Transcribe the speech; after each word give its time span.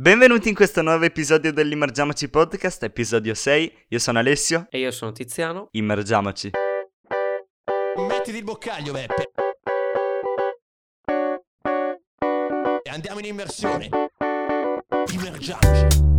Benvenuti 0.00 0.48
in 0.48 0.54
questo 0.54 0.80
nuovo 0.80 1.04
episodio 1.04 1.52
dell'Immergiamoci 1.52 2.30
Podcast, 2.30 2.82
episodio 2.84 3.34
6. 3.34 3.84
Io 3.88 3.98
sono 3.98 4.18
Alessio. 4.18 4.66
E 4.70 4.78
io 4.78 4.90
sono 4.92 5.12
Tiziano. 5.12 5.68
Immergiamoci. 5.72 6.50
Mettiti 8.08 8.38
il 8.38 8.44
boccaglio, 8.44 8.94
Beppe. 8.94 9.30
E 12.82 12.90
andiamo 12.90 13.18
in 13.18 13.26
immersione. 13.26 13.90
Immergiamoci. 15.12 16.09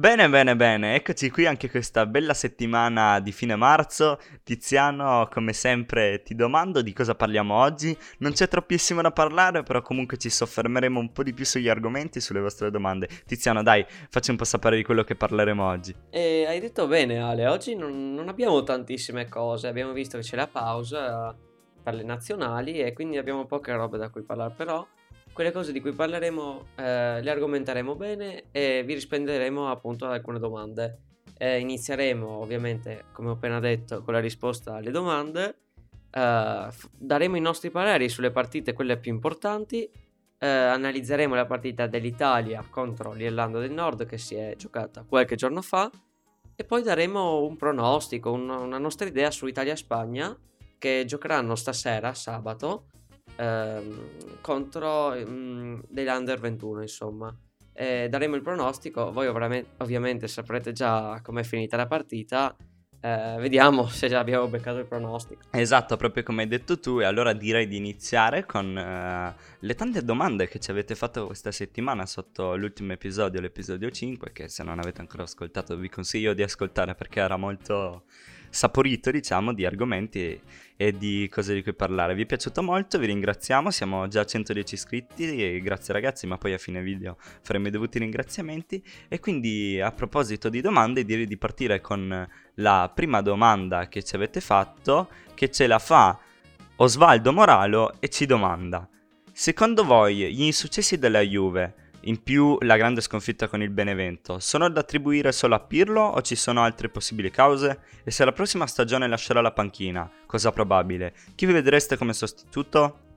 Bene, 0.00 0.30
bene, 0.30 0.56
bene, 0.56 0.94
eccoci 0.94 1.28
qui 1.28 1.44
anche 1.44 1.68
questa 1.68 2.06
bella 2.06 2.32
settimana 2.32 3.20
di 3.20 3.32
fine 3.32 3.54
marzo. 3.54 4.18
Tiziano, 4.42 5.28
come 5.30 5.52
sempre, 5.52 6.22
ti 6.22 6.34
domando 6.34 6.80
di 6.80 6.94
cosa 6.94 7.14
parliamo 7.14 7.54
oggi. 7.54 7.94
Non 8.20 8.32
c'è 8.32 8.48
troppissimo 8.48 9.02
da 9.02 9.10
parlare, 9.10 9.62
però 9.62 9.82
comunque 9.82 10.16
ci 10.16 10.30
soffermeremo 10.30 10.98
un 10.98 11.12
po' 11.12 11.22
di 11.22 11.34
più 11.34 11.44
sugli 11.44 11.68
argomenti, 11.68 12.18
sulle 12.18 12.40
vostre 12.40 12.70
domande. 12.70 13.10
Tiziano, 13.26 13.62
dai, 13.62 13.84
facci 14.08 14.30
un 14.30 14.38
po' 14.38 14.44
sapere 14.44 14.76
di 14.76 14.84
quello 14.84 15.04
che 15.04 15.16
parleremo 15.16 15.62
oggi. 15.62 15.94
E 16.08 16.46
hai 16.48 16.60
detto 16.60 16.86
bene, 16.86 17.18
Ale. 17.18 17.46
Oggi 17.46 17.76
non, 17.76 18.14
non 18.14 18.30
abbiamo 18.30 18.62
tantissime 18.62 19.28
cose. 19.28 19.68
Abbiamo 19.68 19.92
visto 19.92 20.16
che 20.16 20.24
c'è 20.24 20.36
la 20.36 20.48
pausa 20.48 21.36
per 21.82 21.92
le 21.92 22.04
nazionali 22.04 22.80
e 22.80 22.94
quindi 22.94 23.18
abbiamo 23.18 23.44
poche 23.44 23.74
robe 23.74 23.98
da 23.98 24.08
cui 24.08 24.22
parlare. 24.22 24.54
Però 24.56 24.82
quelle 25.32 25.52
cose 25.52 25.72
di 25.72 25.80
cui 25.80 25.92
parleremo 25.92 26.66
eh, 26.76 27.22
le 27.22 27.30
argomenteremo 27.30 27.94
bene 27.94 28.44
e 28.50 28.82
vi 28.84 28.94
risponderemo 28.94 29.70
appunto 29.70 30.06
ad 30.06 30.12
alcune 30.12 30.38
domande. 30.38 30.98
Eh, 31.38 31.58
inizieremo 31.58 32.28
ovviamente, 32.28 33.04
come 33.12 33.30
ho 33.30 33.32
appena 33.32 33.60
detto, 33.60 34.02
con 34.02 34.12
la 34.12 34.20
risposta 34.20 34.74
alle 34.74 34.90
domande. 34.90 35.56
Eh, 36.10 36.66
f- 36.70 36.88
daremo 36.92 37.36
i 37.36 37.40
nostri 37.40 37.70
pareri 37.70 38.08
sulle 38.08 38.30
partite, 38.30 38.72
quelle 38.72 38.98
più 38.98 39.12
importanti. 39.12 39.90
Eh, 40.42 40.46
analizzeremo 40.46 41.34
la 41.34 41.46
partita 41.46 41.86
dell'Italia 41.86 42.64
contro 42.68 43.12
l'Irlanda 43.12 43.58
del 43.58 43.72
Nord 43.72 44.06
che 44.06 44.18
si 44.18 44.34
è 44.34 44.54
giocata 44.56 45.04
qualche 45.08 45.36
giorno 45.36 45.62
fa. 45.62 45.90
E 46.54 46.64
poi 46.64 46.82
daremo 46.82 47.42
un 47.42 47.56
pronostico, 47.56 48.32
un- 48.32 48.50
una 48.50 48.78
nostra 48.78 49.06
idea 49.06 49.30
su 49.30 49.46
Italia-Spagna 49.46 50.36
che 50.76 51.04
giocheranno 51.06 51.54
stasera, 51.54 52.12
sabato, 52.12 52.89
ehm, 53.40 54.40
contro 54.40 55.14
mm, 55.16 55.80
degli 55.88 56.08
Under 56.08 56.38
21, 56.38 56.82
insomma. 56.82 57.34
Eh, 57.72 58.08
daremo 58.10 58.34
il 58.34 58.42
pronostico, 58.42 59.10
voi 59.10 59.26
ovviamente 59.26 60.28
saprete 60.28 60.72
già 60.72 61.20
com'è 61.22 61.42
finita 61.42 61.76
la 61.76 61.86
partita. 61.86 62.54
eh, 63.02 63.36
vediamo 63.38 63.86
se 63.86 64.08
già 64.08 64.18
abbiamo 64.18 64.46
beccato 64.48 64.78
il 64.78 64.84
pronostico. 64.84 65.40
Esatto, 65.52 65.96
proprio 65.96 66.22
come 66.22 66.42
hai 66.42 66.48
detto 66.48 66.78
tu, 66.78 67.00
e 67.00 67.04
allora 67.04 67.32
direi 67.32 67.66
di 67.66 67.78
iniziare 67.78 68.44
con 68.44 68.76
eh, 68.76 69.34
le 69.58 69.74
tante 69.74 70.04
domande 70.04 70.46
che 70.46 70.58
ci 70.58 70.70
avete 70.70 70.94
fatto 70.94 71.24
questa 71.24 71.50
settimana 71.50 72.04
sotto 72.04 72.54
l'ultimo 72.56 72.92
episodio, 72.92 73.40
l'episodio 73.40 73.90
5, 73.90 74.32
che 74.32 74.48
se 74.48 74.62
non 74.62 74.78
avete 74.78 75.00
ancora 75.00 75.22
ascoltato 75.22 75.76
vi 75.76 75.88
consiglio 75.88 76.34
di 76.34 76.42
ascoltare 76.42 76.94
perché 76.94 77.20
era 77.20 77.38
molto 77.38 78.04
saporito, 78.50 79.10
diciamo, 79.10 79.54
di 79.54 79.64
argomenti 79.64 80.40
e 80.76 80.92
di 80.92 81.28
cose 81.30 81.54
di 81.54 81.62
cui 81.62 81.74
parlare. 81.74 82.14
Vi 82.14 82.22
è 82.22 82.26
piaciuto 82.26 82.62
molto, 82.62 82.98
vi 82.98 83.06
ringraziamo, 83.06 83.70
siamo 83.70 84.08
già 84.08 84.20
a 84.20 84.24
110 84.24 84.74
iscritti 84.74 85.42
e 85.42 85.60
grazie 85.60 85.92
ragazzi, 85.94 86.26
ma 86.26 86.36
poi 86.36 86.52
a 86.52 86.58
fine 86.58 86.82
video 86.82 87.16
faremo 87.42 87.68
i 87.68 87.70
dovuti 87.70 87.98
ringraziamenti 87.98 88.82
e 89.08 89.20
quindi 89.20 89.80
a 89.80 89.92
proposito 89.92 90.48
di 90.48 90.60
domande 90.60 91.04
direi 91.04 91.26
di 91.26 91.36
partire 91.36 91.80
con 91.80 92.28
la 92.54 92.92
prima 92.94 93.20
domanda 93.20 93.88
che 93.88 94.02
ci 94.02 94.14
avete 94.14 94.40
fatto, 94.40 95.08
che 95.34 95.50
ce 95.50 95.66
la 95.66 95.78
fa 95.78 96.18
Osvaldo 96.76 97.32
Moralo 97.32 98.00
e 98.00 98.08
ci 98.08 98.24
domanda: 98.24 98.88
Secondo 99.32 99.84
voi 99.84 100.32
gli 100.32 100.42
insuccessi 100.42 100.98
della 100.98 101.20
Juve, 101.20 101.89
in 102.02 102.22
più 102.22 102.56
la 102.60 102.76
grande 102.76 103.00
sconfitta 103.00 103.48
con 103.48 103.62
il 103.62 103.70
Benevento, 103.70 104.38
sono 104.38 104.68
da 104.68 104.80
attribuire 104.80 105.32
solo 105.32 105.54
a 105.54 105.60
Pirlo 105.60 106.00
o 106.00 106.22
ci 106.22 106.34
sono 106.34 106.62
altre 106.62 106.88
possibili 106.88 107.30
cause? 107.30 107.80
E 108.04 108.10
se 108.10 108.24
la 108.24 108.32
prossima 108.32 108.66
stagione 108.66 109.06
lascerà 109.06 109.40
la 109.40 109.52
panchina, 109.52 110.10
cosa 110.26 110.50
probabile, 110.50 111.14
chi 111.34 111.46
vi 111.46 111.52
vedreste 111.52 111.96
come 111.96 112.12
sostituto? 112.12 113.08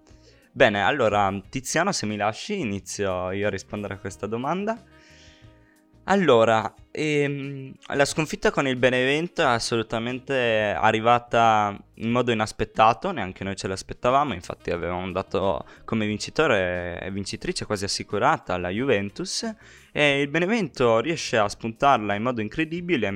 Bene, 0.52 0.84
allora 0.84 1.34
Tiziano, 1.50 1.92
se 1.92 2.06
mi 2.06 2.16
lasci, 2.16 2.60
inizio 2.60 3.32
io 3.32 3.48
a 3.48 3.50
rispondere 3.50 3.96
a 3.96 3.98
questa 3.98 4.28
domanda. 4.28 4.78
Allora, 6.06 6.74
ehm, 6.91 7.74
la 7.96 8.03
sconfitta 8.03 8.52
con 8.52 8.68
il 8.68 8.75
Benevento 8.75 9.41
è 9.41 9.46
assolutamente 9.46 10.75
arrivata 10.78 11.78
in 11.96 12.12
modo 12.12 12.34
inaspettato, 12.34 13.12
neanche 13.12 13.46
noi 13.46 13.56
ce 13.56 13.69
l'aspettavamo, 13.69 14.34
infatti 14.34 14.69
avevamo 14.72 15.09
dato 15.13 15.66
come 15.86 16.06
vincitore 16.06 17.00
e 17.02 17.09
vincitrice 17.09 17.66
quasi 17.66 17.86
assicurata 17.86 18.53
alla 18.53 18.68
Juventus 18.68 19.50
e 19.94 20.19
il 20.19 20.28
Benevento 20.28 21.00
riesce 21.00 21.38
a 21.38 21.47
spuntarla 21.47 22.16
in 22.16 22.24
modo 22.24 22.42
incredibile, 22.42 23.08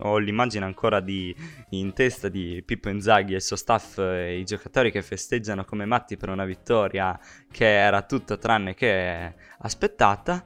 ho 0.00 0.18
l'immagine 0.18 0.66
ancora 0.66 1.00
di, 1.00 1.34
in 1.70 1.94
testa 1.94 2.28
di 2.28 2.62
Pippo 2.62 2.90
Inzaghi 2.90 3.32
e 3.32 3.36
il 3.36 3.42
suo 3.42 3.56
staff 3.56 3.96
e 3.98 4.38
i 4.38 4.44
giocatori 4.44 4.90
che 4.90 5.00
festeggiano 5.00 5.64
come 5.64 5.86
matti 5.86 6.18
per 6.18 6.28
una 6.28 6.44
vittoria 6.44 7.18
che 7.50 7.66
era 7.66 8.02
tutto 8.02 8.36
tranne 8.36 8.74
che 8.74 9.34
aspettata. 9.60 10.44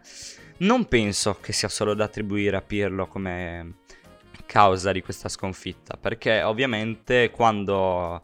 Non 0.58 0.88
penso 0.88 1.38
che 1.41 1.52
sia 1.52 1.69
solo 1.69 1.94
da 1.94 2.04
attribuire 2.04 2.56
a 2.56 2.62
Pirlo 2.62 3.06
come 3.06 3.74
causa 4.46 4.92
di 4.92 5.02
questa 5.02 5.28
sconfitta, 5.28 5.96
perché 5.96 6.42
ovviamente 6.42 7.30
quando 7.30 8.22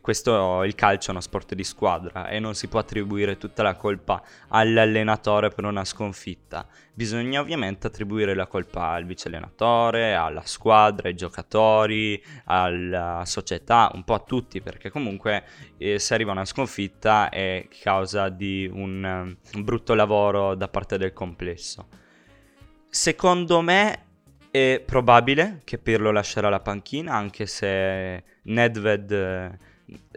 questo 0.00 0.62
il 0.64 0.74
calcio 0.74 1.08
è 1.08 1.10
uno 1.12 1.20
sport 1.20 1.54
di 1.54 1.64
squadra 1.64 2.28
e 2.28 2.38
non 2.38 2.54
si 2.54 2.68
può 2.68 2.80
attribuire 2.80 3.38
tutta 3.38 3.62
la 3.62 3.74
colpa 3.74 4.22
all'allenatore 4.48 5.48
per 5.48 5.64
una 5.64 5.84
sconfitta. 5.84 6.66
Bisogna 6.92 7.40
ovviamente 7.40 7.86
attribuire 7.86 8.34
la 8.34 8.46
colpa 8.46 8.88
al 8.88 9.06
vice 9.06 9.28
allenatore, 9.28 10.14
alla 10.14 10.42
squadra, 10.44 11.08
ai 11.08 11.14
giocatori, 11.14 12.22
alla 12.44 13.22
società, 13.24 13.90
un 13.94 14.04
po' 14.04 14.14
a 14.14 14.20
tutti, 14.20 14.60
perché 14.60 14.90
comunque 14.90 15.44
eh, 15.78 15.98
se 15.98 16.14
arriva 16.14 16.32
una 16.32 16.44
sconfitta 16.44 17.30
è 17.30 17.66
causa 17.80 18.28
di 18.28 18.70
un, 18.70 19.04
eh, 19.04 19.56
un 19.56 19.64
brutto 19.64 19.94
lavoro 19.94 20.54
da 20.54 20.68
parte 20.68 20.98
del 20.98 21.14
complesso. 21.14 21.88
Secondo 22.88 23.60
me 23.62 24.04
è 24.50 24.82
probabile 24.84 25.60
che 25.64 25.78
Pirlo 25.78 26.10
lascerà 26.10 26.48
la 26.48 26.60
panchina, 26.60 27.14
anche 27.14 27.46
se 27.46 28.22
Nedved 28.42 29.58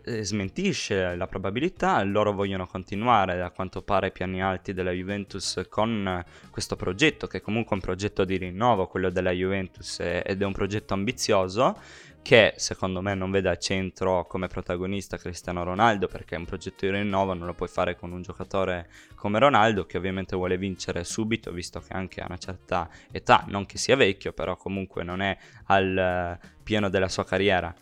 eh, 0.04 0.24
smentisce 0.24 1.16
la 1.16 1.28
probabilità, 1.28 2.02
loro 2.04 2.34
vogliono 2.34 2.68
continuare 2.68 3.42
a 3.42 3.52
quanto 3.52 3.82
pare 3.82 4.08
ai 4.08 4.12
piani 4.12 4.42
alti 4.42 4.74
della 4.74 4.92
Juventus 4.92 5.66
con 5.70 6.08
eh, 6.08 6.50
questo 6.50 6.76
progetto, 6.76 7.28
che 7.28 7.38
è 7.38 7.42
comunque 7.42 7.76
un 7.76 7.82
progetto 7.82 8.26
di 8.26 8.38
rinnovo, 8.38 8.88
quello 8.88 9.10
della 9.10 9.32
Juventus, 9.32 10.00
ed 10.00 10.42
è 10.42 10.46
un 10.46 10.54
progetto 10.54 10.94
ambizioso 10.94 11.78
che 12.24 12.54
secondo 12.56 13.02
me 13.02 13.14
non 13.16 13.32
vede 13.32 13.50
al 13.50 13.60
centro 13.60 14.26
come 14.26 14.48
protagonista 14.48 15.18
Cristiano 15.18 15.62
Ronaldo 15.64 16.08
perché 16.08 16.38
un 16.38 16.46
progetto 16.46 16.86
di 16.86 16.92
rinnovo 16.94 17.34
non 17.34 17.46
lo 17.46 17.54
puoi 17.54 17.68
fare 17.68 17.98
con 17.98 18.14
un 18.14 18.22
giocatore 18.22 18.90
come 19.14 19.40
Ronaldo 19.40 19.86
che 19.86 19.98
ovviamente 19.98 20.38
vuole 20.38 20.58
vincere 20.58 21.04
subito 21.04 21.52
visto 21.52 21.82
che 21.82 21.92
anche 21.92 22.22
a 22.22 22.26
una 22.26 22.38
certa 22.38 22.90
età, 23.12 23.44
non 23.50 23.66
che 23.66 23.78
sia 23.78 23.98
vecchio 23.98 24.32
però 24.32 24.56
comunque 24.56 25.04
non 25.04 25.22
è 25.22 25.38
al 25.66 25.98
eh, 25.98 26.48
pieno 26.64 26.90
della 26.90 27.10
sua 27.10 27.26
carriera. 27.26 27.76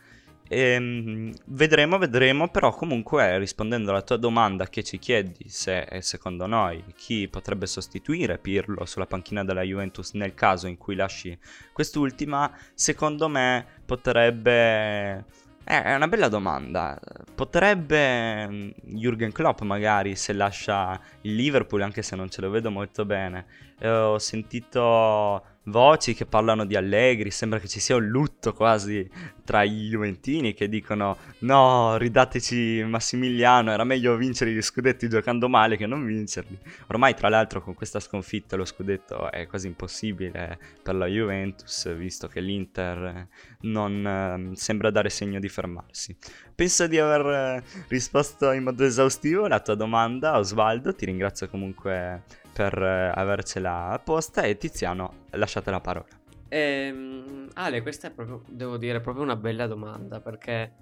Ehm, 0.53 1.31
vedremo, 1.45 1.97
vedremo, 1.97 2.50
però 2.50 2.73
comunque 2.73 3.38
rispondendo 3.38 3.91
alla 3.91 4.01
tua 4.01 4.17
domanda 4.17 4.67
che 4.67 4.84
ci 4.84 5.00
chiedi 5.00 5.47
se 5.47 5.84
eh, 5.84 6.01
secondo 6.01 6.45
noi 6.45 6.84
chi 6.94 7.29
potrebbe 7.29 7.66
sostituire 7.67 8.38
Pirlo 8.38 8.84
sulla 8.85 9.06
panchina 9.06 9.45
della 9.45 9.61
Juventus 9.61 10.11
nel 10.11 10.34
caso 10.34 10.67
in 10.67 10.78
cui 10.78 10.95
lasci 10.95 11.38
quest'ultima, 11.72 12.51
secondo 12.73 13.29
me 13.29 13.66
potrebbe... 13.85 15.25
eh, 15.63 15.84
È 15.84 15.95
una 15.95 16.09
bella 16.09 16.28
domanda. 16.28 16.99
Potrebbe 17.34 18.47
mm, 18.49 18.70
Jürgen 18.96 19.31
Klopp 19.31 19.61
magari 19.61 20.17
se 20.17 20.34
lascia 20.34 20.99
il 21.22 21.34
Liverpool, 21.34 21.81
anche 21.81 22.02
se 22.02 22.17
non 22.17 22.29
ce 22.29 22.41
lo 22.41 22.49
vedo 22.49 22.70
molto 22.72 23.05
bene. 23.05 23.46
Eh, 23.79 23.90
ho 23.90 24.20
sentito 24.20 25.46
voci 25.66 26.13
che 26.13 26.25
parlano 26.25 26.66
di 26.66 26.75
Allegri, 26.75 27.29
sembra 27.29 27.59
che 27.59 27.67
ci 27.67 27.79
sia 27.79 27.96
un 27.96 28.08
lutto 28.08 28.53
quasi 28.53 29.08
tra 29.43 29.63
i 29.63 29.90
Juventini 29.90 30.53
che 30.53 30.69
dicono 30.69 31.17
no, 31.40 31.97
ridateci 31.97 32.84
Massimiliano, 32.85 33.72
era 33.72 33.84
meglio 33.84 34.16
vincere 34.16 34.52
gli 34.52 34.61
scudetti 34.61 35.09
giocando 35.09 35.49
male 35.49 35.78
che 35.78 35.85
non 35.85 36.05
vincerli. 36.05 36.58
Ormai 36.87 37.13
tra 37.13 37.29
l'altro 37.29 37.61
con 37.61 37.73
questa 37.73 37.99
sconfitta 37.99 38.55
lo 38.55 38.66
scudetto 38.66 39.29
è 39.31 39.47
quasi 39.47 39.67
impossibile 39.67 40.58
per 40.81 40.96
la 40.96 41.05
Juventus, 41.05 41.93
visto 41.96 42.28
che 42.28 42.40
l'Inter 42.40 43.28
non 43.61 44.52
eh, 44.53 44.55
sembra 44.55 44.90
dare 44.90 45.09
segno 45.09 45.40
di 45.40 45.49
fermarsi. 45.49 46.16
Penso 46.61 46.85
di 46.85 46.99
aver 46.99 47.25
eh, 47.25 47.63
risposto 47.87 48.52
in 48.52 48.61
modo 48.61 48.84
esaustivo 48.84 49.46
alla 49.46 49.61
tua 49.61 49.73
domanda, 49.73 50.37
Osvaldo, 50.37 50.93
ti 50.93 51.05
ringrazio 51.05 51.49
comunque 51.49 52.22
per 52.53 52.79
eh, 52.79 53.11
avercela 53.16 53.99
posta 54.05 54.43
e 54.43 54.58
Tiziano 54.58 55.25
lasciate 55.31 55.72
la 55.72 55.79
parola. 55.79 56.05
Ehm, 56.49 57.47
Ale, 57.55 57.81
questa 57.81 58.09
è 58.09 58.11
proprio, 58.11 58.43
devo 58.47 58.78
dire, 58.78 58.99
proprio 58.99 59.23
una 59.23 59.35
bella 59.35 59.66
domanda 59.66 60.19
perché 60.19 60.73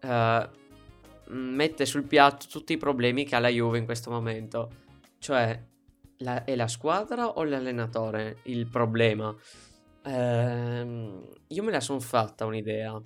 eh, 0.00 0.48
mette 1.26 1.84
sul 1.84 2.04
piatto 2.04 2.46
tutti 2.48 2.72
i 2.72 2.78
problemi 2.78 3.26
che 3.26 3.36
ha 3.36 3.40
la 3.40 3.48
Juve 3.48 3.76
in 3.76 3.84
questo 3.84 4.10
momento. 4.10 4.70
Cioè, 5.18 5.62
la- 6.20 6.44
è 6.44 6.56
la 6.56 6.66
squadra 6.68 7.28
o 7.28 7.44
l'allenatore 7.44 8.38
il 8.44 8.66
problema? 8.68 9.36
Ehm, 10.06 11.28
io 11.48 11.62
me 11.62 11.70
la 11.70 11.80
sono 11.80 12.00
fatta 12.00 12.46
un'idea, 12.46 12.98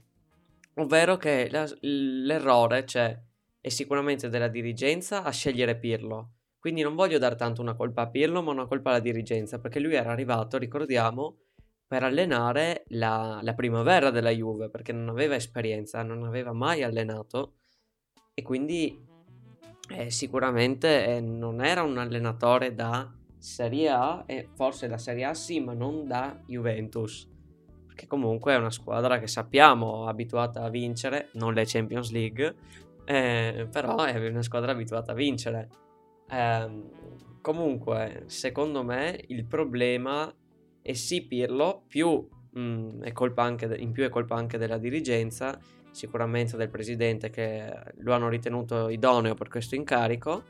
ovvero 0.80 1.16
che 1.16 1.48
la- 1.50 1.68
l'errore 1.80 2.84
c'è 2.84 3.18
è 3.60 3.68
sicuramente 3.68 4.28
della 4.28 4.48
dirigenza 4.48 5.22
a 5.22 5.30
scegliere 5.30 5.76
Pirlo. 5.78 6.32
Quindi 6.58 6.82
non 6.82 6.94
voglio 6.94 7.18
dare 7.18 7.36
tanto 7.36 7.60
una 7.60 7.74
colpa 7.74 8.02
a 8.02 8.08
Pirlo, 8.08 8.42
ma 8.42 8.50
una 8.52 8.66
colpa 8.66 8.90
alla 8.90 9.00
dirigenza, 9.00 9.58
perché 9.58 9.78
lui 9.80 9.94
era 9.94 10.10
arrivato, 10.10 10.58
ricordiamo, 10.58 11.38
per 11.86 12.02
allenare 12.02 12.84
la, 12.88 13.40
la 13.42 13.54
primavera 13.54 14.10
della 14.10 14.30
Juve, 14.30 14.68
perché 14.68 14.92
non 14.92 15.08
aveva 15.08 15.34
esperienza, 15.36 16.02
non 16.02 16.24
aveva 16.24 16.52
mai 16.52 16.82
allenato 16.82 17.54
e 18.34 18.42
quindi 18.42 19.04
eh, 19.90 20.10
sicuramente 20.10 21.06
eh, 21.06 21.20
non 21.20 21.64
era 21.64 21.82
un 21.82 21.96
allenatore 21.96 22.74
da 22.74 23.10
Serie 23.38 23.88
A 23.88 24.24
e 24.26 24.48
forse 24.54 24.86
da 24.86 24.98
Serie 24.98 25.24
A 25.24 25.34
sì, 25.34 25.60
ma 25.60 25.72
non 25.72 26.06
da 26.06 26.38
Juventus. 26.46 27.26
Perché 27.98 28.14
comunque 28.14 28.52
è 28.54 28.56
una 28.56 28.70
squadra 28.70 29.18
che 29.18 29.26
sappiamo 29.26 30.06
abituata 30.06 30.62
a 30.62 30.68
vincere, 30.68 31.30
non 31.32 31.52
le 31.52 31.64
Champions 31.66 32.12
League, 32.12 32.54
eh, 33.04 33.66
però 33.72 34.04
è 34.04 34.28
una 34.28 34.42
squadra 34.42 34.70
abituata 34.70 35.10
a 35.10 35.14
vincere. 35.16 35.68
Ehm, 36.30 36.90
comunque, 37.40 38.22
secondo 38.26 38.84
me 38.84 39.20
il 39.26 39.44
problema 39.46 40.32
è 40.80 40.92
sì 40.92 41.26
Pirlo, 41.26 41.82
più 41.88 42.24
mm, 42.56 43.02
è 43.02 43.12
de- 43.66 43.76
in 43.78 43.90
più 43.90 44.04
è 44.04 44.08
colpa 44.08 44.36
anche 44.36 44.58
della 44.58 44.78
dirigenza, 44.78 45.58
sicuramente 45.90 46.56
del 46.56 46.70
presidente 46.70 47.30
che 47.30 47.74
lo 47.96 48.12
hanno 48.14 48.28
ritenuto 48.28 48.90
idoneo 48.90 49.34
per 49.34 49.48
questo 49.48 49.74
incarico. 49.74 50.44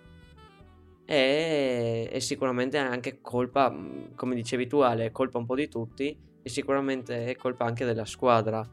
E, 1.07 2.11
e 2.13 2.21
sicuramente 2.21 2.77
anche 2.77 3.23
colpa, 3.23 3.71
mm, 3.71 4.15
come 4.17 4.35
dicevi 4.35 4.67
tu 4.67 4.81
Ale, 4.81 5.11
colpa 5.13 5.39
un 5.39 5.47
po' 5.47 5.55
di 5.55 5.69
tutti 5.69 6.27
e 6.49 6.51
sicuramente 6.51 7.27
è 7.27 7.37
colpa 7.37 7.67
anche 7.67 7.85
della 7.85 8.07
squadra, 8.07 8.67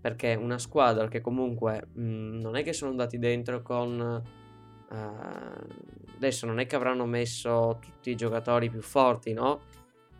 perché 0.00 0.34
una 0.34 0.58
squadra 0.58 1.08
che 1.08 1.22
comunque 1.22 1.88
mm, 1.98 2.40
non 2.40 2.56
è 2.56 2.62
che 2.62 2.74
sono 2.74 2.90
andati 2.90 3.18
dentro 3.18 3.62
con... 3.62 4.22
eh, 4.90 6.14
adesso 6.14 6.44
non 6.44 6.60
è 6.60 6.66
che 6.66 6.76
avranno 6.76 7.06
messo 7.06 7.78
tutti 7.80 8.10
i 8.10 8.16
giocatori 8.16 8.68
più 8.68 8.82
forti, 8.82 9.32
no? 9.32 9.60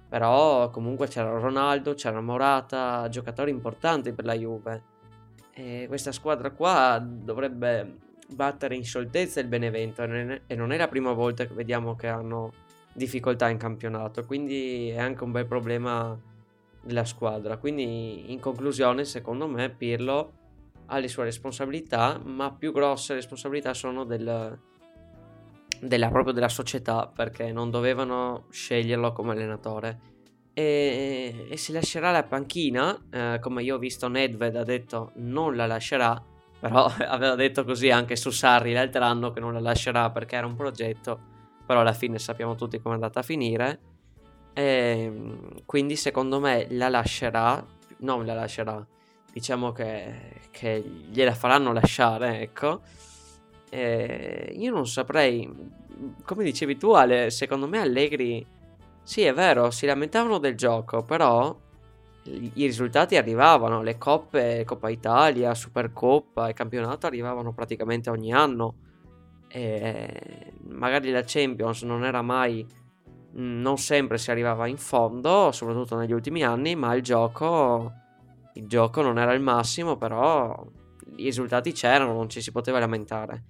Però 0.08 0.70
comunque 0.70 1.06
c'era 1.06 1.38
Ronaldo, 1.38 1.94
c'era 1.94 2.20
Morata, 2.20 3.08
giocatori 3.10 3.50
importanti 3.50 4.12
per 4.12 4.24
la 4.24 4.34
Juve. 4.34 4.82
E 5.54 5.84
questa 5.88 6.12
squadra 6.12 6.50
qua 6.50 6.98
dovrebbe 6.98 7.98
battere 8.28 8.74
in 8.74 8.84
scioltezza 8.84 9.40
il 9.40 9.48
Benevento 9.48 10.02
e 10.02 10.54
non 10.54 10.72
è 10.72 10.76
la 10.78 10.88
prima 10.88 11.12
volta 11.12 11.44
che 11.44 11.52
vediamo 11.52 11.94
che 11.94 12.08
hanno 12.08 12.52
difficoltà 12.94 13.48
in 13.48 13.58
campionato, 13.58 14.24
quindi 14.24 14.88
è 14.88 14.98
anche 14.98 15.24
un 15.24 15.32
bel 15.32 15.46
problema 15.46 16.18
della 16.82 17.04
squadra. 17.04 17.56
Quindi 17.56 18.32
in 18.32 18.40
conclusione, 18.40 19.04
secondo 19.04 19.46
me, 19.46 19.70
Pirlo 19.70 20.32
ha 20.86 20.98
le 20.98 21.08
sue 21.08 21.24
responsabilità, 21.24 22.20
ma 22.22 22.52
più 22.52 22.72
grosse 22.72 23.14
responsabilità 23.14 23.72
sono 23.72 24.04
del, 24.04 24.58
della, 25.80 26.08
proprio 26.08 26.32
della 26.32 26.48
società, 26.48 27.06
perché 27.06 27.52
non 27.52 27.70
dovevano 27.70 28.46
sceglierlo 28.50 29.12
come 29.12 29.32
allenatore. 29.32 30.10
E, 30.54 31.46
e 31.48 31.56
si 31.56 31.72
lascerà 31.72 32.10
la 32.10 32.24
panchina, 32.24 33.06
eh, 33.10 33.38
come 33.40 33.62
io 33.62 33.76
ho 33.76 33.78
visto 33.78 34.08
Nedved 34.08 34.54
ha 34.56 34.64
detto 34.64 35.12
non 35.14 35.56
la 35.56 35.66
lascerà, 35.66 36.22
però 36.60 36.84
aveva 37.08 37.34
detto 37.34 37.64
così 37.64 37.90
anche 37.90 38.16
su 38.16 38.30
Sarri 38.30 38.74
l'altro 38.74 39.02
anno 39.02 39.30
che 39.30 39.40
non 39.40 39.54
la 39.54 39.60
lascerà 39.60 40.10
perché 40.10 40.36
era 40.36 40.46
un 40.46 40.54
progetto, 40.54 41.18
però 41.66 41.80
alla 41.80 41.94
fine 41.94 42.18
sappiamo 42.18 42.54
tutti 42.54 42.78
come 42.80 42.94
è 42.94 42.98
andata 42.98 43.20
a 43.20 43.22
finire. 43.22 43.80
E, 44.54 45.12
quindi 45.64 45.96
secondo 45.96 46.40
me 46.40 46.66
la 46.70 46.88
lascerà, 46.88 47.64
non 47.98 48.26
la 48.26 48.34
lascerà, 48.34 48.84
diciamo 49.32 49.72
che, 49.72 50.40
che 50.50 50.82
gliela 51.10 51.34
faranno 51.34 51.72
lasciare, 51.72 52.40
ecco. 52.40 52.82
E 53.70 54.52
io 54.54 54.70
non 54.72 54.86
saprei, 54.86 55.50
come 56.24 56.44
dicevi 56.44 56.76
tu 56.76 56.90
Ale, 56.90 57.30
secondo 57.30 57.66
me 57.66 57.78
Allegri, 57.78 58.46
sì 59.02 59.22
è 59.22 59.32
vero, 59.32 59.70
si 59.70 59.86
lamentavano 59.86 60.38
del 60.38 60.54
gioco, 60.54 61.02
però 61.02 61.58
i 62.24 62.66
risultati 62.66 63.16
arrivavano, 63.16 63.82
le 63.82 63.98
coppe, 63.98 64.62
Coppa 64.64 64.90
Italia, 64.90 65.54
Supercoppa 65.54 66.48
e 66.48 66.52
campionato 66.52 67.06
arrivavano 67.06 67.52
praticamente 67.52 68.10
ogni 68.10 68.32
anno. 68.32 68.74
E 69.48 70.52
magari 70.68 71.10
la 71.10 71.24
Champions 71.24 71.82
non 71.82 72.04
era 72.04 72.22
mai, 72.22 72.64
non 73.34 73.78
sempre 73.78 74.18
si 74.18 74.30
arrivava 74.30 74.66
in 74.66 74.76
fondo, 74.76 75.52
soprattutto 75.52 75.96
negli 75.96 76.12
ultimi 76.12 76.42
anni, 76.42 76.74
ma 76.74 76.94
il 76.94 77.02
gioco, 77.02 77.92
il 78.54 78.66
gioco 78.66 79.00
non 79.02 79.18
era 79.18 79.32
il 79.32 79.40
massimo, 79.40 79.96
però 79.96 80.66
i 81.16 81.24
risultati 81.24 81.72
c'erano, 81.72 82.12
non 82.12 82.28
ci 82.28 82.42
si 82.42 82.52
poteva 82.52 82.78
lamentare. 82.78 83.44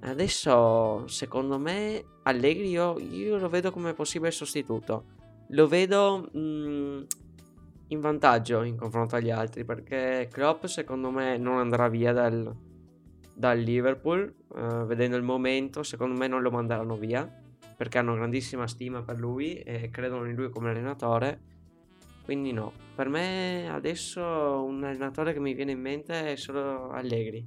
Adesso, 0.00 1.06
secondo 1.06 1.58
me, 1.58 2.04
Allegri 2.22 2.68
io, 2.68 2.98
io 2.98 3.36
lo 3.36 3.48
vedo 3.48 3.70
come 3.70 3.94
possibile 3.94 4.30
sostituto. 4.30 5.16
Lo 5.50 5.66
vedo 5.66 6.28
mm, 6.36 7.02
in 7.88 8.00
vantaggio 8.00 8.62
in 8.62 8.76
confronto 8.76 9.16
agli 9.16 9.30
altri 9.30 9.64
perché 9.64 10.28
Klopp, 10.30 10.66
secondo 10.66 11.10
me, 11.10 11.36
non 11.36 11.58
andrà 11.58 11.88
via 11.88 12.12
dal, 12.12 12.54
dal 13.34 13.58
Liverpool. 13.58 14.32
eh, 14.56 14.84
vedendo 14.84 15.16
il 15.16 15.22
momento, 15.22 15.82
secondo 15.82 16.16
me 16.16 16.28
non 16.28 16.42
lo 16.42 16.50
manderanno 16.50 16.96
via 16.96 17.46
perché 17.78 17.98
hanno 17.98 18.16
grandissima 18.16 18.66
stima 18.66 19.02
per 19.02 19.18
lui 19.18 19.60
e 19.60 19.88
credono 19.90 20.28
in 20.28 20.34
lui 20.34 20.50
come 20.50 20.70
allenatore. 20.70 21.38
Quindi 22.24 22.52
no, 22.52 22.72
per 22.96 23.08
me 23.08 23.70
adesso 23.70 24.20
un 24.20 24.82
allenatore 24.82 25.32
che 25.32 25.38
mi 25.38 25.54
viene 25.54 25.70
in 25.70 25.80
mente 25.80 26.32
è 26.32 26.36
solo 26.36 26.90
Allegri. 26.90 27.46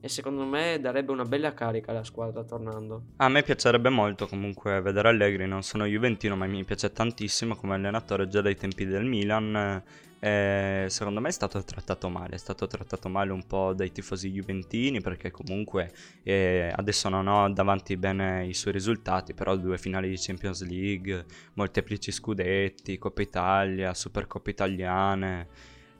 E 0.00 0.08
secondo 0.08 0.44
me 0.44 0.78
darebbe 0.80 1.12
una 1.12 1.24
bella 1.24 1.54
carica 1.54 1.92
alla 1.92 2.02
squadra 2.02 2.42
tornando. 2.42 3.12
A 3.18 3.28
me 3.28 3.44
piacerebbe 3.44 3.90
molto 3.90 4.26
comunque 4.26 4.80
vedere 4.80 5.08
Allegri, 5.08 5.46
non 5.46 5.62
sono 5.62 5.84
juventino 5.86 6.34
ma 6.34 6.46
mi 6.46 6.64
piace 6.64 6.90
tantissimo 6.90 7.54
come 7.54 7.74
allenatore 7.74 8.26
già 8.26 8.40
dai 8.40 8.56
tempi 8.56 8.86
del 8.86 9.04
Milan. 9.04 9.82
Eh, 10.22 10.84
secondo 10.88 11.18
me 11.18 11.28
è 11.28 11.32
stato 11.32 11.64
trattato 11.64 12.10
male, 12.10 12.34
è 12.34 12.38
stato 12.38 12.66
trattato 12.66 13.08
male 13.08 13.32
un 13.32 13.46
po' 13.46 13.72
dai 13.72 13.90
tifosi 13.90 14.30
juventini 14.30 15.00
perché 15.00 15.30
comunque 15.30 15.90
eh, 16.22 16.70
adesso 16.76 17.08
non 17.08 17.26
ho 17.26 17.50
davanti 17.50 17.96
bene 17.96 18.46
i 18.46 18.52
suoi 18.52 18.74
risultati, 18.74 19.32
però 19.32 19.56
due 19.56 19.78
finali 19.78 20.10
di 20.10 20.18
Champions 20.18 20.62
League, 20.66 21.24
molteplici 21.54 22.12
scudetti, 22.12 22.98
Coppa 22.98 23.22
Italia, 23.22 23.94
Supercoppe 23.94 24.50
italiane. 24.50 25.48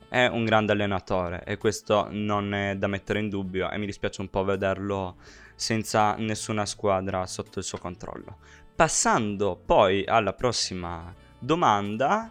È 0.07 0.27
un 0.27 0.43
grande 0.45 0.73
allenatore 0.73 1.43
e 1.45 1.57
questo 1.57 2.07
non 2.11 2.53
è 2.53 2.75
da 2.75 2.87
mettere 2.87 3.19
in 3.19 3.29
dubbio 3.29 3.71
e 3.71 3.77
mi 3.77 3.85
dispiace 3.85 4.21
un 4.21 4.29
po' 4.29 4.43
vederlo 4.43 5.15
senza 5.55 6.15
nessuna 6.15 6.65
squadra 6.65 7.25
sotto 7.25 7.59
il 7.59 7.65
suo 7.65 7.77
controllo. 7.79 8.37
Passando 8.75 9.59
poi 9.65 10.03
alla 10.05 10.33
prossima 10.33 11.13
domanda, 11.39 12.29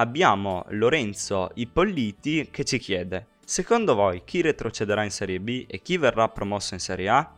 abbiamo 0.00 0.64
Lorenzo 0.70 1.50
Ippoliti 1.54 2.48
che 2.50 2.64
ci 2.64 2.78
chiede: 2.78 3.26
Secondo 3.44 3.94
voi 3.94 4.22
chi 4.24 4.40
retrocederà 4.40 5.04
in 5.04 5.10
Serie 5.10 5.40
B 5.40 5.66
e 5.68 5.80
chi 5.82 5.98
verrà 5.98 6.28
promosso 6.28 6.74
in 6.74 6.80
Serie 6.80 7.08
A? 7.08 7.34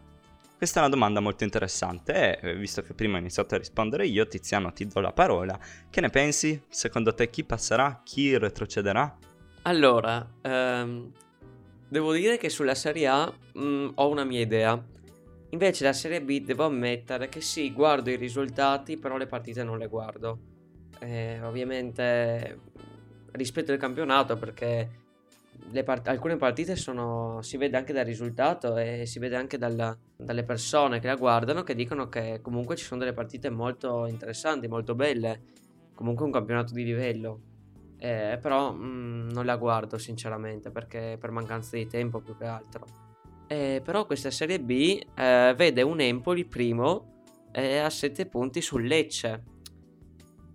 Questa 0.56 0.78
è 0.78 0.82
una 0.82 0.92
domanda 0.92 1.18
molto 1.18 1.42
interessante 1.42 2.38
e 2.38 2.54
visto 2.54 2.82
che 2.82 2.94
prima 2.94 3.16
ho 3.16 3.20
iniziato 3.20 3.56
a 3.56 3.58
rispondere 3.58 4.06
io, 4.06 4.28
Tiziano, 4.28 4.72
ti 4.72 4.86
do 4.86 5.00
la 5.00 5.12
parola. 5.12 5.58
Che 5.90 6.00
ne 6.00 6.08
pensi? 6.08 6.62
Secondo 6.68 7.12
te 7.14 7.30
chi 7.30 7.42
passerà? 7.42 8.00
Chi 8.04 8.38
retrocederà? 8.38 9.16
Allora, 9.62 10.24
ehm, 10.40 11.10
devo 11.88 12.12
dire 12.12 12.38
che 12.38 12.48
sulla 12.48 12.76
Serie 12.76 13.08
A 13.08 13.32
mm, 13.58 13.88
ho 13.94 14.08
una 14.08 14.22
mia 14.22 14.40
idea. 14.40 14.80
Invece 15.50 15.82
la 15.82 15.92
Serie 15.92 16.22
B 16.22 16.40
devo 16.44 16.64
ammettere 16.64 17.28
che 17.28 17.40
sì, 17.40 17.72
guardo 17.72 18.10
i 18.10 18.16
risultati, 18.16 18.96
però 18.96 19.16
le 19.16 19.26
partite 19.26 19.64
non 19.64 19.78
le 19.78 19.88
guardo. 19.88 20.51
Eh, 21.02 21.40
ovviamente 21.42 22.60
rispetto 23.32 23.72
il 23.72 23.78
campionato 23.78 24.36
perché 24.36 24.88
part- 25.84 26.06
alcune 26.06 26.36
partite 26.36 26.76
sono, 26.76 27.42
si 27.42 27.56
vede 27.56 27.76
anche 27.76 27.92
dal 27.92 28.04
risultato 28.04 28.76
e 28.76 29.04
si 29.04 29.18
vede 29.18 29.34
anche 29.34 29.58
dalla- 29.58 29.96
dalle 30.16 30.44
persone 30.44 31.00
che 31.00 31.08
la 31.08 31.16
guardano 31.16 31.64
che 31.64 31.74
dicono 31.74 32.08
che 32.08 32.38
comunque 32.40 32.76
ci 32.76 32.84
sono 32.84 33.00
delle 33.00 33.12
partite 33.12 33.50
molto 33.50 34.06
interessanti, 34.06 34.68
molto 34.68 34.94
belle. 34.94 35.40
Comunque 35.94 36.24
un 36.24 36.30
campionato 36.30 36.72
di 36.72 36.84
livello. 36.84 37.40
Eh, 37.98 38.38
però 38.40 38.72
mm, 38.72 39.30
non 39.30 39.44
la 39.44 39.56
guardo 39.56 39.98
sinceramente 39.98 40.70
perché 40.70 41.16
per 41.20 41.30
mancanza 41.30 41.76
di 41.76 41.86
tempo 41.86 42.20
più 42.20 42.36
che 42.36 42.46
altro. 42.46 42.86
Eh, 43.48 43.80
però 43.84 44.06
questa 44.06 44.30
Serie 44.30 44.60
B 44.60 45.00
eh, 45.14 45.54
vede 45.56 45.82
un 45.82 46.00
Empoli 46.00 46.44
primo 46.44 47.22
eh, 47.52 47.78
a 47.78 47.90
7 47.90 48.26
punti 48.26 48.60
sul 48.60 48.86
Lecce. 48.86 49.50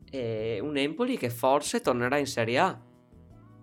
E 0.10 0.60
un 0.62 0.78
Empoli 0.78 1.18
che 1.18 1.30
forse 1.30 1.82
tornerà 1.82 2.18
in 2.18 2.28
Serie 2.28 2.58
A 2.60 2.82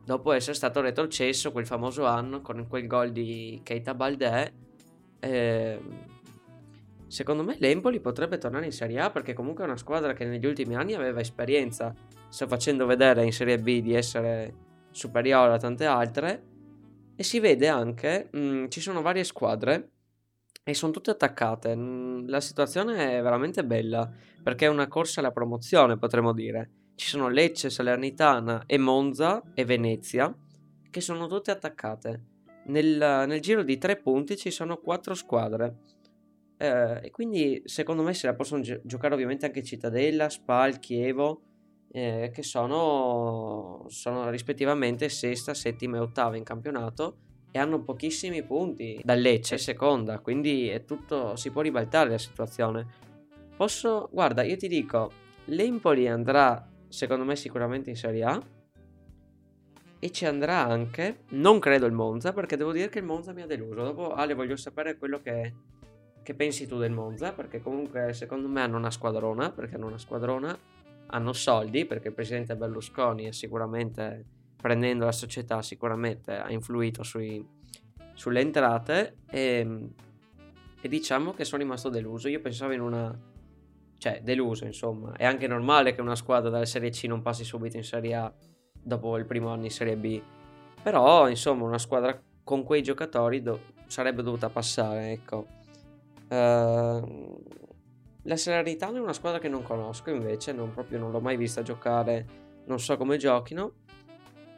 dopo 0.05 0.33
essere 0.33 0.55
stato 0.55 0.81
retrocesso 0.81 1.53
quel 1.53 1.67
famoso 1.67 2.05
anno 2.05 2.43
con 2.43 2.67
quel 2.69 2.87
gol 2.87 3.13
di 3.13 3.61
Keita 3.63 3.95
Baldè. 3.95 4.53
Eh, 5.21 5.81
secondo 7.07 7.43
me 7.43 7.57
l'Empoli 7.59 8.01
potrebbe 8.01 8.39
tornare 8.39 8.67
in 8.67 8.73
Serie 8.73 9.01
A 9.01 9.11
perché 9.11 9.33
comunque 9.33 9.65
è 9.65 9.67
una 9.67 9.77
squadra 9.77 10.13
che 10.13 10.27
negli 10.27 10.47
ultimi 10.47 10.77
anni 10.77 10.95
aveva 10.95 11.21
esperienza, 11.21 11.95
sta 12.29 12.47
facendo 12.47 12.87
vedere 12.87 13.25
in 13.25 13.33
Serie 13.33 13.59
B 13.59 13.81
di 13.81 13.95
essere 13.95 14.55
superiore 14.91 15.55
a 15.55 15.59
tante 15.59 15.87
altre 15.87 16.43
e 17.17 17.23
si 17.23 17.41
vede 17.41 17.69
anche, 17.69 18.29
mh, 18.31 18.69
ci 18.69 18.81
sono 18.81 19.01
varie 19.01 19.25
squadre 19.25 19.91
e 20.67 20.73
sono 20.73 20.93
tutte 20.93 21.11
attaccate. 21.11 21.75
La 22.27 22.41
situazione 22.41 23.19
è 23.19 23.23
veramente 23.23 23.65
bella 23.65 24.11
perché 24.43 24.65
è 24.65 24.69
una 24.69 24.89
corsa 24.89 25.21
alla 25.21 25.31
promozione, 25.31 25.99
potremmo 25.99 26.33
dire. 26.33 26.71
Ci 26.95 27.09
sono 27.09 27.29
Lecce, 27.29 27.71
Salernitana 27.71 28.65
e 28.67 28.79
Monza 28.79 29.43
e 29.53 29.65
Venezia 29.65 30.35
che 30.91 31.01
sono 31.01 31.27
tutte 31.27 31.51
attaccate. 31.51 32.23
Nel, 32.67 32.97
nel 33.29 33.41
giro 33.41 33.63
di 33.63 33.77
tre 33.77 33.97
punti 33.97 34.37
ci 34.37 34.51
sono 34.51 34.79
quattro 34.79 35.15
squadre. 35.15 35.77
Eh, 36.57 37.01
e 37.03 37.11
quindi 37.11 37.61
secondo 37.67 38.03
me 38.03 38.15
se 38.15 38.27
la 38.27 38.35
possono 38.35 38.63
gi- 38.63 38.81
giocare 38.85 39.13
ovviamente 39.13 39.45
anche 39.45 39.63
Cittadella, 39.63 40.31
Spal, 40.31 40.79
Chievo, 40.79 41.43
eh, 41.91 42.31
che 42.33 42.43
sono, 42.43 43.85
sono 43.89 44.31
rispettivamente 44.31 45.11
sesta, 45.11 45.53
settima 45.53 45.99
e 45.99 46.01
ottava 46.01 46.37
in 46.37 46.45
campionato 46.45 47.19
e 47.57 47.61
hanno 47.61 47.85
pochissimi 47.85 48.43
punti 48.43 49.01
dal 49.05 49.21
Lecce 49.21 49.59
seconda, 49.59 50.19
quindi 50.19 50.67
è 50.67 50.85
tutto, 50.85 51.37
si 51.37 51.53
può 51.53 51.61
ribaltare 51.61 52.11
la 52.11 52.19
situazione. 52.19 52.85
Posso, 53.57 54.09
guarda, 54.11 54.43
io 54.43 54.57
ti 54.57 54.67
dico, 54.67 55.13
l'Empoli 55.45 56.09
andrà 56.09 56.69
secondo 56.89 57.25
me 57.25 57.37
sicuramente 57.37 57.91
in 57.91 57.97
Serie 57.97 58.25
A 58.25 58.43
e 60.01 60.11
ci 60.11 60.27
andrà 60.27 60.65
anche, 60.67 61.21
non 61.29 61.61
credo 61.61 61.87
il 61.87 61.93
Monza, 61.93 62.33
perché 62.33 62.57
devo 62.57 62.73
dire 62.73 62.89
che 62.89 62.99
il 62.99 63.05
Monza 63.05 63.33
mi 63.33 63.43
ha 63.43 63.47
deluso. 63.47 63.85
Dopo 63.85 64.15
Ale 64.15 64.35
voglio 64.35 64.57
sapere 64.57 64.99
quello 64.99 65.21
che, 65.21 65.55
che 66.25 66.35
pensi 66.35 66.67
tu 66.67 66.79
del 66.79 66.91
Monza, 66.91 67.35
perché 67.35 67.63
comunque 67.63 68.15
secondo 68.15 68.49
me 68.49 68.63
hanno 68.63 68.79
una 68.79 68.91
squadrona, 68.91 69.53
perché 69.53 69.77
hanno 69.77 69.87
una 69.87 69.99
squadrona, 69.99 70.59
hanno 71.07 71.33
soldi, 71.33 71.85
perché 71.85 72.09
il 72.09 72.15
presidente 72.15 72.57
Berlusconi 72.57 73.27
è 73.27 73.31
sicuramente, 73.31 74.25
prendendo 74.65 75.05
la 75.05 75.13
società, 75.13 75.61
sicuramente 75.61 76.39
ha 76.39 76.51
influito 76.51 77.03
sui, 77.03 77.47
sulle 78.15 78.41
entrate 78.41 79.19
e, 79.29 79.91
e 80.81 80.89
diciamo 80.89 81.35
che 81.35 81.45
sono 81.45 81.63
rimasto 81.63 81.91
deluso. 81.91 82.29
Io 82.29 82.41
pensavo 82.41 82.73
in 82.73 82.81
una... 82.81 83.15
cioè 83.99 84.23
deluso 84.23 84.65
insomma. 84.65 85.13
È 85.17 85.27
anche 85.27 85.47
normale 85.47 85.95
che 85.95 86.01
una 86.01 86.17
squadra 86.17 86.49
dalla 86.49 86.65
Serie 86.65 86.89
C 86.89 87.05
non 87.05 87.21
passi 87.21 87.45
subito 87.45 87.77
in 87.77 87.85
Serie 87.85 88.15
A 88.15 88.33
dopo 88.73 89.19
il 89.19 89.27
primo 89.27 89.51
anno 89.51 89.65
in 89.65 89.71
Serie 89.71 89.99
B. 89.99 90.19
Però 90.83 91.29
insomma 91.29 91.65
una 91.65 91.77
squadra 91.77 92.19
con 92.43 92.65
quei 92.65 92.83
giocatori 92.83 93.43
do- 93.43 93.61
sarebbe 93.87 94.23
dovuta 94.23 94.49
passare, 94.49 95.11
ecco. 95.11 95.47
Ehm, 96.29 97.37
la 98.23 98.37
Salernitana 98.39 98.97
è 98.97 99.01
una 99.03 99.13
squadra 99.13 99.41
che 99.41 99.51
non 99.51 99.63
conosco 99.63 100.09
invece, 100.09 100.55
non, 100.55 100.73
proprio 100.73 100.99
non 100.99 101.11
l'ho 101.11 101.21
mai 101.21 101.37
vista 101.37 101.61
giocare, 101.61 102.27
non 102.65 102.81
so 102.81 102.97
come 102.97 103.19
giochino. 103.19 103.83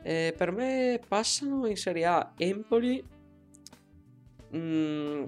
E 0.07 0.33
per 0.37 0.53
me 0.53 1.01
passano 1.09 1.67
in 1.67 1.75
Serie 1.75 2.05
A 2.05 2.33
Empoli, 2.37 3.05
mm, 4.55 5.25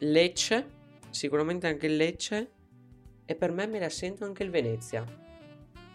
Lecce, 0.00 0.66
sicuramente 1.08 1.66
anche 1.66 1.86
il 1.86 1.96
Lecce, 1.96 2.50
e 3.24 3.34
per 3.34 3.50
me 3.50 3.66
me 3.66 3.78
la 3.78 3.88
sento 3.88 4.26
anche 4.26 4.42
il 4.42 4.50
Venezia. 4.50 5.02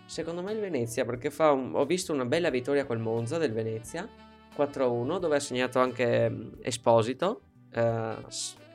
Secondo 0.08 0.41
me 0.41 0.51
il 0.53 0.60
Venezia, 0.60 1.06
perché 1.06 1.32
un- 1.38 1.74
ho 1.75 1.86
visto 1.86 2.12
una 2.12 2.25
bella 2.25 2.50
vittoria 2.50 2.88
col 2.88 2.98
Monza 2.98 3.38
del 3.38 3.53
Venezia, 3.53 4.10
4-1, 4.56 5.20
dove 5.20 5.36
ha 5.36 5.39
segnato 5.39 5.77
anche 5.77 6.27
mm, 6.32 6.53
Esposito, 6.63 7.41
eh, 7.72 8.15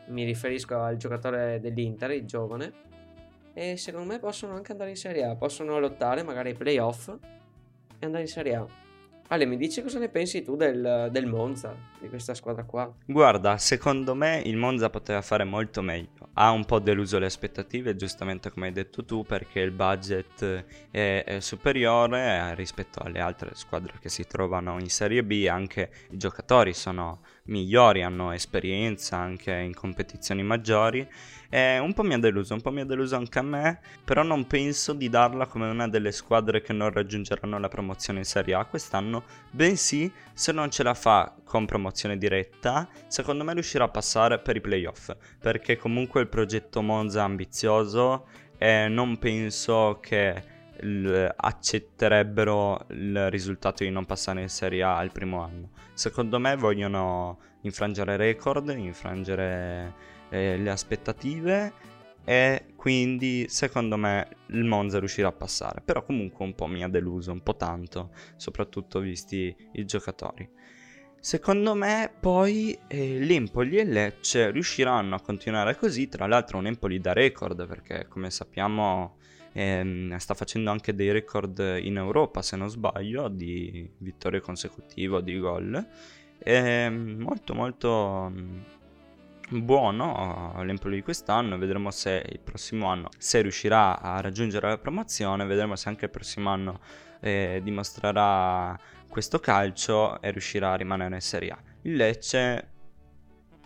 mi 0.06 0.22
riferisco 0.22 0.78
al 0.78 0.96
giocatore 0.98 1.58
dell'Inter, 1.58 2.12
il 2.12 2.26
giovane, 2.26 2.72
e 3.54 3.76
secondo 3.76 4.06
me 4.06 4.20
possono 4.20 4.54
anche 4.54 4.70
andare 4.70 4.90
in 4.90 4.96
Serie 4.96 5.24
A, 5.24 5.34
possono 5.34 5.80
lottare 5.80 6.22
magari 6.22 6.50
ai 6.50 6.54
playoff 6.54 7.12
e 8.02 8.06
andare 8.06 8.24
in 8.24 8.28
Serie 8.28 8.54
A. 8.56 8.66
Ale, 9.28 9.46
mi 9.46 9.56
dici 9.56 9.80
cosa 9.80 9.98
ne 9.98 10.10
pensi 10.10 10.42
tu 10.42 10.56
del, 10.56 11.08
del 11.10 11.26
Monza, 11.26 11.74
di 11.98 12.08
questa 12.08 12.34
squadra 12.34 12.64
qua? 12.64 12.92
Guarda, 13.06 13.56
secondo 13.56 14.14
me 14.14 14.42
il 14.44 14.56
Monza 14.56 14.90
poteva 14.90 15.22
fare 15.22 15.44
molto 15.44 15.80
meglio. 15.80 16.28
Ha 16.34 16.50
un 16.50 16.66
po' 16.66 16.80
deluso 16.80 17.18
le 17.18 17.26
aspettative, 17.26 17.96
giustamente 17.96 18.50
come 18.50 18.66
hai 18.66 18.72
detto 18.72 19.06
tu, 19.06 19.22
perché 19.22 19.60
il 19.60 19.70
budget 19.70 20.64
è, 20.90 21.24
è 21.24 21.40
superiore 21.40 22.20
eh, 22.20 22.54
rispetto 22.56 22.98
alle 23.00 23.20
altre 23.20 23.50
squadre 23.54 23.94
che 24.00 24.10
si 24.10 24.26
trovano 24.26 24.78
in 24.78 24.90
Serie 24.90 25.24
B. 25.24 25.46
Anche 25.48 25.90
i 26.10 26.18
giocatori 26.18 26.74
sono 26.74 27.20
migliori, 27.44 28.02
hanno 28.02 28.32
esperienza 28.32 29.16
anche 29.16 29.52
in 29.52 29.74
competizioni 29.74 30.42
maggiori. 30.42 31.06
E 31.48 31.78
un 31.78 31.92
po' 31.92 32.02
mi 32.02 32.14
ha 32.14 32.18
deluso, 32.18 32.54
un 32.54 32.60
po' 32.62 32.70
mi 32.70 32.80
ha 32.80 32.86
deluso 32.86 33.16
anche 33.16 33.38
a 33.38 33.42
me, 33.42 33.80
però 34.04 34.22
non 34.22 34.46
penso 34.46 34.94
di 34.94 35.08
darla 35.08 35.46
come 35.46 35.68
una 35.68 35.86
delle 35.86 36.12
squadre 36.12 36.62
che 36.62 36.72
non 36.72 36.90
raggiungeranno 36.90 37.58
la 37.58 37.68
promozione 37.68 38.20
in 38.20 38.24
Serie 38.24 38.54
A 38.54 38.64
quest'anno, 38.64 39.24
bensì 39.50 40.10
se 40.32 40.52
non 40.52 40.70
ce 40.70 40.82
la 40.82 40.94
fa 40.94 41.34
con 41.44 41.66
promozione 41.66 42.16
diretta, 42.16 42.88
secondo 43.06 43.44
me 43.44 43.52
riuscirà 43.52 43.84
a 43.84 43.88
passare 43.88 44.38
per 44.38 44.56
i 44.56 44.62
playoff, 44.62 45.14
perché 45.38 45.76
comunque 45.76 46.22
il 46.22 46.28
progetto 46.28 46.80
Monza 46.80 47.20
è 47.20 47.24
ambizioso 47.24 48.26
e 48.56 48.88
non 48.88 49.18
penso 49.18 49.98
che 50.00 50.51
l- 50.82 51.32
accetterebbero 51.34 52.86
il 52.90 53.30
risultato 53.30 53.84
di 53.84 53.90
non 53.90 54.04
passare 54.04 54.40
in 54.42 54.48
Serie 54.48 54.82
A 54.82 54.96
al 54.96 55.12
primo 55.12 55.42
anno. 55.42 55.70
Secondo 55.94 56.38
me 56.38 56.56
vogliono 56.56 57.38
infrangere 57.62 58.16
record, 58.16 58.68
infrangere 58.70 59.94
eh, 60.30 60.56
le 60.56 60.70
aspettative 60.70 61.72
e 62.24 62.66
quindi 62.76 63.46
secondo 63.48 63.96
me 63.96 64.28
il 64.48 64.64
Monza 64.64 64.98
riuscirà 64.98 65.28
a 65.28 65.32
passare. 65.32 65.80
Però 65.80 66.04
comunque 66.04 66.44
un 66.44 66.54
po' 66.54 66.66
mi 66.66 66.82
ha 66.82 66.88
deluso, 66.88 67.32
un 67.32 67.42
po' 67.42 67.56
tanto, 67.56 68.10
soprattutto 68.36 69.00
visti 69.00 69.54
i 69.72 69.84
giocatori. 69.84 70.48
Secondo 71.18 71.74
me 71.74 72.12
poi 72.18 72.76
eh, 72.88 73.20
l'Empoli 73.20 73.76
e 73.76 73.84
Lecce 73.84 74.50
riusciranno 74.50 75.14
a 75.14 75.20
continuare 75.20 75.76
così, 75.76 76.08
tra 76.08 76.26
l'altro 76.26 76.58
un 76.58 76.66
Empoli 76.66 76.98
da 76.98 77.12
record 77.12 77.64
perché 77.68 78.06
come 78.08 78.28
sappiamo 78.28 79.18
ehm, 79.52 80.16
sta 80.16 80.34
facendo 80.34 80.70
anche 80.70 80.94
dei 80.94 81.12
record 81.12 81.78
in 81.80 81.96
Europa 81.96 82.42
se 82.42 82.56
non 82.56 82.68
sbaglio 82.68 83.28
di 83.28 83.88
vittorie 83.98 84.40
consecutive 84.40 85.22
di 85.22 85.38
gol. 85.38 85.86
E 86.38 86.90
molto 86.90 87.54
molto 87.54 88.32
mm, 88.32 88.60
buono 89.60 90.60
l'Empoli 90.64 90.96
di 90.96 91.02
quest'anno, 91.02 91.58
vedremo 91.58 91.90
se 91.90 92.24
il 92.28 92.40
prossimo 92.40 92.86
anno 92.86 93.08
se 93.18 93.42
riuscirà 93.42 94.00
a 94.00 94.20
raggiungere 94.20 94.68
la 94.68 94.78
promozione, 94.78 95.44
vedremo 95.44 95.76
se 95.76 95.88
anche 95.88 96.06
il 96.06 96.10
prossimo 96.10 96.50
anno 96.50 96.80
eh, 97.20 97.60
dimostrerà 97.62 98.78
questo 99.08 99.38
calcio 99.38 100.20
e 100.20 100.30
riuscirà 100.30 100.72
a 100.72 100.76
rimanere 100.76 101.14
in 101.14 101.20
Serie 101.20 101.50
A. 101.50 101.58
Il 101.82 101.96
Lecce 101.96 102.68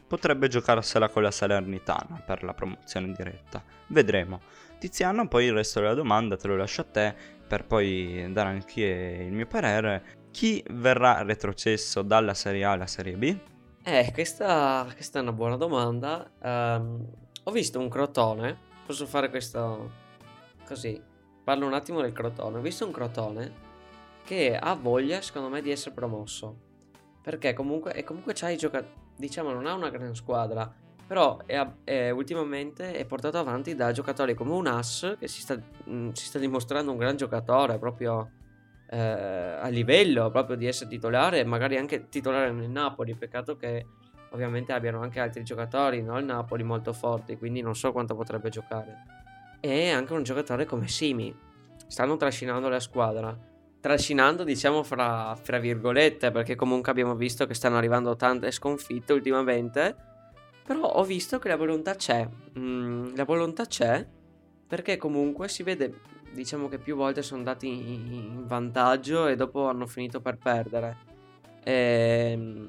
potrebbe 0.07 0.49
giocarsela 0.49 1.09
con 1.09 1.23
la 1.23 1.31
Salernitana 1.31 2.23
per 2.25 2.43
la 2.43 2.55
promozione 2.55 3.13
diretta, 3.13 3.63
vedremo. 3.89 4.41
Tiziano, 4.79 5.27
poi 5.27 5.47
il 5.47 5.53
resto 5.53 5.81
della 5.81 5.95
domanda 5.95 6.37
te 6.37 6.49
lo 6.49 6.57
lascio 6.57 6.83
a 6.83 6.85
te 6.85 7.15
per 7.47 7.65
poi 7.65 8.31
dare 8.33 8.49
anche 8.49 8.83
il 8.83 9.33
mio 9.33 9.47
parere. 9.47 10.25
Chi 10.31 10.63
verrà 10.71 11.23
retrocesso 11.23 12.03
dalla 12.03 12.35
Serie 12.35 12.65
A 12.65 12.73
alla 12.73 12.87
Serie 12.87 13.17
B? 13.17 13.37
Eh, 13.83 14.11
questa, 14.13 14.87
questa 14.93 15.21
è 15.21 15.23
una 15.23 15.33
buona 15.33 15.57
domanda. 15.57 16.31
Ehm, 16.43 17.07
ho 17.45 17.51
visto 17.53 17.79
un 17.79 17.89
crotone. 17.89 18.59
Posso 18.85 19.07
fare 19.07 19.31
questo 19.31 19.91
così? 20.67 21.01
Parlo 21.43 21.67
un 21.67 21.73
attimo 21.73 22.03
del 22.03 22.13
crotone. 22.13 22.59
Ho 22.59 22.61
visto 22.61 22.85
un 22.85 22.93
crotone 22.93 23.65
che 24.25 24.57
ha 24.57 24.75
voglia, 24.75 25.23
secondo 25.23 25.49
me, 25.49 25.63
di 25.63 25.71
essere 25.71 25.95
promosso. 25.95 26.65
Perché 27.23 27.55
comunque, 27.55 27.95
e 27.95 28.05
comunque 28.05 28.33
c'ha 28.35 28.51
i 28.51 28.57
giocatori. 28.57 28.93
Diciamo, 29.17 29.53
non 29.53 29.67
ha 29.67 29.75
una 29.75 29.89
gran 29.89 30.15
squadra. 30.15 30.71
Però 31.07 31.39
è, 31.47 31.65
è- 31.85 32.11
ultimamente 32.11 32.93
è 32.93 33.05
portato 33.05 33.39
avanti 33.39 33.75
da 33.75 33.93
giocatori 33.93 34.35
come 34.35 34.53
un 34.53 34.67
As 34.67 35.17
che 35.19 35.29
si 35.29 35.41
sta, 35.41 35.57
mh, 35.57 36.11
si 36.11 36.27
sta 36.27 36.39
dimostrando 36.39 36.91
un 36.91 36.99
gran 36.99 37.17
giocatore 37.17 37.79
proprio 37.79 38.31
eh, 38.89 38.99
a 38.99 39.69
livello 39.69 40.31
proprio 40.31 40.57
di 40.57 40.67
essere 40.67 40.91
titolare, 40.91 41.45
magari 41.45 41.77
anche 41.77 42.09
titolare 42.09 42.51
nel 42.51 42.71
Napoli. 42.71 43.15
Peccato 43.15 43.57
che 43.57 43.87
ovviamente 44.31 44.73
abbiano 44.73 45.01
anche 45.01 45.21
altri 45.21 45.43
giocatori, 45.43 46.03
no? 46.03 46.19
Il 46.19 46.25
Napoli 46.25 46.63
molto 46.63 46.93
forti, 46.93 47.37
quindi 47.37 47.61
non 47.61 47.75
so 47.75 47.93
quanto 47.93 48.15
potrebbe 48.15 48.51
giocare. 48.51 49.05
E 49.61 49.91
anche 49.91 50.13
un 50.13 50.23
giocatore 50.23 50.65
come 50.65 50.89
Simi. 50.89 51.35
Stanno 51.87 52.17
trascinando 52.17 52.69
la 52.69 52.81
squadra. 52.81 53.37
Trascinando, 53.81 54.43
diciamo, 54.43 54.83
fra, 54.83 55.37
fra 55.41 55.59
virgolette, 55.59 56.33
perché 56.33 56.57
comunque 56.57 56.91
abbiamo 56.91 57.15
visto 57.15 57.47
che 57.47 57.55
stanno 57.55 57.77
arrivando 57.77 58.17
tante 58.17 58.51
sconfitte 58.51 59.13
ultimamente. 59.13 60.15
Però 60.67 60.83
ho 60.83 61.05
visto 61.05 61.39
che 61.39 61.49
la 61.49 61.57
volontà 61.57 61.95
c'è. 61.95 62.29
Mm, 62.59 63.15
la 63.15 63.25
volontà 63.25 63.67
c'è 63.67 64.07
perché 64.67 64.97
comunque 64.97 65.47
si 65.49 65.63
vede 65.63 66.01
diciamo 66.33 66.69
che 66.69 66.79
più 66.79 66.97
volte 66.97 67.23
sono 67.23 67.39
andati 67.39 67.69
in, 67.69 68.47
vantaggio 68.47 69.29
e 69.29 69.37
dopo 69.37 69.69
hanno 69.69 69.87
finito 69.87 70.21
per 70.21 70.37
perdere. 70.37 70.97
Ehm, 71.63 72.69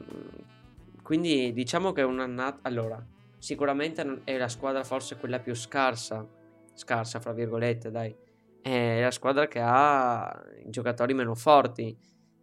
quindi 1.02 1.52
diciamo 1.54 1.92
che 1.92 2.02
è 2.02 2.06
un'annata... 2.06 2.60
Allora, 2.68 3.04
sicuramente 3.40 4.22
è 4.24 4.38
la 4.38 4.48
squadra 4.48 4.84
forse 4.84 5.18
quella 5.18 5.40
più 5.40 5.56
scarsa, 5.56 6.26
scarsa 6.74 7.20
fra 7.20 7.34
virgolette, 7.34 7.90
dai. 7.90 8.16
È 8.62 9.02
la 9.02 9.12
squadra 9.12 9.48
che 9.48 9.60
ha 9.62 10.44
i 10.66 10.70
giocatori 10.70 11.14
meno 11.14 11.34
forti. 11.34 11.98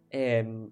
Ehm, 0.09 0.71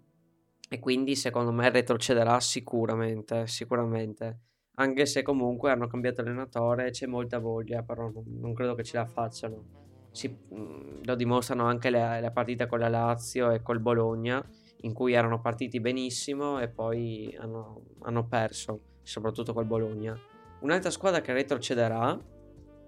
e 0.70 0.80
quindi 0.80 1.16
secondo 1.16 1.52
me 1.52 1.70
retrocederà 1.70 2.40
sicuramente, 2.40 3.48
sicuramente. 3.48 4.40
Anche 4.76 5.06
se 5.06 5.22
comunque 5.22 5.70
hanno 5.72 5.88
cambiato 5.88 6.22
allenatore, 6.22 6.90
c'è 6.90 7.06
molta 7.06 7.38
voglia, 7.38 7.84
però 7.84 8.10
non, 8.10 8.24
non 8.40 8.54
credo 8.54 8.74
che 8.74 8.84
ce 8.84 8.98
la 8.98 9.06
facciano. 9.06 9.82
Si- 10.12 10.28
mh, 10.28 11.04
lo 11.04 11.16
dimostrano 11.16 11.66
anche 11.66 11.90
le, 11.90 12.20
le 12.20 12.32
partite 12.32 12.66
con 12.66 12.80
la 12.80 12.90
Lazio 12.90 13.52
e 13.52 13.62
col 13.62 13.80
Bologna, 13.80 14.44
in 14.82 14.94
cui 14.94 15.14
erano 15.14 15.40
partiti 15.42 15.80
benissimo 15.80 16.60
e 16.60 16.70
poi 16.70 17.36
hanno, 17.40 17.84
hanno 18.02 18.26
perso, 18.28 18.80
soprattutto 19.04 19.54
col 19.54 19.66
Bologna. 19.66 20.18
Un'altra 20.62 20.90
squadra 20.90 21.22
che 21.22 21.34
retrocederà, 21.34 22.18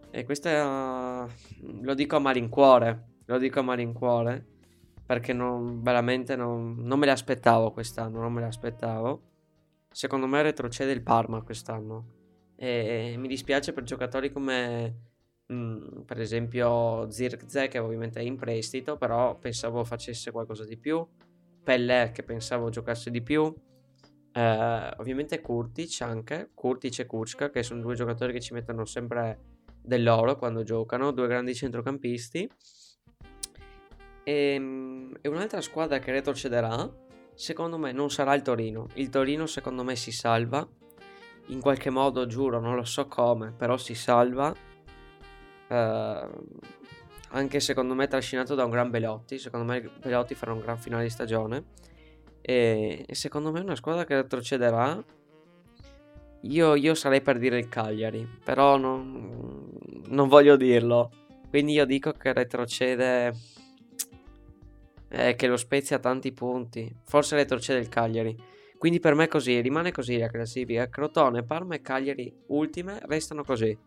e 0.09 0.23
questa 0.23 1.27
lo 1.81 1.93
dico 1.93 2.15
a 2.15 2.19
malincuore, 2.19 3.03
lo 3.25 3.37
dico 3.37 3.59
a 3.59 3.63
malincuore, 3.63 4.45
perché 5.05 5.33
non, 5.33 5.83
veramente 5.83 6.35
non, 6.35 6.77
non 6.79 6.97
me 6.97 7.05
l'aspettavo 7.05 7.71
quest'anno, 7.71 8.21
non 8.21 8.33
me 8.33 8.41
l'aspettavo. 8.41 9.21
Secondo 9.95 10.27
me 10.27 10.41
retrocede 10.41 10.91
il 10.91 11.01
Parma 11.01 11.41
quest'anno. 11.41 12.51
E 12.57 13.15
mi 13.17 13.29
dispiace 13.29 13.71
per 13.71 13.83
giocatori 13.83 14.29
come 14.29 14.93
mm, 15.53 16.01
per 16.01 16.19
esempio 16.19 17.09
Zirkzee 17.09 17.69
che 17.69 17.79
ovviamente 17.79 18.19
è 18.19 18.23
in 18.23 18.35
prestito, 18.35 18.97
però 18.97 19.39
pensavo 19.39 19.85
facesse 19.85 20.31
qualcosa 20.31 20.65
di 20.65 20.75
più. 20.75 21.07
Pellè 21.63 22.11
che 22.11 22.23
pensavo 22.23 22.69
giocasse 22.69 23.09
di 23.09 23.21
più. 23.21 23.55
Eh, 24.33 24.93
ovviamente 24.97 25.39
Kurtic 25.39 26.01
anche, 26.01 26.49
Kurtic 26.53 26.99
e 26.99 27.05
Kuczka 27.05 27.49
che 27.49 27.63
sono 27.63 27.79
due 27.79 27.95
giocatori 27.95 28.33
che 28.33 28.41
ci 28.41 28.51
mettono 28.53 28.83
sempre 28.83 29.39
dell'oro 29.81 30.35
quando 30.35 30.63
giocano, 30.63 31.11
due 31.11 31.27
grandi 31.27 31.55
centrocampisti. 31.55 32.51
E, 34.25 34.55
e 35.21 35.29
un'altra 35.29 35.61
squadra 35.61 35.99
che 35.99 36.11
retrocederà, 36.11 37.04
secondo 37.35 37.77
me, 37.77 37.91
non 37.91 38.09
sarà 38.09 38.33
il 38.33 38.41
Torino. 38.41 38.87
Il 38.93 39.09
Torino, 39.09 39.45
secondo 39.45 39.83
me, 39.83 39.95
si 39.95 40.11
salva. 40.11 40.67
In 41.47 41.61
qualche 41.61 41.89
modo, 41.89 42.25
giuro, 42.25 42.59
non 42.59 42.75
lo 42.75 42.85
so 42.85 43.07
come, 43.07 43.51
però 43.51 43.77
si 43.77 43.93
salva. 43.93 44.53
Eh, 45.67 46.29
anche 47.29 47.59
secondo 47.59 47.93
me 47.93 48.07
trascinato 48.07 48.55
da 48.55 48.63
un 48.63 48.71
gran 48.71 48.89
Belotti. 48.89 49.37
Secondo 49.37 49.65
me 49.71 49.89
Belotti 50.01 50.33
farà 50.35 50.53
un 50.53 50.61
gran 50.61 50.77
finale 50.77 51.03
di 51.03 51.09
stagione. 51.09 51.65
E, 52.41 53.03
e 53.05 53.15
secondo 53.15 53.51
me 53.51 53.59
è 53.59 53.63
una 53.63 53.75
squadra 53.75 54.05
che 54.05 54.15
retrocederà. 54.15 55.03
Io, 56.41 56.75
io 56.75 56.93
sarei 56.93 57.21
per 57.21 57.39
dire 57.39 57.57
il 57.57 57.67
Cagliari, 57.67 58.27
però 58.43 58.77
non, 58.77 59.69
non 60.07 60.27
voglio 60.27 60.55
dirlo. 60.55 61.11
Quindi 61.49 61.73
io 61.73 61.85
dico 61.85 62.11
che 62.11 62.33
retrocede. 62.33 63.33
Eh, 65.07 65.35
che 65.35 65.47
lo 65.47 65.57
Spezia 65.57 65.97
ha 65.97 65.99
tanti 65.99 66.31
punti. 66.33 66.93
Forse 67.05 67.35
retrocede 67.35 67.79
il 67.79 67.89
Cagliari. 67.89 68.35
Quindi 68.77 68.99
per 68.99 69.15
me 69.15 69.25
è 69.25 69.27
così, 69.27 69.59
rimane 69.61 69.91
così 69.91 70.17
la 70.17 70.27
classifica. 70.27 70.89
Crotone, 70.89 71.43
Parma 71.43 71.75
e 71.75 71.81
Cagliari 71.81 72.33
ultime 72.47 72.99
restano 73.05 73.43
così. 73.43 73.77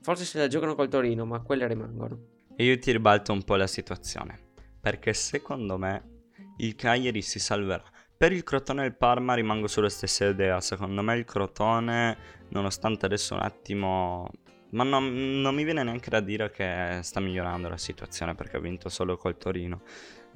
Forse 0.00 0.24
se 0.24 0.38
la 0.38 0.48
giocano 0.48 0.74
col 0.74 0.88
Torino, 0.88 1.24
ma 1.24 1.40
quelle 1.40 1.66
rimangono. 1.66 2.18
E 2.56 2.64
io 2.64 2.78
ti 2.78 2.92
ribalto 2.92 3.32
un 3.32 3.42
po' 3.42 3.56
la 3.56 3.66
situazione. 3.66 4.52
Perché 4.80 5.12
secondo 5.12 5.78
me 5.78 6.22
il 6.58 6.74
Cagliari 6.74 7.22
si 7.22 7.38
salverà. 7.38 7.84
Per 8.16 8.32
il 8.32 8.42
Crotone 8.42 8.84
e 8.84 8.86
il 8.86 8.96
Parma 8.96 9.34
rimango 9.34 9.66
sulla 9.66 9.88
stessa 9.88 10.26
idea. 10.26 10.60
Secondo 10.60 11.02
me 11.02 11.16
il 11.16 11.24
Crotone, 11.24 12.16
nonostante 12.50 13.06
adesso 13.06 13.34
un 13.34 13.40
attimo... 13.40 14.28
Ma 14.70 14.82
non, 14.82 15.40
non 15.40 15.54
mi 15.54 15.62
viene 15.62 15.84
neanche 15.84 16.10
da 16.10 16.20
dire 16.20 16.50
che 16.50 16.98
sta 17.02 17.20
migliorando 17.20 17.68
la 17.68 17.76
situazione 17.76 18.34
perché 18.34 18.56
ha 18.56 18.60
vinto 18.60 18.88
solo 18.88 19.16
col 19.16 19.36
Torino. 19.36 19.82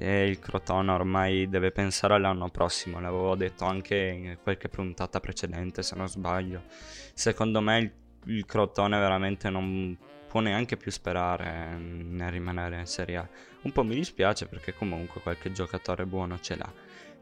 E 0.00 0.28
il 0.28 0.38
Crotone 0.38 0.92
ormai 0.92 1.48
deve 1.48 1.72
pensare 1.72 2.14
all'anno 2.14 2.48
prossimo. 2.50 3.00
L'avevo 3.00 3.34
detto 3.34 3.64
anche 3.64 3.96
in 3.96 4.38
qualche 4.40 4.68
puntata 4.68 5.18
precedente, 5.18 5.82
se 5.82 5.96
non 5.96 6.08
sbaglio. 6.08 6.62
Secondo 7.14 7.60
me 7.60 7.78
il, 7.78 7.92
il 8.26 8.46
Crotone 8.46 8.96
veramente 8.96 9.50
non 9.50 9.98
può 10.28 10.40
neanche 10.40 10.76
più 10.76 10.92
sperare 10.92 11.76
nel 11.76 12.30
rimanere 12.30 12.78
in 12.78 12.86
Serie 12.86 13.16
A. 13.16 13.28
Un 13.62 13.72
po' 13.72 13.82
mi 13.82 13.96
dispiace 13.96 14.46
perché 14.46 14.72
comunque 14.72 15.20
qualche 15.20 15.50
giocatore 15.50 16.06
buono 16.06 16.38
ce 16.38 16.56
l'ha. 16.56 16.72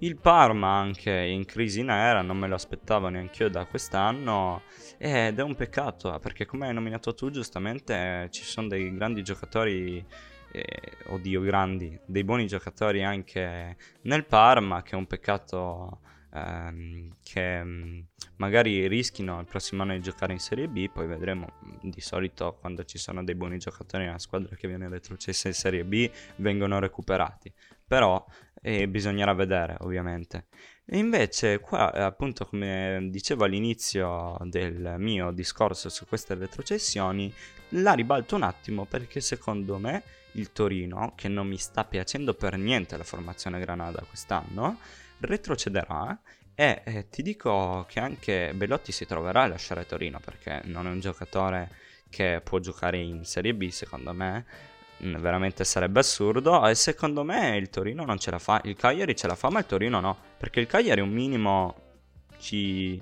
Il 0.00 0.16
Parma 0.16 0.76
anche 0.76 1.10
in 1.10 1.46
crisi 1.46 1.82
nera, 1.82 2.20
non 2.20 2.36
me 2.36 2.48
lo 2.48 2.56
aspettavo 2.56 3.08
neanche 3.08 3.44
io 3.44 3.48
da 3.48 3.64
quest'anno 3.64 4.64
ed 4.98 5.38
è 5.38 5.42
un 5.42 5.54
peccato 5.54 6.18
perché 6.18 6.44
come 6.44 6.68
hai 6.68 6.74
nominato 6.74 7.14
tu 7.14 7.30
giustamente 7.30 8.28
ci 8.30 8.42
sono 8.42 8.68
dei 8.68 8.94
grandi 8.94 9.22
giocatori, 9.22 10.04
eh, 10.52 10.96
oddio 11.06 11.40
grandi, 11.40 11.98
dei 12.06 12.24
buoni 12.24 12.46
giocatori 12.46 13.02
anche 13.02 13.76
nel 14.02 14.24
Parma 14.24 14.82
che 14.82 14.92
è 14.92 14.96
un 14.96 15.06
peccato 15.06 16.00
ehm, 16.32 17.16
che 17.22 17.64
mm, 17.64 18.00
magari 18.36 18.86
rischino 18.86 19.40
il 19.40 19.46
prossimo 19.46 19.82
anno 19.82 19.94
di 19.94 20.00
giocare 20.00 20.32
in 20.32 20.38
Serie 20.38 20.68
B, 20.68 20.90
poi 20.90 21.06
vedremo 21.06 21.48
di 21.82 22.00
solito 22.00 22.56
quando 22.60 22.84
ci 22.84 22.98
sono 22.98 23.24
dei 23.24 23.34
buoni 23.34 23.58
giocatori 23.58 24.04
nella 24.04 24.18
squadra 24.18 24.54
che 24.56 24.68
viene 24.68 24.88
retrocessa 24.88 25.48
in 25.48 25.54
Serie 25.54 25.84
B 25.84 26.10
vengono 26.36 26.78
recuperati, 26.78 27.52
però 27.86 28.24
eh, 28.60 28.88
bisognerà 28.88 29.32
vedere 29.32 29.76
ovviamente. 29.80 30.46
E 30.84 30.98
invece 30.98 31.58
qua 31.58 31.92
appunto 31.92 32.46
come 32.46 33.08
dicevo 33.10 33.44
all'inizio 33.44 34.36
del 34.42 34.94
mio 34.98 35.32
discorso 35.32 35.88
su 35.88 36.06
queste 36.06 36.34
retrocessioni 36.34 37.32
la 37.70 37.92
ribalto 37.92 38.36
un 38.36 38.42
attimo 38.42 38.84
perché 38.84 39.20
secondo 39.20 39.78
me 39.78 40.02
il 40.36 40.52
Torino 40.52 41.12
che 41.16 41.28
non 41.28 41.46
mi 41.46 41.58
sta 41.58 41.84
piacendo 41.84 42.34
per 42.34 42.56
niente 42.56 42.96
la 42.96 43.04
formazione 43.04 43.60
Granada 43.60 44.04
quest'anno 44.08 44.78
retrocederà 45.20 46.18
e 46.54 46.82
eh, 46.84 47.08
ti 47.10 47.22
dico 47.22 47.84
che 47.88 48.00
anche 48.00 48.52
Bellotti 48.54 48.92
si 48.92 49.04
troverà 49.06 49.42
a 49.42 49.48
lasciare 49.48 49.86
Torino 49.86 50.20
perché 50.20 50.62
non 50.64 50.86
è 50.86 50.90
un 50.90 51.00
giocatore 51.00 51.70
che 52.08 52.40
può 52.42 52.58
giocare 52.58 52.98
in 52.98 53.24
Serie 53.24 53.54
B 53.54 53.68
secondo 53.68 54.12
me 54.12 54.44
Mm, 55.04 55.16
veramente 55.16 55.64
sarebbe 55.64 56.00
assurdo. 56.00 56.66
E 56.66 56.74
secondo 56.74 57.22
me 57.22 57.56
il 57.56 57.68
Torino 57.68 58.04
non 58.04 58.18
ce 58.18 58.30
la 58.30 58.38
fa 58.38 58.60
il 58.64 58.76
Cagliari 58.76 59.14
ce 59.14 59.26
la 59.26 59.34
fa 59.34 59.50
ma 59.50 59.58
il 59.58 59.66
Torino 59.66 60.00
no 60.00 60.16
perché 60.38 60.60
il 60.60 60.66
Cagliari 60.66 61.00
un 61.00 61.10
minimo 61.10 61.74
ci, 62.38 63.00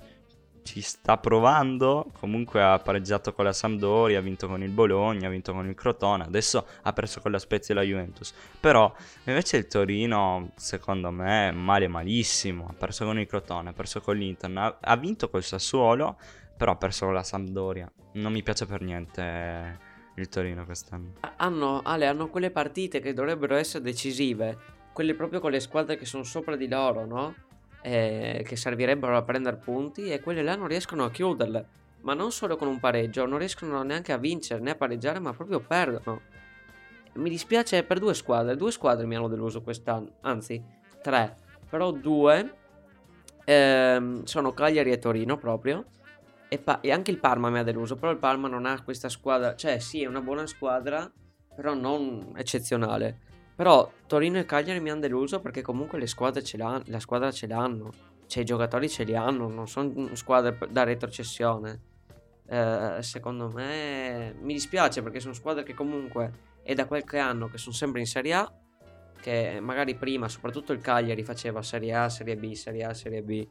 ci 0.64 0.80
sta 0.80 1.18
provando 1.18 2.10
comunque 2.18 2.62
ha 2.62 2.78
pareggiato 2.78 3.32
con 3.32 3.44
la 3.44 3.52
Sampdoria 3.52 4.18
ha 4.18 4.22
vinto 4.22 4.48
con 4.48 4.62
il 4.62 4.70
Bologna 4.70 5.28
ha 5.28 5.30
vinto 5.30 5.52
con 5.52 5.68
il 5.68 5.74
Crotone 5.74 6.24
adesso 6.24 6.66
ha 6.82 6.92
perso 6.92 7.20
con 7.20 7.30
la 7.30 7.38
Spezia 7.38 7.74
e 7.74 7.76
la 7.76 7.84
Juventus 7.84 8.32
però 8.58 8.92
invece 9.24 9.58
il 9.58 9.66
Torino 9.66 10.50
secondo 10.56 11.10
me 11.10 11.52
male 11.52 11.86
malissimo 11.86 12.66
ha 12.68 12.72
perso 12.72 13.04
con 13.04 13.18
il 13.20 13.26
Crotone 13.26 13.68
ha 13.68 13.72
perso 13.72 14.00
con 14.00 14.16
l'Inter 14.16 14.50
ha, 14.56 14.78
ha 14.80 14.96
vinto 14.96 15.30
col 15.30 15.44
Sassuolo 15.44 16.16
però 16.56 16.72
ha 16.72 16.76
perso 16.76 17.04
con 17.04 17.14
la 17.14 17.22
Sampdoria 17.22 17.90
non 18.14 18.32
mi 18.32 18.42
piace 18.42 18.66
per 18.66 18.80
niente 18.80 19.92
il 20.16 20.28
Torino 20.28 20.64
quest'anno. 20.64 21.14
Hanno, 21.36 21.80
Ale, 21.82 22.06
hanno 22.06 22.28
quelle 22.28 22.50
partite 22.50 23.00
che 23.00 23.12
dovrebbero 23.12 23.56
essere 23.56 23.82
decisive, 23.82 24.56
quelle 24.92 25.14
proprio 25.14 25.40
con 25.40 25.50
le 25.50 25.60
squadre 25.60 25.96
che 25.96 26.04
sono 26.04 26.22
sopra 26.22 26.56
di 26.56 26.68
loro, 26.68 27.04
no? 27.04 27.34
Eh, 27.86 28.42
che 28.46 28.56
servirebbero 28.56 29.14
a 29.14 29.22
prendere 29.24 29.56
punti 29.56 30.08
e 30.08 30.18
quelle 30.20 30.42
là 30.42 30.56
non 30.56 30.68
riescono 30.68 31.04
a 31.04 31.10
chiuderle. 31.10 31.66
Ma 32.00 32.14
non 32.14 32.32
solo 32.32 32.56
con 32.56 32.66
un 32.66 32.80
pareggio, 32.80 33.26
non 33.26 33.36
riescono 33.36 33.82
neanche 33.82 34.10
a 34.12 34.16
vincere 34.16 34.62
né 34.62 34.70
a 34.70 34.74
pareggiare, 34.74 35.18
ma 35.18 35.34
proprio 35.34 35.60
perdono. 35.60 36.22
Mi 37.16 37.28
dispiace 37.28 37.82
per 37.82 37.98
due 37.98 38.14
squadre, 38.14 38.56
due 38.56 38.70
squadre 38.70 39.04
mi 39.04 39.16
hanno 39.16 39.28
deluso 39.28 39.60
quest'anno, 39.60 40.12
anzi 40.22 40.64
tre, 41.02 41.36
però 41.68 41.90
due 41.90 42.54
ehm, 43.44 44.24
sono 44.24 44.54
Cagliari 44.54 44.90
e 44.90 44.98
Torino 44.98 45.36
proprio. 45.36 45.84
E, 46.48 46.56
pa- 46.56 46.80
e 46.80 46.90
anche 46.90 47.10
il 47.10 47.18
Parma 47.18 47.50
mi 47.50 47.58
ha 47.58 47.62
deluso, 47.62 47.96
però 47.96 48.10
il 48.10 48.18
Parma 48.18 48.48
non 48.48 48.64
ha 48.64 48.82
questa 48.82 49.10
squadra, 49.10 49.56
cioè 49.56 49.78
sì 49.78 50.02
è 50.02 50.06
una 50.06 50.22
buona 50.22 50.46
squadra, 50.46 51.10
però 51.54 51.74
non 51.74 52.32
eccezionale. 52.34 53.32
Però 53.54 53.90
Torino 54.06 54.38
e 54.38 54.44
Cagliari 54.44 54.80
mi 54.80 54.90
hanno 54.90 55.00
deluso 55.00 55.40
perché 55.40 55.62
comunque 55.62 55.98
le 55.98 56.06
squadre 56.06 56.42
ce 56.42 56.56
l'hanno, 56.56 56.82
la 56.86 57.00
squadra 57.00 57.30
ce 57.30 57.46
l'hanno, 57.46 57.92
cioè 58.26 58.42
i 58.42 58.46
giocatori 58.46 58.88
ce 58.88 59.04
li 59.04 59.14
hanno, 59.14 59.48
non 59.48 59.68
sono 59.68 60.14
squadre 60.14 60.58
da 60.70 60.82
retrocessione. 60.82 61.92
Eh, 62.46 62.98
secondo 63.00 63.50
me 63.50 64.34
mi 64.40 64.52
dispiace 64.52 65.02
perché 65.02 65.18
sono 65.18 65.32
squadre 65.32 65.62
che 65.62 65.72
comunque 65.72 66.52
è 66.62 66.74
da 66.74 66.86
qualche 66.86 67.18
anno 67.18 67.48
che 67.48 67.58
sono 67.58 67.74
sempre 67.74 68.00
in 68.00 68.06
Serie 68.06 68.34
A, 68.34 68.52
che 69.20 69.58
magari 69.60 69.94
prima 69.94 70.28
soprattutto 70.28 70.72
il 70.72 70.80
Cagliari 70.80 71.22
faceva 71.22 71.62
Serie 71.62 71.94
A, 71.94 72.08
Serie 72.08 72.36
B, 72.36 72.52
Serie 72.52 72.84
A, 72.84 72.92
Serie 72.92 73.22
B 73.22 73.46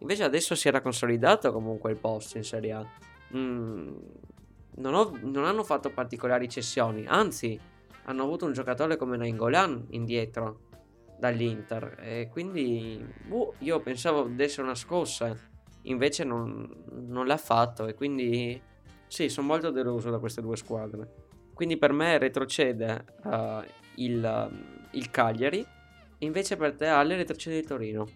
Invece 0.00 0.24
adesso 0.24 0.54
si 0.54 0.68
era 0.68 0.80
consolidato 0.80 1.52
comunque 1.52 1.90
il 1.90 1.96
posto 1.96 2.36
in 2.36 2.44
Serie 2.44 2.72
A. 2.72 2.86
Mm, 3.36 3.96
non, 4.76 4.94
ho, 4.94 5.18
non, 5.22 5.44
hanno 5.44 5.64
fatto 5.64 5.90
particolari 5.90 6.48
cessioni, 6.48 7.04
anzi 7.06 7.58
hanno 8.08 8.22
avuto 8.22 8.46
un 8.46 8.52
giocatore 8.52 8.96
come 8.96 9.16
Nainggolan 9.18 9.88
indietro 9.90 10.66
dall'Inter 11.18 11.98
e 12.00 12.28
quindi 12.30 13.04
boh, 13.26 13.54
io 13.58 13.80
pensavo 13.80 14.24
di 14.24 14.42
essere 14.42 14.62
una 14.62 14.74
scossa, 14.74 15.36
invece 15.82 16.24
non, 16.24 16.84
non 17.06 17.26
l'ha 17.26 17.36
fatto 17.36 17.86
e 17.86 17.94
quindi 17.94 18.60
sì, 19.06 19.28
sono 19.28 19.46
molto 19.46 19.70
deluso 19.70 20.10
da 20.10 20.18
queste 20.18 20.40
due 20.40 20.56
squadre. 20.56 21.26
Quindi 21.52 21.76
per 21.76 21.92
me 21.92 22.18
retrocede 22.18 23.04
uh, 23.24 23.62
il, 23.96 24.50
il 24.92 25.10
Cagliari, 25.10 25.66
invece 26.18 26.56
per 26.56 26.74
te 26.74 26.86
Ale 26.86 27.16
retrocede 27.16 27.58
il 27.58 27.66
Torino. 27.66 28.06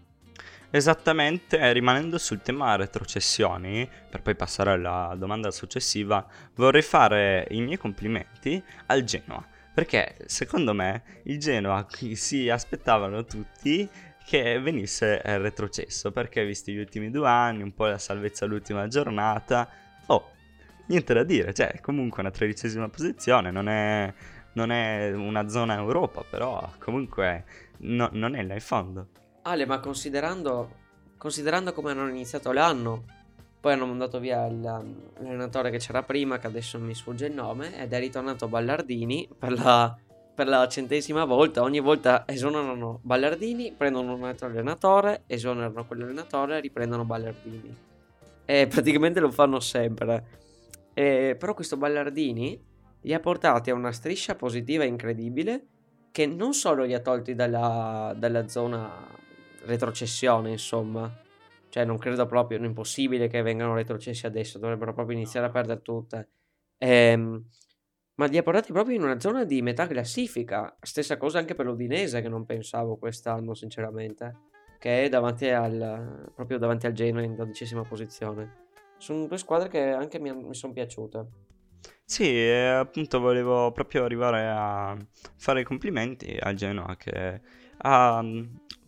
Esattamente, 0.70 1.72
rimanendo 1.72 2.16
sul 2.16 2.40
tema 2.40 2.76
retrocessioni, 2.76 3.86
per 4.08 4.22
poi 4.22 4.36
passare 4.36 4.70
alla 4.70 5.14
domanda 5.18 5.50
successiva, 5.50 6.26
vorrei 6.54 6.80
fare 6.80 7.46
i 7.50 7.60
miei 7.60 7.76
complimenti 7.76 8.62
al 8.86 9.02
Genoa. 9.02 9.50
Perché 9.74 10.16
secondo 10.26 10.74
me 10.74 11.02
il 11.24 11.38
Genoa 11.38 11.86
si 12.14 12.50
aspettavano 12.50 13.24
tutti 13.24 13.88
che 14.24 14.60
venisse 14.60 15.20
retrocesso. 15.38 16.10
Perché 16.12 16.44
visti 16.44 16.72
gli 16.72 16.78
ultimi 16.78 17.10
due 17.10 17.28
anni, 17.28 17.62
un 17.62 17.72
po' 17.74 17.86
la 17.86 17.98
salvezza 17.98 18.44
all'ultima 18.44 18.86
giornata. 18.88 19.68
Oh, 20.06 20.30
niente 20.86 21.14
da 21.14 21.22
dire, 21.22 21.54
cioè 21.54 21.80
comunque 21.80 22.20
una 22.20 22.30
tredicesima 22.30 22.88
posizione, 22.88 23.50
non 23.50 23.68
è, 23.68 24.12
non 24.54 24.70
è 24.70 25.12
una 25.12 25.48
zona 25.48 25.74
Europa, 25.74 26.22
però 26.28 26.70
comunque 26.78 27.44
no, 27.78 28.08
non 28.12 28.34
è 28.34 28.42
là 28.42 28.54
in 28.54 28.60
fondo. 28.60 29.08
Ale, 29.42 29.64
ma 29.64 29.80
considerando, 29.80 30.76
considerando 31.16 31.72
come 31.72 31.92
hanno 31.92 32.08
iniziato 32.08 32.52
l'anno, 32.52 33.04
poi 33.62 33.74
hanno 33.74 33.86
mandato 33.86 34.18
via 34.18 34.44
il, 34.46 34.60
l'allenatore 34.60 35.70
che 35.70 35.78
c'era 35.78 36.02
prima, 36.02 36.38
che 36.40 36.48
adesso 36.48 36.80
mi 36.80 36.96
sfugge 36.96 37.26
il 37.26 37.32
nome, 37.32 37.80
ed 37.80 37.92
è 37.92 38.00
ritornato 38.00 38.48
Ballardini 38.48 39.28
per 39.38 39.52
la, 39.52 39.96
per 40.34 40.48
la 40.48 40.66
centesima 40.66 41.24
volta. 41.24 41.62
Ogni 41.62 41.78
volta 41.78 42.24
esonerano 42.26 42.98
Ballardini, 43.02 43.72
prendono 43.72 44.14
un 44.14 44.24
altro 44.24 44.48
allenatore, 44.48 45.22
esonerano 45.28 45.86
quell'allenatore, 45.86 46.58
riprendono 46.58 47.04
Ballardini. 47.04 47.76
E 48.44 48.66
praticamente 48.66 49.20
lo 49.20 49.30
fanno 49.30 49.60
sempre. 49.60 50.26
E, 50.92 51.36
però 51.38 51.54
questo 51.54 51.76
Ballardini 51.76 52.60
li 53.02 53.14
ha 53.14 53.20
portati 53.20 53.70
a 53.70 53.74
una 53.74 53.92
striscia 53.92 54.34
positiva 54.34 54.82
incredibile 54.82 55.66
che 56.10 56.26
non 56.26 56.52
solo 56.52 56.82
li 56.82 56.94
ha 56.94 57.00
tolti 57.00 57.36
dalla, 57.36 58.12
dalla 58.18 58.48
zona 58.48 59.06
retrocessione, 59.66 60.50
insomma. 60.50 61.21
Cioè, 61.72 61.86
non 61.86 61.96
credo 61.96 62.26
proprio, 62.26 62.60
è 62.60 62.64
impossibile 62.66 63.28
che 63.28 63.40
vengano 63.40 63.74
retrocessi 63.74 64.26
adesso, 64.26 64.58
dovrebbero 64.58 64.92
proprio 64.92 65.16
iniziare 65.16 65.46
a 65.46 65.50
perdere 65.50 65.80
tutte. 65.80 66.28
Ehm, 66.76 67.46
ma 68.16 68.26
li 68.26 68.36
ha 68.36 68.42
portati 68.42 68.72
proprio 68.72 68.94
in 68.94 69.02
una 69.02 69.18
zona 69.18 69.44
di 69.44 69.62
metà 69.62 69.86
classifica. 69.86 70.76
Stessa 70.82 71.16
cosa 71.16 71.38
anche 71.38 71.54
per 71.54 71.64
l'Udinese, 71.64 72.20
che 72.20 72.28
non 72.28 72.44
pensavo 72.44 72.98
quest'anno, 72.98 73.54
sinceramente. 73.54 74.40
Che 74.78 75.04
è 75.04 75.08
davanti 75.08 75.48
al, 75.48 76.30
proprio 76.34 76.58
davanti 76.58 76.84
al 76.84 76.92
Genoa 76.92 77.22
in 77.22 77.36
dodicesima 77.36 77.84
posizione. 77.84 78.66
Sono 78.98 79.26
due 79.26 79.38
squadre 79.38 79.68
che 79.70 79.80
anche 79.80 80.18
mi, 80.18 80.30
mi 80.30 80.54
sono 80.54 80.74
piaciute. 80.74 81.26
Sì, 82.04 82.38
appunto 82.50 83.18
volevo 83.18 83.72
proprio 83.72 84.04
arrivare 84.04 84.46
a 84.46 84.94
fare 85.38 85.62
i 85.62 85.64
complimenti 85.64 86.36
al 86.38 86.54
Genoa 86.54 86.96
che 86.96 87.40
ha 87.82 88.24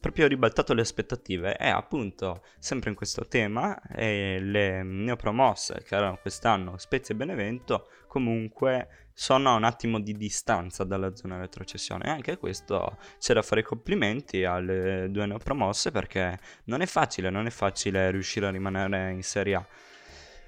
proprio 0.00 0.26
ribaltato 0.26 0.74
le 0.74 0.83
aspettative 0.83 1.57
e 1.57 1.68
appunto 1.68 2.42
sempre 2.59 2.90
in 2.90 2.96
questo 2.96 3.26
tema 3.26 3.80
e 3.88 4.38
le 4.38 4.83
neopromosse 4.83 5.83
che 5.83 5.94
erano 5.94 6.18
quest'anno 6.20 6.76
Spezia 6.76 7.14
e 7.14 7.16
Benevento 7.16 7.88
comunque 8.07 9.04
sono 9.14 9.50
a 9.50 9.54
un 9.54 9.64
attimo 9.64 10.00
di 10.00 10.12
distanza 10.16 10.85
dalla 10.85 11.14
zona 11.14 11.38
retrocessione. 11.38 12.04
E 12.04 12.11
anche 12.11 12.37
questo 12.37 12.98
c'è 13.18 13.33
da 13.33 13.42
fare 13.42 13.62
complimenti 13.62 14.44
alle 14.44 15.09
due 15.11 15.26
neopromosse 15.26 15.90
perché 15.90 16.38
non 16.64 16.80
è 16.80 16.87
facile, 16.87 17.30
non 17.30 17.46
è 17.46 17.50
facile 17.50 18.11
riuscire 18.11 18.46
a 18.46 18.50
rimanere 18.50 19.11
in 19.12 19.22
Serie 19.22 19.54
A. 19.54 19.66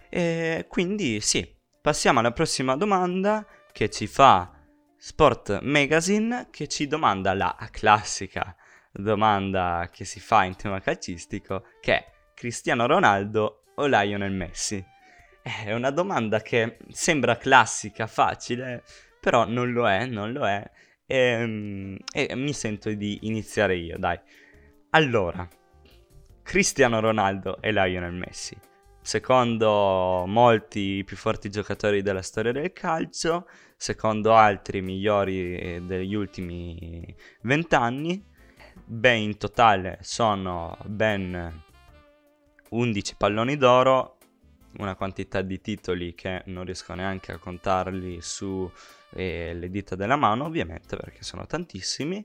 E 0.08 0.66
quindi 0.68 1.20
sì, 1.20 1.48
passiamo 1.80 2.18
alla 2.18 2.32
prossima 2.32 2.76
domanda 2.76 3.46
che 3.72 3.88
ci 3.88 4.06
fa 4.06 4.55
Sport 4.98 5.60
Magazine 5.60 6.48
che 6.50 6.66
ci 6.68 6.86
domanda 6.86 7.34
la 7.34 7.56
classica 7.70 8.56
domanda 8.98 9.88
che 9.92 10.04
si 10.04 10.20
fa 10.20 10.44
in 10.44 10.56
tema 10.56 10.80
calcistico, 10.80 11.64
che 11.80 11.94
è 11.94 12.12
Cristiano 12.34 12.86
Ronaldo 12.86 13.64
o 13.74 13.86
Lionel 13.86 14.32
Messi? 14.32 14.84
È 15.42 15.72
una 15.72 15.90
domanda 15.90 16.40
che 16.40 16.78
sembra 16.90 17.36
classica, 17.36 18.06
facile, 18.06 18.82
però 19.20 19.46
non 19.46 19.70
lo 19.70 19.88
è, 19.88 20.06
non 20.06 20.32
lo 20.32 20.46
è. 20.46 20.68
E, 21.06 21.16
ehm, 21.16 21.96
e 22.12 22.34
mi 22.34 22.52
sento 22.52 22.92
di 22.92 23.20
iniziare 23.22 23.76
io, 23.76 23.96
dai. 23.96 24.18
Allora, 24.90 25.48
Cristiano 26.42 27.00
Ronaldo 27.00 27.60
e 27.60 27.70
Lionel 27.70 28.12
Messi. 28.12 28.58
Secondo 29.00 30.24
molti 30.26 31.04
più 31.04 31.16
forti 31.16 31.48
giocatori 31.48 32.02
della 32.02 32.22
storia 32.22 32.50
del 32.50 32.72
calcio, 32.72 33.46
secondo 33.76 34.34
altri 34.34 34.80
migliori 34.82 35.84
degli 35.84 36.14
ultimi 36.14 37.14
vent'anni, 37.42 38.34
Beh, 38.88 39.14
in 39.14 39.36
totale 39.36 39.98
sono 40.02 40.78
ben 40.84 41.64
11 42.70 43.16
palloni 43.16 43.56
d'oro, 43.56 44.18
una 44.78 44.94
quantità 44.94 45.42
di 45.42 45.60
titoli 45.60 46.14
che 46.14 46.42
non 46.46 46.64
riesco 46.64 46.94
neanche 46.94 47.32
a 47.32 47.38
contarli 47.38 48.20
su 48.20 48.70
eh, 49.10 49.66
dita 49.70 49.96
della 49.96 50.14
mano, 50.14 50.44
ovviamente, 50.44 50.96
perché 50.96 51.24
sono 51.24 51.46
tantissimi. 51.46 52.24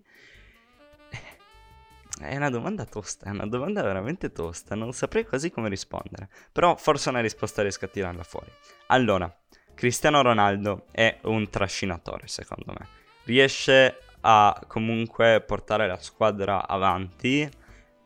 È 2.20 2.36
una 2.36 2.52
domanda 2.52 2.86
tosta, 2.86 3.26
è 3.26 3.30
una 3.32 3.48
domanda 3.48 3.82
veramente 3.82 4.32
tosta, 4.32 4.76
non 4.76 4.94
saprei 4.94 5.26
quasi 5.26 5.50
come 5.50 5.70
rispondere, 5.70 6.30
però 6.52 6.76
forse 6.76 7.10
una 7.10 7.22
risposta 7.22 7.64
riesco 7.64 7.86
a 7.86 7.88
tirarla 7.88 8.24
fuori. 8.24 8.52
Allora, 8.88 9.36
Cristiano 9.82 10.22
Ronaldo 10.22 10.86
è 10.92 11.18
un 11.24 11.50
trascinatore, 11.50 12.28
secondo 12.28 12.72
me. 12.78 12.88
Riesce 13.24 13.98
a 14.20 14.64
comunque 14.68 15.42
portare 15.42 15.88
la 15.88 16.00
squadra 16.00 16.68
avanti 16.68 17.50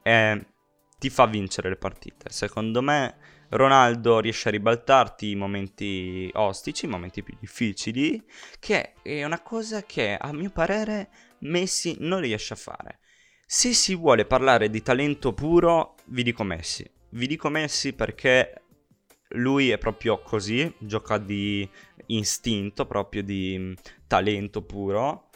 e 0.01 0.45
ti 0.97 1.09
fa 1.09 1.25
vincere 1.25 1.67
le 1.67 1.75
partite. 1.75 2.29
Secondo 2.29 2.81
me 2.81 3.17
Ronaldo 3.49 4.21
riesce 4.21 4.47
a 4.47 4.51
ribaltarti 4.51 5.31
i 5.31 5.35
momenti 5.35 6.29
ostici, 6.35 6.85
i 6.85 6.87
momenti 6.87 7.23
più 7.23 7.35
difficili, 7.37 8.23
che 8.57 8.93
è 9.01 9.25
una 9.25 9.41
cosa 9.41 9.83
che 9.83 10.15
a 10.15 10.31
mio 10.31 10.51
parere 10.51 11.09
Messi 11.39 11.97
non 11.99 12.21
riesce 12.21 12.53
a 12.53 12.55
fare. 12.55 12.99
Se 13.45 13.73
si 13.73 13.95
vuole 13.95 14.23
parlare 14.23 14.69
di 14.69 14.81
talento 14.81 15.33
puro, 15.33 15.95
vi 16.05 16.23
dico 16.23 16.43
Messi. 16.43 16.89
Vi 17.09 17.27
dico 17.27 17.49
Messi 17.49 17.91
perché 17.91 18.61
lui 19.29 19.69
è 19.69 19.77
proprio 19.77 20.19
così, 20.19 20.71
gioca 20.77 21.17
di 21.17 21.67
istinto, 22.07 22.85
proprio 22.85 23.23
di 23.23 23.75
talento 24.07 24.61
puro 24.61 25.29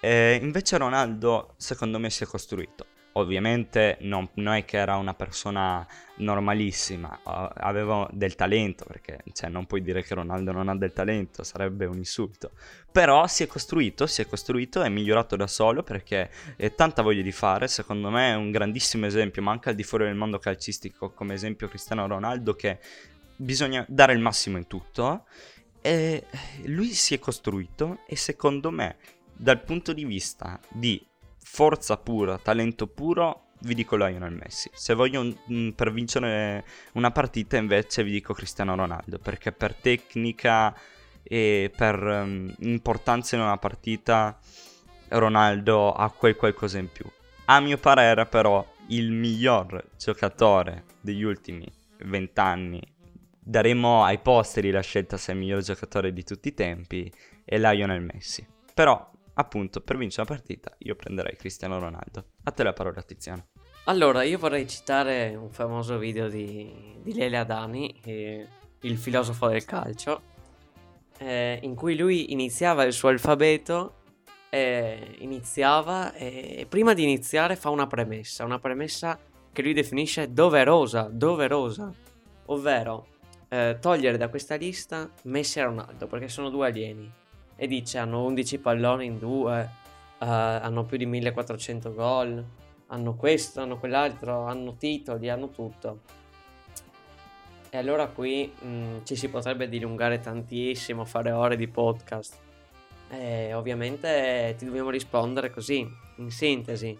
e 0.00 0.38
invece 0.40 0.78
Ronaldo 0.78 1.54
secondo 1.56 1.98
me 1.98 2.10
si 2.10 2.24
è 2.24 2.26
costruito. 2.26 2.86
Ovviamente 3.12 3.98
non, 4.02 4.28
non, 4.34 4.54
è 4.54 4.64
che 4.64 4.76
era 4.76 4.94
una 4.94 5.14
persona 5.14 5.84
normalissima, 6.18 7.20
aveva 7.24 8.08
del 8.12 8.36
talento, 8.36 8.84
perché 8.84 9.24
cioè, 9.32 9.50
non 9.50 9.66
puoi 9.66 9.82
dire 9.82 10.04
che 10.04 10.14
Ronaldo 10.14 10.52
non 10.52 10.68
ha 10.68 10.76
del 10.76 10.92
talento, 10.92 11.42
sarebbe 11.42 11.84
un 11.86 11.96
insulto. 11.96 12.52
Però 12.92 13.26
si 13.26 13.42
è 13.42 13.48
costruito, 13.48 14.06
si 14.06 14.22
è 14.22 14.26
costruito, 14.28 14.82
è 14.82 14.88
migliorato 14.88 15.34
da 15.34 15.48
solo 15.48 15.82
perché 15.82 16.30
ha 16.60 16.70
tanta 16.70 17.02
voglia 17.02 17.22
di 17.22 17.32
fare, 17.32 17.66
secondo 17.66 18.08
me 18.08 18.30
è 18.30 18.36
un 18.36 18.52
grandissimo 18.52 19.06
esempio, 19.06 19.42
ma 19.42 19.50
anche 19.50 19.70
al 19.70 19.74
di 19.74 19.82
fuori 19.82 20.04
del 20.04 20.14
mondo 20.14 20.38
calcistico, 20.38 21.10
come 21.10 21.34
esempio 21.34 21.66
Cristiano 21.66 22.06
Ronaldo, 22.06 22.54
che 22.54 22.78
bisogna 23.38 23.84
dare 23.88 24.12
il 24.12 24.20
massimo 24.20 24.58
in 24.58 24.66
tutto. 24.66 25.24
E 25.80 26.26
lui 26.64 26.92
si 26.92 27.14
è 27.14 27.18
costruito 27.18 28.00
e 28.06 28.16
secondo 28.16 28.70
me 28.70 28.96
dal 29.32 29.62
punto 29.62 29.92
di 29.92 30.04
vista 30.04 30.60
di 30.68 31.04
forza 31.38 31.96
pura, 31.96 32.36
talento 32.38 32.86
puro, 32.88 33.52
vi 33.60 33.74
dico 33.74 33.96
Lionel 33.96 34.34
Messi. 34.34 34.70
Se 34.74 34.94
voglio 34.94 35.34
un, 35.46 35.72
per 35.74 35.92
vincere 35.92 36.64
una 36.92 37.10
partita, 37.10 37.56
invece 37.56 38.04
vi 38.04 38.10
dico 38.10 38.34
Cristiano 38.34 38.74
Ronaldo, 38.74 39.18
perché 39.18 39.52
per 39.52 39.74
tecnica 39.74 40.76
e 41.22 41.72
per 41.74 42.02
um, 42.02 42.54
importanza 42.60 43.36
in 43.36 43.42
una 43.42 43.58
partita 43.58 44.38
Ronaldo 45.08 45.92
ha 45.92 46.10
quel 46.10 46.36
qualcosa 46.36 46.78
in 46.78 46.90
più. 46.90 47.04
A 47.46 47.60
mio 47.60 47.78
parere, 47.78 48.26
però, 48.26 48.74
il 48.88 49.10
miglior 49.10 49.90
giocatore 49.96 50.84
degli 51.00 51.22
ultimi 51.22 51.66
vent'anni, 52.04 52.80
daremo 53.48 54.04
ai 54.04 54.18
posteri 54.18 54.70
la 54.70 54.82
scelta 54.82 55.16
se 55.16 55.32
è 55.32 55.34
il 55.34 55.40
miglior 55.40 55.62
giocatore 55.62 56.12
di 56.12 56.22
tutti 56.22 56.48
i 56.48 56.54
tempi, 56.54 57.10
è 57.44 57.56
Lionel 57.56 58.02
Messi. 58.02 58.46
Però 58.74 59.10
appunto, 59.32 59.80
per 59.80 59.96
vincere 59.96 60.28
la 60.28 60.34
partita 60.34 60.74
io 60.78 60.94
prenderei 60.94 61.34
Cristiano 61.36 61.78
Ronaldo. 61.78 62.24
A 62.42 62.50
te 62.50 62.62
la 62.62 62.74
parola, 62.74 63.00
Tiziano. 63.00 63.46
Allora, 63.84 64.22
io 64.22 64.36
vorrei 64.36 64.68
citare 64.68 65.34
un 65.34 65.48
famoso 65.48 65.96
video 65.96 66.28
di, 66.28 66.98
di 67.02 67.14
Lele 67.14 67.38
Adani, 67.38 67.98
il 68.80 68.98
filosofo 68.98 69.48
del 69.48 69.64
calcio, 69.64 70.20
eh, 71.16 71.58
in 71.62 71.74
cui 71.74 71.96
lui 71.96 72.32
iniziava 72.32 72.84
il 72.84 72.92
suo 72.92 73.08
alfabeto 73.08 73.94
e 74.50 75.16
iniziava 75.20 76.12
e 76.12 76.66
prima 76.68 76.92
di 76.92 77.02
iniziare 77.02 77.56
fa 77.56 77.70
una 77.70 77.86
premessa, 77.86 78.44
una 78.44 78.58
premessa 78.58 79.18
che 79.50 79.62
lui 79.62 79.72
definisce 79.72 80.34
doverosa, 80.34 81.08
doverosa, 81.10 81.90
ovvero 82.46 83.16
eh, 83.48 83.78
togliere 83.80 84.16
da 84.16 84.28
questa 84.28 84.56
lista 84.56 85.10
Messi 85.24 85.58
e 85.58 85.64
Ronaldo 85.64 86.06
perché 86.06 86.28
sono 86.28 86.50
due 86.50 86.66
alieni 86.66 87.10
e 87.56 87.66
dice 87.66 87.98
hanno 87.98 88.24
11 88.24 88.58
palloni 88.58 89.06
in 89.06 89.18
due, 89.18 89.68
eh, 90.18 90.26
hanno 90.26 90.84
più 90.84 90.96
di 90.96 91.06
1400 91.06 91.92
gol, 91.92 92.44
hanno 92.86 93.14
questo, 93.14 93.60
hanno 93.60 93.78
quell'altro, 93.78 94.44
hanno 94.44 94.76
titoli, 94.76 95.28
hanno 95.28 95.50
tutto. 95.50 96.00
E 97.70 97.76
allora 97.76 98.06
qui 98.06 98.50
mh, 98.60 99.02
ci 99.02 99.16
si 99.16 99.28
potrebbe 99.28 99.68
dilungare 99.68 100.20
tantissimo, 100.20 101.04
fare 101.04 101.32
ore 101.32 101.56
di 101.56 101.66
podcast. 101.68 102.38
E 103.10 103.52
ovviamente 103.54 104.54
ti 104.56 104.64
dobbiamo 104.64 104.90
rispondere 104.90 105.50
così, 105.50 105.86
in 106.16 106.30
sintesi. 106.30 106.96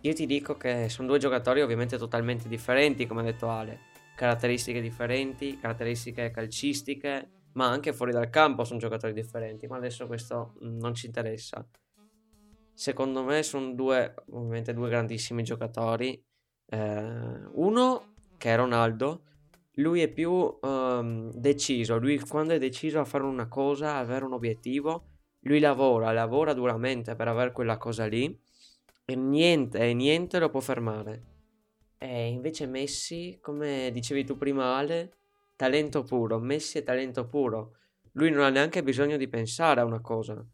Io 0.00 0.12
ti 0.12 0.26
dico 0.26 0.56
che 0.56 0.88
sono 0.88 1.08
due 1.08 1.18
giocatori 1.18 1.62
ovviamente 1.62 1.96
totalmente 1.96 2.48
differenti, 2.48 3.06
come 3.06 3.20
ha 3.20 3.24
detto 3.24 3.48
Ale. 3.48 3.94
Caratteristiche 4.16 4.80
differenti, 4.80 5.58
caratteristiche 5.58 6.30
calcistiche, 6.30 7.30
ma 7.52 7.68
anche 7.68 7.92
fuori 7.92 8.12
dal 8.12 8.30
campo 8.30 8.64
sono 8.64 8.78
giocatori 8.78 9.12
differenti. 9.12 9.66
Ma 9.66 9.76
adesso 9.76 10.06
questo 10.06 10.54
mh, 10.58 10.78
non 10.78 10.94
ci 10.94 11.06
interessa. 11.06 11.64
Secondo 12.72 13.22
me 13.22 13.42
sono 13.42 13.72
due, 13.74 14.14
ovviamente 14.30 14.72
due 14.72 14.88
grandissimi 14.88 15.42
giocatori. 15.42 16.20
Eh, 16.68 17.40
uno 17.52 18.14
che 18.38 18.52
è 18.52 18.56
Ronaldo, 18.56 19.22
lui 19.74 20.00
è 20.00 20.08
più 20.08 20.58
ehm, 20.62 21.32
deciso, 21.32 21.98
lui 21.98 22.18
quando 22.18 22.54
è 22.54 22.58
deciso 22.58 23.00
a 23.00 23.04
fare 23.04 23.24
una 23.24 23.48
cosa, 23.48 23.96
avere 23.96 24.24
un 24.24 24.32
obiettivo, 24.32 25.08
lui 25.40 25.58
lavora, 25.58 26.12
lavora 26.12 26.54
duramente 26.54 27.14
per 27.14 27.28
avere 27.28 27.52
quella 27.52 27.76
cosa 27.76 28.06
lì 28.06 28.38
e 29.04 29.14
niente, 29.14 29.78
e 29.78 29.94
niente 29.94 30.38
lo 30.38 30.48
può 30.48 30.60
fermare. 30.60 31.35
E 31.98 32.28
invece 32.28 32.66
Messi, 32.66 33.38
come 33.40 33.90
dicevi 33.92 34.24
tu 34.24 34.36
prima 34.36 34.76
Ale, 34.76 35.12
talento 35.56 36.02
puro, 36.02 36.38
Messi 36.38 36.78
è 36.78 36.82
talento 36.82 37.26
puro. 37.26 37.76
Lui 38.12 38.30
non 38.30 38.42
ha 38.42 38.50
neanche 38.50 38.82
bisogno 38.82 39.16
di 39.16 39.28
pensare 39.28 39.80
a 39.80 39.84
una 39.84 40.00
cosa. 40.00 40.44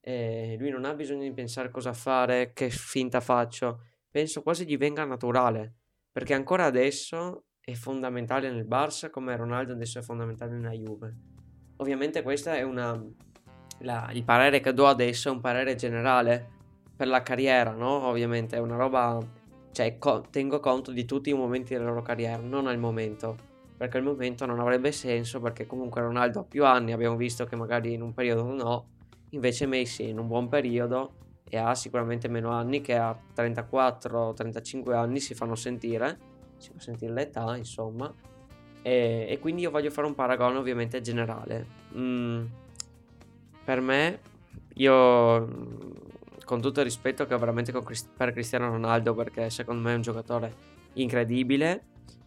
E 0.00 0.56
lui 0.58 0.70
non 0.70 0.84
ha 0.84 0.94
bisogno 0.94 1.22
di 1.22 1.32
pensare 1.32 1.70
cosa 1.70 1.92
fare, 1.92 2.52
che 2.52 2.70
finta 2.70 3.20
faccio. 3.20 3.80
Penso 4.10 4.42
quasi 4.42 4.66
gli 4.66 4.76
venga 4.76 5.04
naturale. 5.04 5.74
Perché 6.10 6.34
ancora 6.34 6.64
adesso 6.64 7.44
è 7.60 7.72
fondamentale 7.72 8.50
nel 8.50 8.66
Barça 8.66 9.08
come 9.08 9.36
Ronaldo 9.36 9.72
adesso 9.72 10.00
è 10.00 10.02
fondamentale 10.02 10.56
nella 10.56 10.72
Juve. 10.72 11.16
Ovviamente 11.76 12.22
questa 12.22 12.56
è 12.56 12.62
una... 12.62 13.00
la- 13.80 14.10
il 14.12 14.24
parere 14.24 14.60
che 14.60 14.72
do 14.72 14.86
adesso 14.86 15.28
è 15.28 15.32
un 15.32 15.40
parere 15.40 15.76
generale 15.76 16.50
per 16.96 17.06
la 17.06 17.22
carriera, 17.22 17.72
no? 17.72 18.06
Ovviamente 18.06 18.56
è 18.56 18.60
una 18.60 18.76
roba... 18.76 19.18
cioè 19.72 19.98
co- 19.98 20.24
tengo 20.30 20.60
conto 20.60 20.92
di 20.92 21.04
tutti 21.04 21.30
i 21.30 21.34
momenti 21.34 21.72
della 21.74 21.86
loro 21.86 22.02
carriera, 22.02 22.36
non 22.36 22.66
al 22.66 22.78
momento. 22.78 23.50
Perché 23.76 23.98
al 23.98 24.04
momento 24.04 24.46
non 24.46 24.60
avrebbe 24.60 24.92
senso 24.92 25.40
perché 25.40 25.66
comunque 25.66 26.02
Ronaldo 26.02 26.40
ha 26.40 26.44
più 26.44 26.64
anni, 26.64 26.92
abbiamo 26.92 27.16
visto 27.16 27.44
che 27.46 27.56
magari 27.56 27.92
in 27.94 28.02
un 28.02 28.14
periodo 28.14 28.44
no, 28.44 28.86
invece 29.30 29.66
Messi 29.66 30.08
in 30.08 30.18
un 30.18 30.28
buon 30.28 30.48
periodo 30.48 31.14
e 31.48 31.56
ha 31.56 31.74
sicuramente 31.74 32.28
meno 32.28 32.50
anni 32.50 32.80
che 32.80 32.96
a 32.96 33.18
34-35 33.34 34.94
anni 34.94 35.18
si 35.18 35.34
fanno 35.34 35.56
sentire 35.56 36.30
si 36.62 36.70
fa 36.72 36.78
sentire 36.78 37.12
l'età, 37.12 37.56
insomma. 37.56 38.12
E, 38.82 39.26
e 39.28 39.38
quindi 39.40 39.62
io 39.62 39.70
voglio 39.70 39.90
fare 39.90 40.06
un 40.06 40.14
paragone 40.14 40.56
ovviamente 40.56 41.00
generale. 41.00 41.66
Mm, 41.96 42.44
per 43.64 43.80
me, 43.80 44.20
io 44.74 45.48
con 46.44 46.60
tutto 46.60 46.80
il 46.80 46.86
rispetto 46.86 47.26
che 47.26 47.34
ho 47.34 47.38
veramente 47.38 47.72
Crist- 47.72 48.10
per 48.16 48.32
Cristiano 48.32 48.68
Ronaldo, 48.68 49.14
perché 49.14 49.50
secondo 49.50 49.82
me 49.82 49.92
è 49.92 49.96
un 49.96 50.02
giocatore 50.02 50.54
incredibile, 50.94 51.84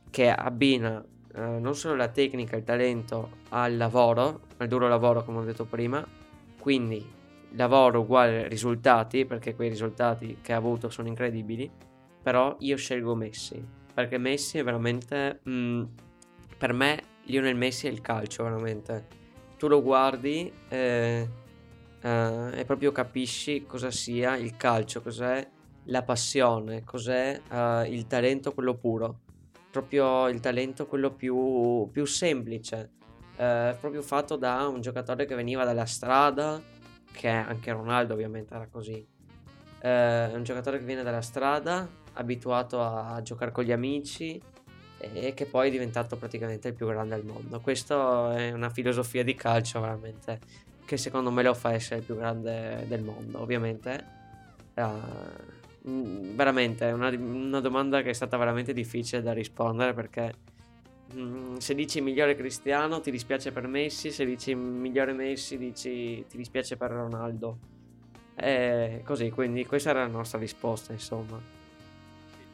che 0.10 0.30
abbina 0.30 1.04
eh, 1.34 1.60
non 1.60 1.76
solo 1.76 1.96
la 1.96 2.08
tecnica, 2.08 2.56
il 2.56 2.64
talento 2.64 3.30
al 3.50 3.78
lavoro, 3.78 4.42
al 4.58 4.68
duro 4.68 4.88
lavoro 4.88 5.24
come 5.24 5.40
ho 5.40 5.44
detto 5.44 5.66
prima, 5.66 6.06
quindi 6.60 7.06
lavoro 7.52 8.02
uguale 8.02 8.48
risultati, 8.48 9.26
perché 9.26 9.56
quei 9.56 9.70
risultati 9.70 10.38
che 10.42 10.54
ha 10.54 10.58
avuto 10.58 10.90
sono 10.90 11.08
incredibili, 11.08 11.70
però 12.22 12.56
io 12.60 12.76
scelgo 12.76 13.16
Messi 13.16 13.84
perché 13.96 14.18
Messi 14.18 14.58
è 14.58 14.64
veramente 14.64 15.40
mm, 15.50 15.84
per 16.58 16.74
me 16.74 17.02
Lionel 17.24 17.56
Messi 17.56 17.88
è 17.88 17.90
il 17.90 18.02
calcio 18.02 18.44
veramente. 18.44 19.08
Tu 19.58 19.68
lo 19.68 19.82
guardi 19.82 20.52
eh, 20.68 21.28
eh, 22.02 22.52
e 22.54 22.66
proprio 22.66 22.92
capisci 22.92 23.66
cosa 23.66 23.92
sia 23.92 24.36
il 24.36 24.56
calcio 24.58 25.02
cos'è 25.02 25.48
la 25.86 26.04
passione 26.04 26.84
cos'è 26.84 27.42
eh, 27.50 27.88
il 27.90 28.08
talento 28.08 28.54
quello 28.54 28.76
puro. 28.76 29.20
Proprio 29.72 30.30
il 30.30 30.40
talento 30.40 30.88
quello 30.88 31.12
più, 31.12 31.90
più 31.92 32.06
semplice. 32.06 32.92
Eh, 33.36 33.76
proprio 33.80 34.02
fatto 34.02 34.38
da 34.38 34.68
un 34.68 34.80
giocatore 34.80 35.26
che 35.26 35.36
veniva 35.36 35.66
dalla 35.66 35.86
strada 35.86 36.62
che 37.12 37.28
anche 37.28 37.72
Ronaldo 37.72 38.14
ovviamente 38.14 38.54
era 38.54 38.68
così. 38.68 39.06
Eh, 39.82 40.32
un 40.34 40.44
giocatore 40.44 40.80
che 40.80 40.86
viene 40.86 41.04
dalla 41.04 41.22
strada 41.22 41.88
abituato 42.14 42.82
a 42.82 43.22
giocare 43.22 43.52
con 43.52 43.64
gli 43.64 43.72
amici 43.72 44.42
e 44.98 45.34
che 45.34 45.46
poi 45.46 45.68
è 45.68 45.72
diventato 45.72 46.16
praticamente 46.16 46.70
il 46.70 46.74
più 46.74 46.88
grande 46.88 47.16
al 47.16 47.26
mondo. 47.26 47.60
Questa 47.60 48.36
è 48.36 48.52
una 48.52 48.70
filosofia 48.70 49.24
di 49.24 49.36
calcio 49.36 49.82
veramente 49.82 50.40
che 50.86 50.98
secondo 50.98 51.32
me 51.32 51.44
lo 51.44 51.54
fa 51.54 51.74
essere 51.74 52.00
il 52.00 52.06
più 52.06 52.16
grande 52.16 52.86
del 52.88 53.02
mondo. 53.02 53.42
Ovviamente, 53.42 54.06
uh, 54.76 56.32
veramente 56.34 56.88
è 56.88 56.92
una, 56.92 57.10
una, 57.10 57.60
domanda 57.60 58.02
che 58.02 58.12
è 58.12 58.14
stata 58.14 58.38
veramente 58.38 58.74
difficile 58.74 59.22
da 59.22 59.34
rispondere 59.34 59.94
perché 59.94 60.34
um, 61.14 61.58
se 61.58 61.76
dici 61.76 62.02
migliore 62.02 62.36
Cristiano 62.36 63.02
ti 63.02 63.12
dispiace 63.12 63.52
per 63.52 63.68
Messi, 63.68 64.12
se 64.12 64.26
dici 64.26 64.56
migliore 64.56 65.14
Messi 65.14 65.58
dici 65.58 66.26
ti 66.28 66.38
dispiace 66.38 66.78
per 66.78 66.92
Ronaldo. 66.92 67.58
E 68.36 69.02
così, 69.06 69.30
quindi 69.30 69.66
questa 69.66 69.92
era 69.92 70.02
la 70.02 70.12
nostra 70.12 70.40
risposta, 70.40 70.92
insomma. 70.92 71.54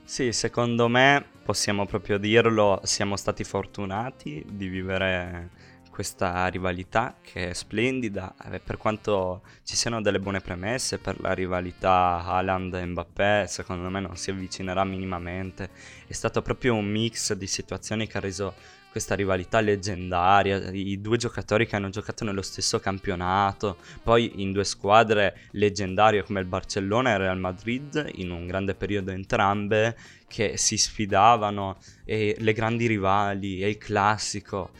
Sì, 0.03 0.31
secondo 0.31 0.87
me 0.87 1.25
possiamo 1.43 1.85
proprio 1.85 2.17
dirlo, 2.17 2.81
siamo 2.83 3.15
stati 3.15 3.43
fortunati 3.43 4.45
di 4.47 4.67
vivere 4.67 5.49
questa 5.91 6.47
rivalità 6.47 7.17
che 7.21 7.49
è 7.49 7.53
splendida, 7.53 8.33
eh, 8.49 8.59
per 8.59 8.77
quanto 8.77 9.43
ci 9.63 9.75
siano 9.75 10.01
delle 10.01 10.19
buone 10.19 10.39
premesse 10.39 10.97
per 10.97 11.21
la 11.21 11.33
rivalità 11.33 12.23
Haaland 12.25 12.73
e 12.73 12.85
Mbappé, 12.85 13.45
secondo 13.47 13.87
me 13.89 13.99
non 13.99 14.15
si 14.15 14.31
avvicinerà 14.31 14.83
minimamente, 14.83 15.69
è 16.07 16.13
stato 16.13 16.41
proprio 16.41 16.73
un 16.73 16.89
mix 16.89 17.33
di 17.33 17.45
situazioni 17.45 18.07
che 18.07 18.17
ha 18.17 18.21
reso 18.21 18.53
questa 18.91 19.15
rivalità 19.15 19.61
leggendaria, 19.61 20.69
i 20.71 20.99
due 20.99 21.15
giocatori 21.15 21.65
che 21.65 21.77
hanno 21.77 21.89
giocato 21.89 22.25
nello 22.25 22.41
stesso 22.41 22.79
campionato, 22.81 23.77
poi 24.03 24.41
in 24.41 24.51
due 24.51 24.65
squadre 24.65 25.37
leggendarie 25.51 26.23
come 26.23 26.41
il 26.41 26.45
Barcellona 26.45 27.11
e 27.11 27.13
il 27.13 27.19
Real 27.19 27.39
Madrid, 27.39 28.09
in 28.15 28.31
un 28.31 28.45
grande 28.47 28.75
periodo 28.75 29.11
entrambe, 29.11 29.95
che 30.27 30.57
si 30.57 30.77
sfidavano, 30.77 31.77
e 32.03 32.35
le 32.37 32.51
grandi 32.51 32.85
rivali, 32.85 33.61
e 33.61 33.69
il 33.69 33.77
classico. 33.77 34.71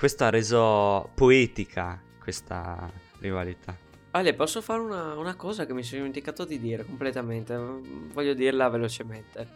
Questo 0.00 0.24
ha 0.24 0.30
reso 0.30 1.10
poetica 1.14 2.00
questa 2.22 2.90
rivalità. 3.18 3.76
Ale, 4.12 4.32
posso 4.32 4.62
fare 4.62 4.80
una, 4.80 5.14
una 5.14 5.36
cosa 5.36 5.66
che 5.66 5.74
mi 5.74 5.82
sono 5.82 5.98
dimenticato 5.98 6.46
di 6.46 6.58
dire 6.58 6.86
completamente? 6.86 7.54
Voglio 7.54 8.32
dirla 8.32 8.70
velocemente. 8.70 9.46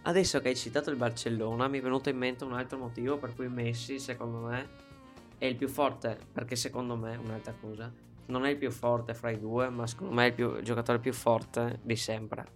Adesso 0.00 0.40
che 0.40 0.48
hai 0.48 0.56
citato 0.56 0.88
il 0.88 0.96
Barcellona, 0.96 1.68
mi 1.68 1.80
è 1.80 1.82
venuto 1.82 2.08
in 2.08 2.16
mente 2.16 2.44
un 2.44 2.54
altro 2.54 2.78
motivo 2.78 3.18
per 3.18 3.34
cui 3.34 3.48
Messi, 3.48 3.98
secondo 3.98 4.38
me, 4.46 4.68
è 5.36 5.44
il 5.44 5.56
più 5.56 5.68
forte. 5.68 6.20
Perché 6.32 6.56
secondo 6.56 6.96
me, 6.96 7.14
un'altra 7.16 7.52
cosa, 7.60 7.92
non 8.28 8.46
è 8.46 8.48
il 8.48 8.56
più 8.56 8.70
forte 8.70 9.12
fra 9.12 9.28
i 9.28 9.38
due, 9.38 9.68
ma 9.68 9.86
secondo 9.86 10.14
me 10.14 10.24
è 10.24 10.28
il, 10.28 10.34
più, 10.34 10.56
il 10.56 10.64
giocatore 10.64 11.00
più 11.00 11.12
forte 11.12 11.80
di 11.82 11.96
sempre. 11.96 12.46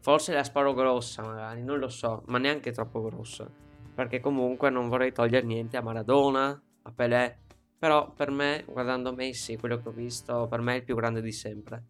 Forse 0.00 0.34
la 0.34 0.44
sparo 0.44 0.74
grossa, 0.74 1.22
magari, 1.22 1.62
non 1.62 1.78
lo 1.78 1.88
so, 1.88 2.22
ma 2.26 2.36
neanche 2.36 2.70
troppo 2.70 3.02
grossa. 3.02 3.50
Perché 3.94 4.20
comunque 4.20 4.70
non 4.70 4.88
vorrei 4.88 5.12
togliere 5.12 5.46
niente 5.46 5.76
a 5.76 5.82
Maradona, 5.82 6.60
a 6.82 6.92
Pelé. 6.92 7.38
Però 7.78 8.12
per 8.12 8.30
me, 8.30 8.64
guardando 8.66 9.12
Messi, 9.12 9.56
quello 9.56 9.80
che 9.80 9.88
ho 9.88 9.92
visto, 9.92 10.46
per 10.48 10.60
me 10.60 10.74
è 10.74 10.76
il 10.76 10.84
più 10.84 10.96
grande 10.96 11.20
di 11.20 11.32
sempre. 11.32 11.82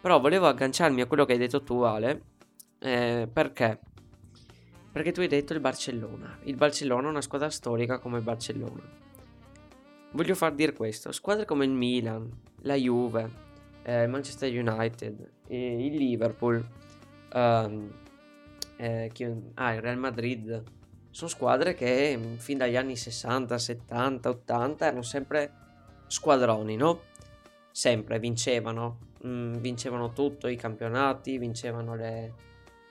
Però 0.00 0.18
volevo 0.20 0.46
agganciarmi 0.46 1.00
a 1.00 1.06
quello 1.06 1.24
che 1.24 1.32
hai 1.32 1.38
detto 1.38 1.62
tu, 1.62 1.80
Ale. 1.80 2.22
Eh, 2.78 3.28
perché? 3.32 3.78
Perché 4.90 5.12
tu 5.12 5.20
hai 5.20 5.28
detto 5.28 5.52
il 5.52 5.60
Barcellona. 5.60 6.38
Il 6.44 6.56
Barcellona 6.56 7.06
è 7.06 7.10
una 7.10 7.20
squadra 7.20 7.50
storica 7.50 7.98
come 7.98 8.18
il 8.18 8.22
Barcellona. 8.24 8.82
Voglio 10.12 10.34
far 10.34 10.52
dire 10.54 10.72
questo. 10.72 11.10
Squadre 11.10 11.44
come 11.44 11.64
il 11.64 11.72
Milan, 11.72 12.30
la 12.62 12.74
Juve, 12.74 13.28
eh, 13.82 14.06
Manchester 14.06 14.50
United, 14.50 15.30
eh, 15.48 15.86
il 15.86 15.96
Liverpool, 15.96 16.64
ehm, 17.32 17.90
eh, 18.76 19.10
chi, 19.12 19.26
ah, 19.54 19.74
il 19.74 19.80
Real 19.80 19.98
Madrid. 19.98 20.62
Sono 21.14 21.30
squadre 21.30 21.74
che 21.74 22.16
mm, 22.18 22.34
fin 22.38 22.58
dagli 22.58 22.74
anni 22.74 22.96
60, 22.96 23.56
70, 23.56 24.28
80 24.30 24.86
erano 24.86 25.02
sempre 25.02 25.52
squadroni, 26.08 26.74
no? 26.74 27.02
Sempre 27.70 28.18
vincevano. 28.18 28.98
mm, 29.24 29.54
vincevano 29.58 30.12
tutto, 30.12 30.48
i 30.48 30.56
campionati, 30.56 31.38
vincevano 31.38 31.94
le, 31.94 32.34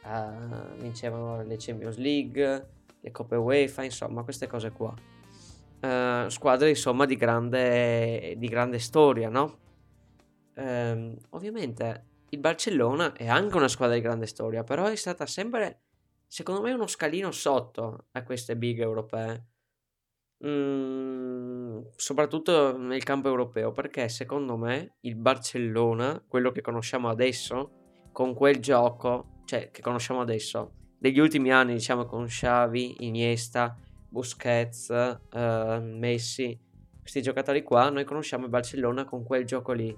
eh, 0.06 0.78
vincevano 0.78 1.44
le 1.44 1.58
Champions 1.60 1.98
League, 1.98 2.68
le 3.02 3.12
Coppe 3.12 3.36
UEFA, 3.36 3.84
insomma, 3.84 4.24
queste 4.24 4.48
cose 4.48 4.72
qua. 4.72 4.94
Eh, 5.82 6.26
squadre, 6.30 6.70
insomma, 6.70 7.06
di 7.06 7.18
grande, 7.18 8.36
di 8.38 8.48
grande 8.48 8.80
storia, 8.80 9.28
no? 9.28 9.58
Ehm, 10.54 11.18
ovviamente 11.32 12.06
il 12.30 12.40
Barcellona 12.40 13.12
è 13.12 13.28
anche 13.28 13.58
una 13.58 13.68
squadra 13.68 13.96
di 13.96 14.02
grande 14.02 14.28
storia, 14.28 14.64
però 14.64 14.86
è 14.86 14.96
stata 14.96 15.26
sempre, 15.26 15.82
secondo 16.34 16.62
me, 16.62 16.72
uno 16.72 16.88
scalino 16.88 17.30
sotto 17.30 18.06
a 18.14 18.24
queste 18.24 18.58
big 18.58 18.80
europee. 18.80 19.50
Mm, 20.44 21.82
soprattutto 21.96 22.76
nel 22.76 23.04
campo 23.04 23.28
europeo, 23.28 23.72
perché 23.72 24.10
secondo 24.10 24.58
me 24.58 24.96
il 25.02 25.16
Barcellona, 25.16 26.24
quello 26.28 26.52
che 26.52 26.62
conosciamo 26.62 27.08
adesso, 27.08 28.08
con 28.12 28.34
quel 28.34 28.58
gioco, 28.58 29.42
cioè 29.46 29.70
che 29.70 29.84
conosciamo 29.84 30.22
adesso, 30.22 30.72
degli 30.98 31.20
ultimi 31.20 31.52
anni, 31.52 31.74
diciamo 31.74 32.06
con 32.06 32.26
Xavi, 32.26 33.06
Iniesta, 33.06 33.78
Busquets, 34.10 34.90
eh, 34.90 35.80
Messi, 35.84 36.60
questi 37.00 37.22
giocatori 37.22 37.62
qua, 37.62 37.90
noi 37.90 38.06
conosciamo 38.06 38.46
il 38.46 38.50
Barcellona 38.50 39.06
con 39.06 39.24
quel 39.24 39.46
gioco 39.46 39.72
lì, 39.72 39.96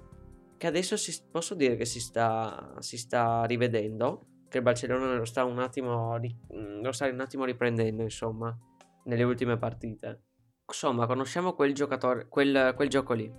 che 0.58 0.66
adesso 0.66 0.98
si, 0.98 1.18
posso 1.30 1.54
dire 1.54 1.76
che 1.76 1.86
si 1.86 1.98
sta, 1.98 2.74
si 2.80 2.98
sta 2.98 3.44
rivedendo, 3.46 4.35
che 4.48 4.58
il 4.58 4.62
Barcellona 4.62 5.14
lo 5.14 5.24
sta 5.24 5.44
un 5.44 5.58
attimo, 5.58 6.18
mm, 6.18 6.82
lo 6.82 6.92
sta 6.92 7.06
un 7.06 7.20
attimo 7.20 7.44
riprendendo, 7.44 8.02
insomma, 8.02 8.56
nelle 9.04 9.22
ultime 9.22 9.56
partite. 9.56 10.22
Insomma, 10.66 11.06
conosciamo 11.06 11.54
quel 11.54 11.74
giocatore, 11.74 12.26
quel, 12.28 12.72
quel 12.74 12.88
gioco 12.88 13.12
lì. 13.12 13.32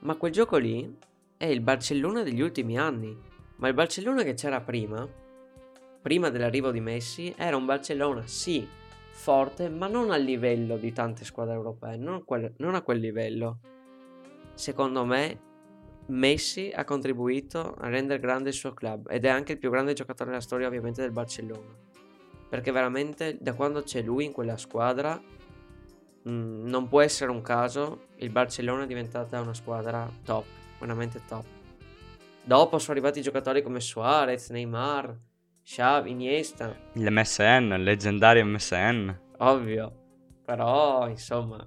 Ma 0.00 0.16
quel 0.16 0.32
gioco 0.32 0.56
lì 0.56 0.98
è 1.36 1.46
il 1.46 1.60
Barcellona 1.60 2.22
degli 2.22 2.40
ultimi 2.40 2.78
anni. 2.78 3.16
Ma 3.56 3.68
il 3.68 3.74
Barcellona 3.74 4.22
che 4.22 4.34
c'era 4.34 4.60
prima, 4.60 5.08
prima 6.02 6.28
dell'arrivo 6.28 6.70
di 6.70 6.80
Messi, 6.80 7.32
era 7.36 7.56
un 7.56 7.64
Barcellona, 7.64 8.26
sì, 8.26 8.66
forte, 9.10 9.68
ma 9.68 9.86
non 9.86 10.10
a 10.10 10.16
livello 10.16 10.76
di 10.76 10.92
tante 10.92 11.24
squadre 11.24 11.54
europee, 11.54 11.96
non, 11.96 12.24
quel- 12.24 12.52
non 12.58 12.74
a 12.74 12.82
quel 12.82 13.00
livello. 13.00 13.58
Secondo 14.54 15.04
me, 15.04 15.40
Messi 16.08 16.72
ha 16.74 16.84
contribuito 16.84 17.74
a 17.78 17.88
rendere 17.88 18.20
grande 18.20 18.50
il 18.50 18.54
suo 18.54 18.72
club 18.74 19.10
ed 19.10 19.24
è 19.24 19.28
anche 19.28 19.52
il 19.52 19.58
più 19.58 19.70
grande 19.70 19.92
giocatore 19.92 20.30
della 20.30 20.42
storia, 20.42 20.66
ovviamente, 20.66 21.02
del 21.02 21.12
Barcellona. 21.12 21.74
Perché 22.48 22.70
veramente, 22.70 23.36
da 23.40 23.54
quando 23.54 23.82
c'è 23.82 24.02
lui 24.02 24.24
in 24.24 24.32
quella 24.32 24.56
squadra, 24.56 25.20
Mm, 26.28 26.66
non 26.66 26.88
può 26.88 27.00
essere 27.02 27.30
un 27.30 27.40
caso, 27.40 28.06
il 28.16 28.30
Barcellona 28.30 28.82
è 28.82 28.86
diventata 28.86 29.40
una 29.40 29.54
squadra 29.54 30.10
top, 30.24 30.44
veramente 30.80 31.22
top. 31.26 31.44
Dopo 32.42 32.78
sono 32.78 32.92
arrivati 32.92 33.22
giocatori 33.22 33.62
come 33.62 33.78
Suarez, 33.78 34.50
Neymar, 34.50 35.16
Xavi, 35.62 36.10
Iniesta, 36.10 36.76
Il 36.94 37.10
MSN, 37.10 37.74
il 37.76 37.82
leggendario 37.82 38.44
MSN. 38.44 39.20
ovvio. 39.38 40.04
Però, 40.44 41.08
insomma, 41.08 41.64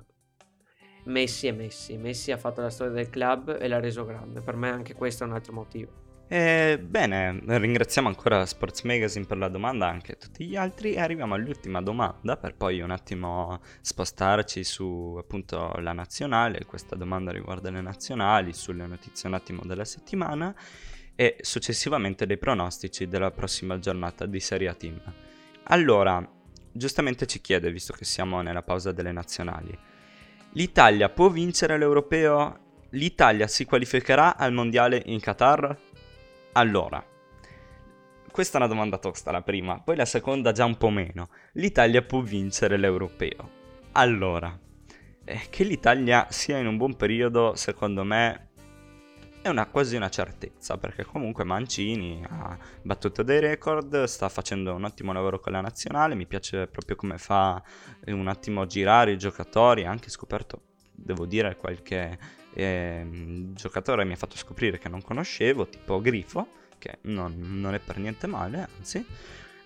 Messi 1.09 1.47
è 1.47 1.51
Messi. 1.51 1.97
Messi 1.97 2.31
ha 2.31 2.37
fatto 2.37 2.61
la 2.61 2.69
storia 2.69 2.93
del 2.93 3.09
club 3.09 3.57
e 3.59 3.67
l'ha 3.67 3.79
reso 3.79 4.05
grande. 4.05 4.41
Per 4.41 4.55
me 4.55 4.69
anche 4.69 4.93
questo 4.93 5.23
è 5.23 5.27
un 5.27 5.33
altro 5.33 5.53
motivo. 5.53 6.07
E 6.31 6.77
bene, 6.79 7.41
ringraziamo 7.43 8.07
ancora 8.07 8.45
Sports 8.45 8.83
Magazine 8.83 9.25
per 9.25 9.37
la 9.37 9.47
domanda, 9.47 9.87
anche 9.87 10.15
tutti 10.15 10.45
gli 10.45 10.55
altri, 10.55 10.93
e 10.93 10.99
arriviamo 10.99 11.33
all'ultima 11.33 11.81
domanda 11.81 12.37
per 12.37 12.55
poi 12.55 12.81
un 12.81 12.91
attimo 12.91 13.59
spostarci 13.81 14.63
su 14.63 15.15
appunto 15.19 15.73
la 15.79 15.91
nazionale. 15.91 16.65
Questa 16.65 16.95
domanda 16.95 17.31
riguarda 17.31 17.71
le 17.71 17.81
nazionali, 17.81 18.53
sulle 18.53 18.85
notizie 18.85 19.27
un 19.27 19.33
attimo 19.33 19.63
della 19.65 19.85
settimana 19.85 20.53
e 21.15 21.37
successivamente 21.41 22.27
dei 22.27 22.37
pronostici 22.37 23.07
della 23.07 23.31
prossima 23.31 23.79
giornata 23.79 24.27
di 24.27 24.39
Serie 24.39 24.67
A 24.67 24.75
Team. 24.75 25.01
Allora, 25.63 26.23
giustamente 26.71 27.25
ci 27.25 27.41
chiede, 27.41 27.71
visto 27.71 27.93
che 27.93 28.05
siamo 28.05 28.39
nella 28.43 28.61
pausa 28.61 28.91
delle 28.91 29.11
nazionali, 29.11 29.75
l'Italia 30.53 31.09
può 31.09 31.29
vincere 31.29 31.77
l'europeo? 31.77 32.67
L'Italia 32.91 33.47
si 33.47 33.65
qualificherà 33.65 34.35
al 34.35 34.51
mondiale 34.51 35.01
in 35.05 35.19
Qatar? 35.19 35.77
Allora, 36.53 37.05
questa 38.31 38.57
è 38.57 38.61
una 38.61 38.69
domanda 38.69 38.97
tosta 38.97 39.31
la 39.31 39.41
prima, 39.41 39.79
poi 39.79 39.95
la 39.95 40.05
seconda 40.05 40.51
già 40.51 40.65
un 40.65 40.77
po' 40.77 40.89
meno. 40.89 41.29
L'Italia 41.53 42.01
può 42.01 42.21
vincere 42.21 42.77
l'europeo. 42.77 43.57
Allora, 43.93 44.57
eh, 45.25 45.41
che 45.49 45.63
l'Italia 45.63 46.27
sia 46.29 46.57
in 46.57 46.67
un 46.67 46.77
buon 46.77 46.95
periodo, 46.95 47.55
secondo 47.55 48.03
me, 48.03 48.48
è 49.41 49.47
una, 49.47 49.67
quasi 49.67 49.95
una 49.95 50.09
certezza, 50.09 50.77
perché 50.77 51.05
comunque 51.05 51.43
Mancini 51.43 52.23
ha 52.27 52.57
battuto 52.81 53.23
dei 53.23 53.39
record, 53.39 54.03
sta 54.03 54.27
facendo 54.27 54.73
un 54.73 54.83
ottimo 54.83 55.13
lavoro 55.13 55.39
con 55.39 55.53
la 55.53 55.61
nazionale, 55.61 56.15
mi 56.15 56.25
piace 56.25 56.67
proprio 56.67 56.95
come 56.95 57.17
fa 57.17 57.61
eh, 58.03 58.11
un 58.11 58.27
attimo 58.27 58.65
girare 58.65 59.11
i 59.11 59.17
giocatori, 59.17 59.85
ha 59.85 59.89
anche 59.89 60.09
scoperto, 60.09 60.61
devo 60.91 61.25
dire, 61.25 61.55
qualche 61.55 62.17
ehm, 62.53 63.53
giocatore 63.53 64.03
mi 64.03 64.13
ha 64.13 64.17
fatto 64.17 64.35
scoprire 64.35 64.77
che 64.77 64.89
non 64.89 65.01
conoscevo, 65.01 65.67
tipo 65.67 66.01
Grifo, 66.01 66.47
che 66.77 66.97
non, 67.03 67.35
non 67.37 67.73
è 67.73 67.79
per 67.79 67.97
niente 67.97 68.27
male, 68.27 68.67
anzi. 68.77 69.05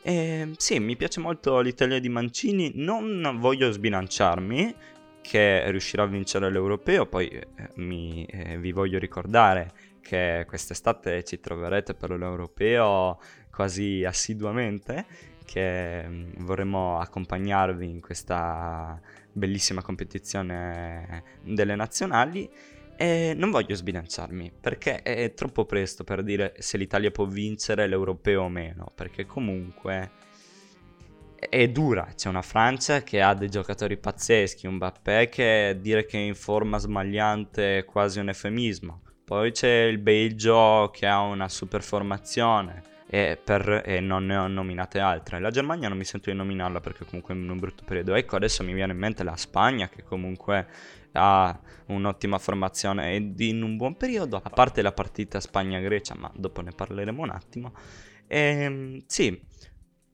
E, 0.05 0.51
sì, 0.57 0.79
mi 0.79 0.95
piace 0.95 1.19
molto 1.19 1.59
l'Italia 1.61 1.99
di 1.99 2.09
Mancini, 2.09 2.73
non 2.75 3.37
voglio 3.39 3.71
sbilanciarmi 3.71 4.75
che 5.23 5.71
riuscirà 5.71 6.03
a 6.03 6.07
vincere 6.07 6.51
l'europeo, 6.51 7.07
poi 7.07 7.29
eh, 7.29 7.47
mi, 7.75 8.25
eh, 8.25 8.57
vi 8.59 8.73
voglio 8.73 8.99
ricordare 8.99 9.71
che 10.01 10.43
quest'estate 10.45 11.23
ci 11.23 11.39
troverete 11.39 11.93
per 11.93 12.11
l'europeo 12.11 13.19
quasi 13.49 14.03
assiduamente, 14.03 15.05
che 15.45 16.03
mm, 16.05 16.31
vorremmo 16.39 16.99
accompagnarvi 16.99 17.89
in 17.89 18.01
questa 18.01 18.99
bellissima 19.31 19.81
competizione 19.81 21.23
delle 21.41 21.75
nazionali. 21.75 22.49
E 22.95 23.33
non 23.35 23.49
voglio 23.49 23.73
sbilanciarmi 23.73 24.51
perché 24.61 25.01
è 25.01 25.33
troppo 25.33 25.65
presto 25.65 26.03
per 26.03 26.21
dire 26.21 26.53
se 26.59 26.77
l'Italia 26.77 27.09
può 27.09 27.25
vincere 27.25 27.87
l'europeo 27.87 28.43
o 28.43 28.49
meno, 28.49 28.91
perché 28.93 29.25
comunque 29.25 30.11
è 31.49 31.67
dura. 31.69 32.07
C'è 32.15 32.29
una 32.29 32.41
Francia 32.41 33.01
che 33.03 33.21
ha 33.21 33.33
dei 33.33 33.49
giocatori 33.49 33.97
pazzeschi, 33.97 34.67
un 34.67 34.75
Mbappé 34.75 35.29
che 35.29 35.77
dire 35.79 36.05
che 36.05 36.17
è 36.17 36.21
in 36.21 36.35
forma 36.35 36.77
smagliante 36.77 37.79
è 37.79 37.85
quasi 37.85 38.19
un 38.19 38.29
eufemismo. 38.29 39.01
Poi 39.23 39.51
c'è 39.51 39.83
il 39.83 39.99
Belgio 39.99 40.89
che 40.93 41.07
ha 41.07 41.21
una 41.21 41.47
super 41.47 41.81
formazione 41.81 42.83
e, 43.07 43.39
per, 43.41 43.83
e 43.85 43.99
non 43.99 44.25
ne 44.25 44.35
ho 44.35 44.47
nominate 44.47 44.99
altre. 44.99 45.39
La 45.39 45.51
Germania 45.51 45.87
non 45.87 45.97
mi 45.97 46.03
sento 46.03 46.29
di 46.29 46.35
nominarla 46.35 46.79
perché 46.79 47.05
comunque 47.05 47.33
è 47.33 47.37
in 47.37 47.49
un 47.49 47.59
brutto 47.59 47.83
periodo. 47.85 48.15
Ecco, 48.15 48.35
adesso 48.35 48.63
mi 48.63 48.73
viene 48.73 48.91
in 48.91 48.99
mente 48.99 49.23
la 49.23 49.35
Spagna 49.35 49.87
che 49.87 50.03
comunque 50.03 50.67
ha 51.13 51.59
un'ottima 51.87 52.37
formazione 52.39 53.13
ed 53.13 53.39
in 53.39 53.61
un 53.61 53.77
buon 53.77 53.95
periodo, 53.97 54.41
a 54.43 54.49
parte 54.49 54.81
la 54.81 54.91
partita 54.91 55.39
Spagna-Grecia, 55.39 56.15
ma 56.17 56.31
dopo 56.35 56.61
ne 56.61 56.71
parleremo 56.71 57.21
un 57.21 57.29
attimo. 57.29 57.73
E, 58.27 59.03
sì, 59.05 59.39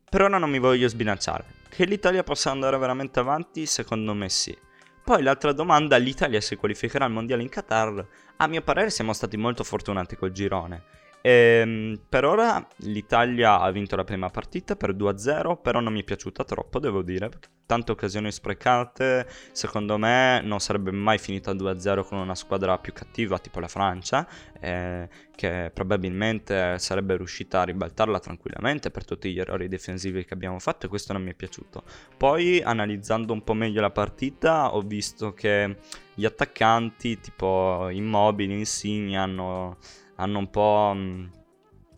per 0.10 0.24
ora 0.24 0.40
non 0.40 0.50
mi 0.50 0.60
voglio 0.60 0.88
sbilanciare. 0.88 1.46
Che 1.70 1.86
l'Italia 1.86 2.24
possa 2.24 2.50
andare 2.50 2.78
veramente 2.78 3.20
avanti, 3.20 3.66
secondo 3.68 4.14
me 4.14 4.28
sì. 4.28 4.58
Poi 5.04 5.22
l'altra 5.22 5.54
domanda, 5.54 5.98
l'Italia 5.98 6.42
si 6.42 6.56
qualificherà 6.56 7.06
al 7.06 7.12
mondiale 7.12 7.44
in 7.44 7.50
Qatar? 7.50 8.06
A 8.38 8.48
mio 8.48 8.62
parere 8.62 8.90
siamo 8.90 9.14
stati 9.14 9.38
molto 9.38 9.64
fortunati 9.64 10.16
col 10.16 10.32
girone. 10.32 10.84
Ehm, 11.22 12.00
per 12.08 12.26
ora 12.26 12.66
l'Italia 12.78 13.60
ha 13.60 13.72
vinto 13.72 13.96
la 13.96 14.04
prima 14.04 14.30
partita 14.30 14.76
per 14.76 14.94
2-0, 14.96 15.60
però 15.62 15.80
non 15.80 15.94
mi 15.94 16.02
è 16.02 16.04
piaciuta 16.04 16.44
troppo, 16.44 16.80
devo 16.80 17.02
dire, 17.02 17.30
tante 17.66 17.92
occasioni 17.92 18.32
sprecate, 18.32 19.28
secondo 19.52 20.00
me 20.00 20.42
non 20.44 20.60
sarebbe 20.60 20.90
mai 20.90 21.20
finita 21.20 21.54
2-0 21.54 22.04
con 22.04 22.18
una 22.18 22.34
squadra 22.34 22.80
più 22.80 22.94
cattiva, 22.94 23.38
tipo 23.38 23.60
la 23.60 23.68
Francia, 23.68 24.28
eh, 24.60 25.08
che 25.36 25.70
probabilmente 25.72 26.80
sarebbe 26.80 27.16
riuscita 27.16 27.62
a 27.62 27.66
ribaltarla 27.66 28.20
tranquillamente 28.20 28.90
per 28.90 29.06
tutti 29.06 29.32
gli 29.32 29.40
errori 29.40 29.68
difensivi 29.68 30.26
che 30.26 30.34
abbiamo 30.34 30.58
fatto 30.58 30.88
e 30.88 30.90
questo 30.90 31.14
non 31.14 31.22
mi 31.22 31.30
è 31.30 31.36
piaciuto. 31.36 31.84
Poi, 32.18 32.60
analizzando 32.60 33.34
un 33.34 33.44
po' 33.44 33.54
meglio 33.54 33.82
la 33.82 33.92
partita, 33.92 34.74
ho 34.74 34.82
visto 34.82 35.34
che 35.34 35.78
gli 36.16 36.26
attaccanti, 36.26 37.20
tipo 37.20 37.88
Immobili, 37.90 38.58
Insigne, 38.58 39.18
hanno 39.18 39.78
hanno 40.20 40.40
un 40.40 40.50
po' 40.50 40.94
mh, 40.94 41.32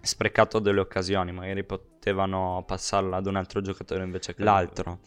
sprecato 0.02 0.60
delle 0.60 0.80
occasioni, 0.80 1.32
magari 1.32 1.64
potevano 1.64 2.64
passarla 2.66 3.18
ad 3.18 3.26
un 3.26 3.36
altro 3.36 3.62
giocatore 3.62 4.04
invece 4.04 4.34
che 4.34 4.44
l'altro. 4.44 5.00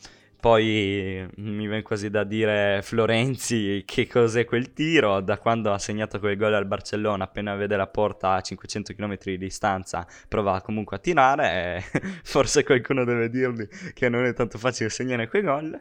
Poi 0.45 1.27
mi 1.37 1.67
viene 1.67 1.81
quasi 1.81 2.11
da 2.11 2.23
dire 2.23 2.81
Florenzi 2.83 3.83
che 3.87 4.07
cos'è 4.07 4.45
quel 4.45 4.75
tiro, 4.75 5.21
da 5.23 5.39
quando 5.39 5.73
ha 5.73 5.79
segnato 5.79 6.19
quel 6.19 6.37
gol 6.37 6.53
al 6.53 6.67
Barcellona, 6.67 7.25
appena 7.25 7.55
vede 7.55 7.77
la 7.77 7.87
porta 7.87 8.33
a 8.35 8.43
500 8.43 8.93
km 8.93 9.17
di 9.23 9.39
distanza, 9.39 10.07
prova 10.29 10.61
comunque 10.61 10.99
a 10.99 11.01
tirare, 11.01 11.83
forse 12.23 12.63
qualcuno 12.63 13.05
deve 13.05 13.31
dirgli 13.31 13.67
che 13.95 14.11
non 14.11 14.27
è 14.27 14.35
tanto 14.35 14.59
facile 14.59 14.91
segnare 14.91 15.29
quei 15.29 15.41
gol, 15.41 15.81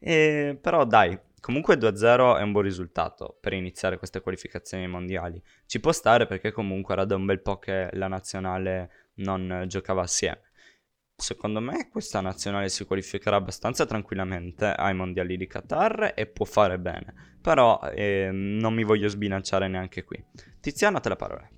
e, 0.00 0.58
però 0.60 0.84
dai, 0.84 1.16
comunque 1.40 1.76
2-0 1.76 2.38
è 2.38 2.42
un 2.42 2.52
buon 2.52 2.64
risultato 2.64 3.36
per 3.40 3.52
iniziare 3.52 3.98
queste 3.98 4.20
qualificazioni 4.20 4.86
mondiali. 4.86 5.42
Ci 5.66 5.80
può 5.80 5.92
stare 5.92 6.26
perché 6.26 6.52
comunque 6.52 6.94
era 6.94 7.04
da 7.04 7.16
un 7.16 7.26
bel 7.26 7.40
po' 7.40 7.58
che 7.58 7.88
la 7.92 8.08
nazionale 8.08 8.90
non 9.14 9.64
giocava 9.66 10.02
assieme. 10.02 10.50
Secondo 11.16 11.60
me 11.60 11.88
questa 11.90 12.20
nazionale 12.20 12.70
si 12.70 12.84
qualificherà 12.86 13.36
abbastanza 13.36 13.84
tranquillamente 13.84 14.66
ai 14.66 14.94
mondiali 14.94 15.36
di 15.36 15.46
Qatar 15.46 16.14
e 16.16 16.26
può 16.26 16.46
fare 16.46 16.78
bene, 16.78 17.36
però 17.42 17.78
eh, 17.92 18.30
non 18.32 18.72
mi 18.72 18.84
voglio 18.84 19.08
sbilanciare 19.08 19.68
neanche 19.68 20.02
qui. 20.04 20.22
Tiziano, 20.60 20.98
te 21.00 21.08
la 21.10 21.16
parola. 21.16 21.48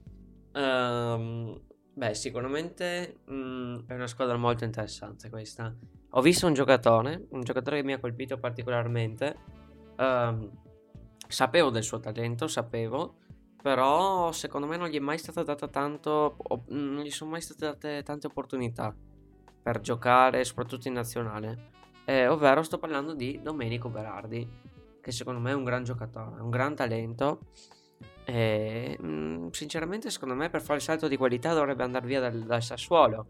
Ehm, 0.54 1.60
beh, 1.94 2.14
sicuramente 2.14 3.20
mm, 3.30 3.76
è 3.86 3.94
una 3.94 4.08
squadra 4.08 4.36
molto 4.36 4.64
interessante 4.64 5.30
questa. 5.30 5.72
Ho 6.10 6.20
visto 6.20 6.46
un 6.46 6.54
giocatore, 6.54 7.26
un 7.30 7.42
giocatore 7.42 7.76
che 7.76 7.84
mi 7.84 7.92
ha 7.92 8.00
colpito 8.00 8.38
particolarmente. 8.38 9.60
Ehm, 9.96 10.50
sapevo 11.28 11.70
del 11.70 11.82
suo 11.82 12.00
talento, 12.00 12.46
sapevo, 12.46 13.16
però 13.62 14.32
secondo 14.32 14.66
me 14.66 14.76
non 14.76 14.88
gli 14.88 14.96
è 14.96 15.00
mai 15.00 15.18
stata 15.18 15.42
data 15.42 15.68
tanto, 15.68 16.36
o- 16.36 16.64
non 16.68 17.02
gli 17.02 17.10
sono 17.10 17.30
mai 17.30 17.40
state 17.40 17.64
date 17.64 18.02
tante 18.02 18.26
opportunità 18.26 18.94
per 19.62 19.80
giocare, 19.80 20.44
soprattutto 20.44 20.88
in 20.88 20.94
nazionale. 20.94 21.70
Eh, 22.04 22.26
ovvero 22.26 22.62
sto 22.62 22.78
parlando 22.78 23.14
di 23.14 23.40
Domenico 23.40 23.88
Berardi, 23.88 24.48
che 25.00 25.12
secondo 25.12 25.40
me 25.40 25.52
è 25.52 25.54
un 25.54 25.64
gran 25.64 25.84
giocatore, 25.84 26.40
un 26.40 26.50
gran 26.50 26.74
talento. 26.74 27.40
E 28.24 28.98
mm, 29.00 29.48
sinceramente, 29.50 30.10
secondo 30.10 30.34
me, 30.34 30.50
per 30.50 30.62
fare 30.62 30.78
il 30.78 30.82
salto 30.82 31.06
di 31.06 31.16
qualità 31.16 31.54
dovrebbe 31.54 31.84
andare 31.84 32.06
via 32.06 32.20
dal, 32.20 32.40
dal 32.40 32.62
Sassuolo. 32.62 33.26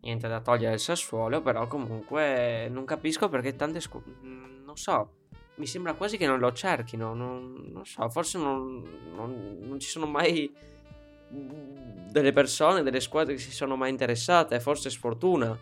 Niente 0.00 0.28
da 0.28 0.40
togliere 0.40 0.74
il 0.74 0.80
Sassuolo, 0.80 1.42
però 1.42 1.66
comunque 1.66 2.68
non 2.70 2.84
capisco 2.84 3.28
perché 3.28 3.56
tante 3.56 3.80
squadre. 3.80 4.14
Non 4.22 4.76
so, 4.76 5.25
mi 5.56 5.66
sembra 5.66 5.94
quasi 5.94 6.16
che 6.16 6.26
non 6.26 6.38
lo 6.38 6.52
cerchino. 6.52 7.14
Non, 7.14 7.70
non 7.72 7.84
so, 7.84 8.08
forse 8.08 8.38
non, 8.38 8.82
non- 9.14 9.58
non 9.60 9.78
ci 9.78 9.88
sono 9.88 10.06
mai 10.06 10.52
delle 11.28 12.32
persone, 12.32 12.82
delle 12.82 13.00
squadre 13.00 13.34
che 13.34 13.40
si 13.40 13.52
sono 13.52 13.76
mai 13.76 13.90
interessate. 13.90 14.60
Forse 14.60 14.90
sfortuna, 14.90 15.56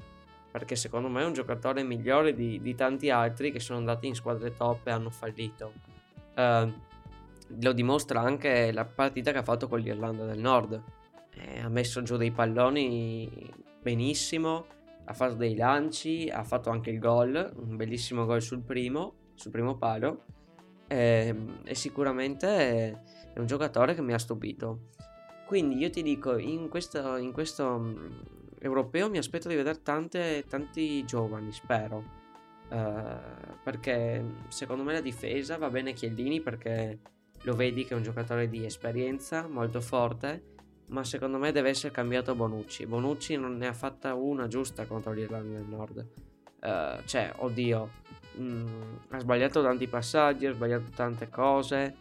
perché 0.51 0.77
secondo 0.77 1.09
me 1.09 1.23
è 1.23 1.27
un 1.27 1.33
giocatore 1.33 1.83
migliore 1.83 2.35
di, 2.35 2.61
di 2.61 2.75
tanti 2.75 3.11
altri 3.11 3.51
che 3.51 3.61
sono 3.61 3.79
andati 3.79 4.07
in 4.07 4.15
squadre 4.15 4.55
top 4.55 4.87
e 4.87 4.91
hanno 4.91 5.11
fallito. 5.11 5.73
Eh, 6.35 6.73
lo 7.61 7.73
dimostra 7.73 8.21
anche 8.21 8.73
la 8.73 8.85
partita 8.85 9.33
che 9.33 9.39
ha 9.39 9.43
fatto 9.43 9.69
con 9.69 9.81
l'Irlanda 9.81 10.25
del 10.25 10.39
Nord. 10.39 10.83
Eh, 11.35 11.61
ha 11.61 11.69
messo 11.69 12.03
giù 12.03 12.17
dei 12.17 12.31
palloni 12.31 13.53
benissimo, 13.81 14.67
ha 15.05 15.13
fatto 15.13 15.35
dei 15.35 15.57
lanci, 15.57 16.31
ha 16.33 16.43
fatto 16.43 16.71
anche 16.71 16.91
il 16.91 16.99
gol, 16.99 17.53
un 17.57 17.77
bellissimo 17.77 18.25
gol 18.25 18.41
sul 18.41 18.63
primo, 18.63 19.15
sul 19.35 19.51
primo 19.51 19.77
palo. 19.77 20.25
Ehm, 20.89 21.61
e 21.65 21.75
sicuramente 21.75 22.47
è 22.47 22.99
è 23.35 23.41
un 23.41 23.47
giocatore 23.47 23.95
che 23.95 24.01
mi 24.01 24.15
ha 24.15 24.19
stupito. 24.19 24.91
Quindi 25.47 25.77
io 25.77 25.91
ti 25.91 26.03
dico, 26.03 26.39
in 26.39 26.69
questo, 26.69 27.17
in 27.17 27.33
questo 27.33 27.79
mm, 27.79 28.21
europeo 28.61 29.11
mi 29.11 29.19
aspetto 29.19 29.49
di 29.49 29.57
vedere 29.57 29.83
tante, 29.83 30.45
tanti 30.49 31.05
giovani, 31.05 31.53
spero. 31.53 32.23
Eh, 32.71 33.17
perché 33.63 34.25
secondo 34.49 34.85
me 34.85 34.95
la 34.95 35.01
difesa 35.01 35.59
va 35.59 35.69
bene 35.69 35.93
Chiellini 35.93 36.41
perché 36.41 37.01
lo 37.43 37.55
vedi 37.55 37.85
che 37.85 37.93
è 37.93 37.97
un 37.97 38.05
giocatore 38.05 38.49
di 38.49 38.65
esperienza, 38.65 39.49
molto 39.49 39.81
forte, 39.81 40.53
ma 40.87 41.03
secondo 41.03 41.37
me 41.37 41.51
deve 41.51 41.71
essere 41.71 41.93
cambiato 41.93 42.37
Bonucci. 42.37 42.87
Bonucci 42.87 43.37
non 43.37 43.57
ne 43.57 43.67
ha 43.67 43.75
fatta 43.75 44.15
una 44.15 44.47
giusta 44.47 44.87
contro 44.87 45.13
l'Irlanda 45.13 45.59
del 45.59 45.67
Nord. 45.67 46.07
Eh, 46.61 47.01
cioè, 47.05 47.33
oddio, 47.37 47.91
mm, 48.39 48.67
ha 49.11 49.19
sbagliato 49.19 49.63
tanti 49.63 49.87
passaggi, 49.89 50.47
ha 50.47 50.53
sbagliato 50.53 50.91
tante 50.95 51.29
cose. 51.29 51.97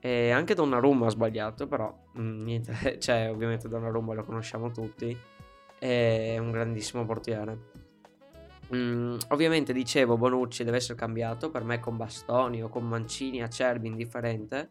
E 0.00 0.30
anche 0.30 0.54
Donnarumma 0.54 1.06
ha 1.06 1.10
sbagliato, 1.10 1.66
però 1.66 1.94
mm, 2.18 2.42
niente, 2.42 2.98
cioè, 3.00 3.30
ovviamente 3.30 3.68
Donnarumma 3.68 4.14
lo 4.14 4.24
conosciamo 4.24 4.70
tutti. 4.70 5.16
È 5.78 6.36
un 6.38 6.50
grandissimo 6.50 7.04
portiere. 7.04 7.58
Mm, 8.74 9.16
ovviamente 9.28 9.72
dicevo 9.72 10.16
Bonucci 10.16 10.62
deve 10.62 10.76
essere 10.76 10.96
cambiato 10.96 11.50
per 11.50 11.64
me 11.64 11.80
con 11.80 11.96
Bastoni 11.96 12.62
o 12.62 12.68
con 12.68 12.86
Mancini, 12.86 13.42
Acerbi 13.42 13.88
indifferente 13.88 14.70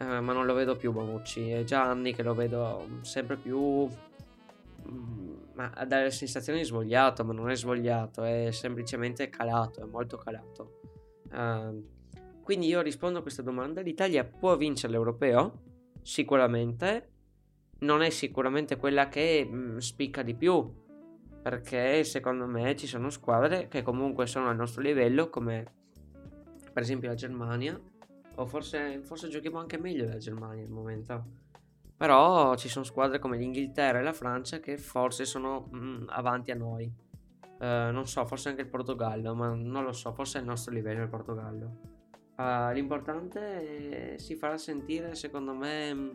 eh, 0.00 0.20
ma 0.20 0.32
non 0.32 0.46
lo 0.46 0.54
vedo 0.54 0.76
più 0.76 0.92
Bonucci 0.92 1.50
è 1.50 1.64
già 1.64 1.82
anni 1.82 2.14
che 2.14 2.22
lo 2.22 2.32
vedo 2.32 2.86
sempre 3.00 3.36
più 3.36 3.88
ma 5.54 5.70
a 5.74 5.84
dare 5.84 6.10
sensazioni 6.10 6.60
di 6.60 6.64
svogliato 6.64 7.24
ma 7.24 7.32
non 7.32 7.50
è 7.50 7.56
svogliato 7.56 8.22
è 8.22 8.50
semplicemente 8.52 9.28
calato 9.28 9.82
è 9.82 9.84
molto 9.84 10.16
calato. 10.16 10.80
Eh, 11.32 11.96
quindi 12.42 12.66
io 12.66 12.80
rispondo 12.80 13.18
a 13.18 13.22
questa 13.22 13.42
domanda 13.42 13.80
l'Italia 13.80 14.24
può 14.24 14.56
vincere 14.56 14.92
l'europeo? 14.92 15.66
sicuramente. 16.08 17.10
Non 17.80 18.00
è 18.00 18.08
sicuramente 18.08 18.76
quella 18.76 19.08
che 19.08 19.46
mm, 19.46 19.76
spicca 19.76 20.22
di 20.22 20.34
più 20.34 20.86
perché 21.40 22.02
secondo 22.02 22.46
me 22.46 22.74
ci 22.76 22.86
sono 22.86 23.10
squadre 23.10 23.68
che 23.68 23.82
comunque 23.82 24.26
sono 24.26 24.48
al 24.48 24.56
nostro 24.56 24.82
livello 24.82 25.30
come 25.30 25.76
per 26.72 26.82
esempio 26.82 27.08
la 27.08 27.14
Germania 27.14 27.80
o 28.34 28.46
forse, 28.46 29.00
forse 29.02 29.28
giochiamo 29.28 29.58
anche 29.58 29.78
meglio 29.78 30.04
della 30.06 30.18
Germania 30.18 30.64
al 30.64 30.70
momento 30.70 31.24
però 31.98 32.54
ci 32.56 32.68
sono 32.68 32.86
squadre 32.86 33.18
come 33.18 33.36
l'Inghilterra 33.36 33.98
e 33.98 34.02
la 34.02 34.14
Francia 34.14 34.60
che 34.60 34.78
forse 34.78 35.26
sono 35.26 35.68
mm, 35.74 36.04
avanti 36.08 36.50
a 36.50 36.54
noi 36.54 36.90
Eh, 37.60 37.90
non 37.92 38.06
so 38.06 38.24
forse 38.24 38.48
anche 38.50 38.62
il 38.62 38.68
Portogallo 38.68 39.34
ma 39.34 39.52
non 39.52 39.82
lo 39.82 39.92
so 39.92 40.12
forse 40.12 40.38
è 40.38 40.40
il 40.40 40.46
nostro 40.46 40.72
livello 40.72 41.02
il 41.02 41.08
Portogallo 41.08 41.80
Eh, 42.38 42.72
l'importante 42.72 44.14
è- 44.14 44.18
si 44.18 44.36
farà 44.36 44.56
sentire 44.56 45.14
secondo 45.16 45.52
me 45.54 45.92
mm, 45.92 46.10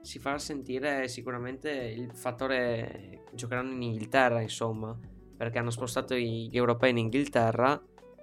si 0.00 0.18
farà 0.18 0.38
sentire 0.38 1.06
sicuramente 1.08 1.70
il 1.70 2.10
fattore 2.14 3.24
giocheranno 3.32 3.72
in 3.72 3.82
Inghilterra, 3.82 4.40
insomma, 4.40 4.98
perché 5.36 5.58
hanno 5.58 5.70
spostato 5.70 6.14
gli 6.14 6.56
europei 6.56 6.90
in 6.92 6.98
Inghilterra 6.98 7.78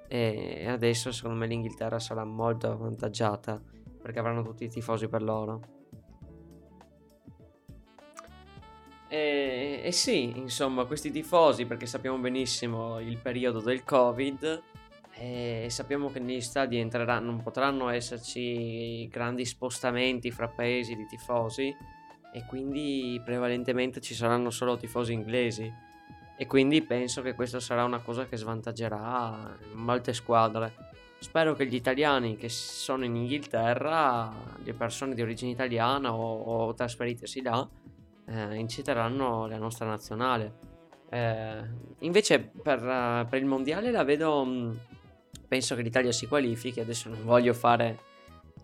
e 0.08 0.66
adesso 0.68 1.12
secondo 1.12 1.38
me 1.38 1.46
l'Inghilterra 1.48 2.00
sarà 2.00 2.24
molto 2.26 2.72
avvantaggiata 2.72 3.62
perché 4.02 4.18
avranno 4.18 4.42
tutti 4.42 4.64
i 4.64 4.70
tifosi 4.70 5.08
per 5.08 5.22
loro. 5.22 5.85
E, 9.08 9.82
e 9.84 9.92
sì, 9.92 10.38
insomma, 10.38 10.86
questi 10.86 11.12
tifosi, 11.12 11.66
perché 11.66 11.86
sappiamo 11.86 12.18
benissimo 12.18 13.00
il 13.00 13.18
periodo 13.18 13.60
del 13.60 13.84
Covid 13.84 14.64
e 15.18 15.68
sappiamo 15.70 16.12
che 16.12 16.20
negli 16.20 16.42
stadi 16.42 16.78
entrerà- 16.78 17.20
non 17.20 17.42
potranno 17.42 17.90
esserci 17.90 19.08
grandi 19.08 19.46
spostamenti 19.46 20.30
fra 20.30 20.50
paesi 20.50 20.96
di 20.96 21.06
tifosi 21.06 21.74
e 22.34 22.46
quindi 22.46 23.22
prevalentemente 23.24 24.02
ci 24.02 24.14
saranno 24.14 24.50
solo 24.50 24.76
tifosi 24.76 25.14
inglesi 25.14 25.72
e 26.38 26.48
quindi 26.48 26.82
penso 26.82 27.22
che 27.22 27.34
questo 27.34 27.62
sarà 27.62 27.86
una 27.86 28.00
cosa 28.00 28.26
che 28.26 28.36
svantaggerà 28.36 29.58
molte 29.74 30.14
squadre. 30.14 30.74
Spero 31.20 31.54
che 31.54 31.66
gli 31.66 31.76
italiani 31.76 32.36
che 32.36 32.50
sono 32.50 33.06
in 33.06 33.16
Inghilterra, 33.16 34.34
le 34.62 34.74
persone 34.74 35.16
di 35.16 35.22
origine 35.22 35.52
italiana 35.52 36.14
o, 36.14 36.42
o 36.42 36.74
trasferitesi 36.74 37.42
là, 37.42 37.66
eh, 38.28 38.56
inciteranno 38.56 39.48
la 39.48 39.58
nostra 39.58 39.86
nazionale. 39.86 40.74
Eh, 41.10 41.64
invece 42.00 42.40
per, 42.40 42.84
eh, 42.84 43.26
per 43.30 43.40
il 43.40 43.46
mondiale 43.46 43.92
la 43.92 44.04
vedo. 44.04 44.44
mh, 44.44 44.80
penso 45.48 45.76
che 45.76 45.82
l'Italia 45.82 46.12
si 46.12 46.28
qualifichi. 46.28 46.80
Adesso 46.80 47.10
non 47.10 47.24
voglio 47.24 47.54
fare 47.54 48.00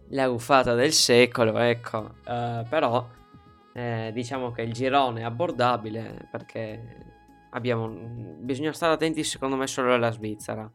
la 0.09 0.25
ruffata 0.25 0.73
del 0.73 0.91
secolo, 0.91 1.57
ecco. 1.57 2.15
eh, 2.27 2.65
però 2.67 3.07
eh, 3.73 4.11
diciamo 4.13 4.51
che 4.51 4.63
il 4.63 4.73
girone 4.73 5.21
è 5.21 5.23
abbordabile 5.23 6.27
perché 6.31 6.97
abbiamo. 7.51 7.87
Bisogna 7.87 8.73
stare 8.73 8.93
attenti, 8.93 9.23
secondo 9.23 9.55
me, 9.55 9.67
solo 9.67 9.93
alla 9.93 10.11
Svizzera. 10.11 10.69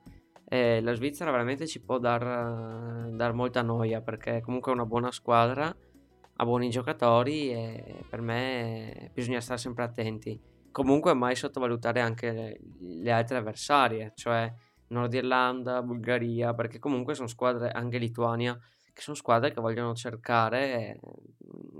La 0.48 0.92
Svizzera 0.94 1.32
veramente 1.32 1.66
ci 1.66 1.82
può 1.82 1.98
dar, 1.98 3.08
dar 3.10 3.32
molta 3.32 3.62
noia 3.62 4.00
perché 4.00 4.40
comunque 4.40 4.70
è 4.70 4.74
una 4.76 4.86
buona 4.86 5.10
squadra, 5.10 5.74
ha 6.36 6.44
buoni 6.44 6.68
giocatori 6.68 7.50
e 7.50 8.04
per 8.08 8.20
me 8.20 9.10
bisogna 9.12 9.40
stare 9.40 9.58
sempre 9.58 9.84
attenti. 9.84 10.38
Comunque 10.70 11.14
mai 11.14 11.34
sottovalutare 11.34 12.00
anche 12.00 12.58
le, 12.80 13.10
altre 13.10 13.38
avversarie, 13.38 14.12
cioè 14.14 14.52
Nord 14.88 15.14
Irlanda, 15.14 15.82
Bulgaria, 15.82 16.52
perché 16.52 16.78
comunque 16.78 17.14
sono 17.14 17.28
squadre, 17.28 17.70
anche 17.70 17.96
Lituania, 17.96 18.58
che 18.92 19.00
sono 19.00 19.16
squadre 19.16 19.52
che 19.52 19.60
vogliono 19.60 19.94
cercare 19.94 21.00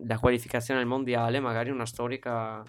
la 0.06 0.18
qualificazione 0.18 0.80
al 0.80 0.86
mondiale, 0.86 1.40
magari 1.40 1.70
una 1.70 1.86
storica 1.86 2.62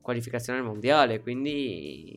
qualificazione 0.00 0.60
al 0.60 0.64
mondiale, 0.64 1.20
quindi 1.20 2.16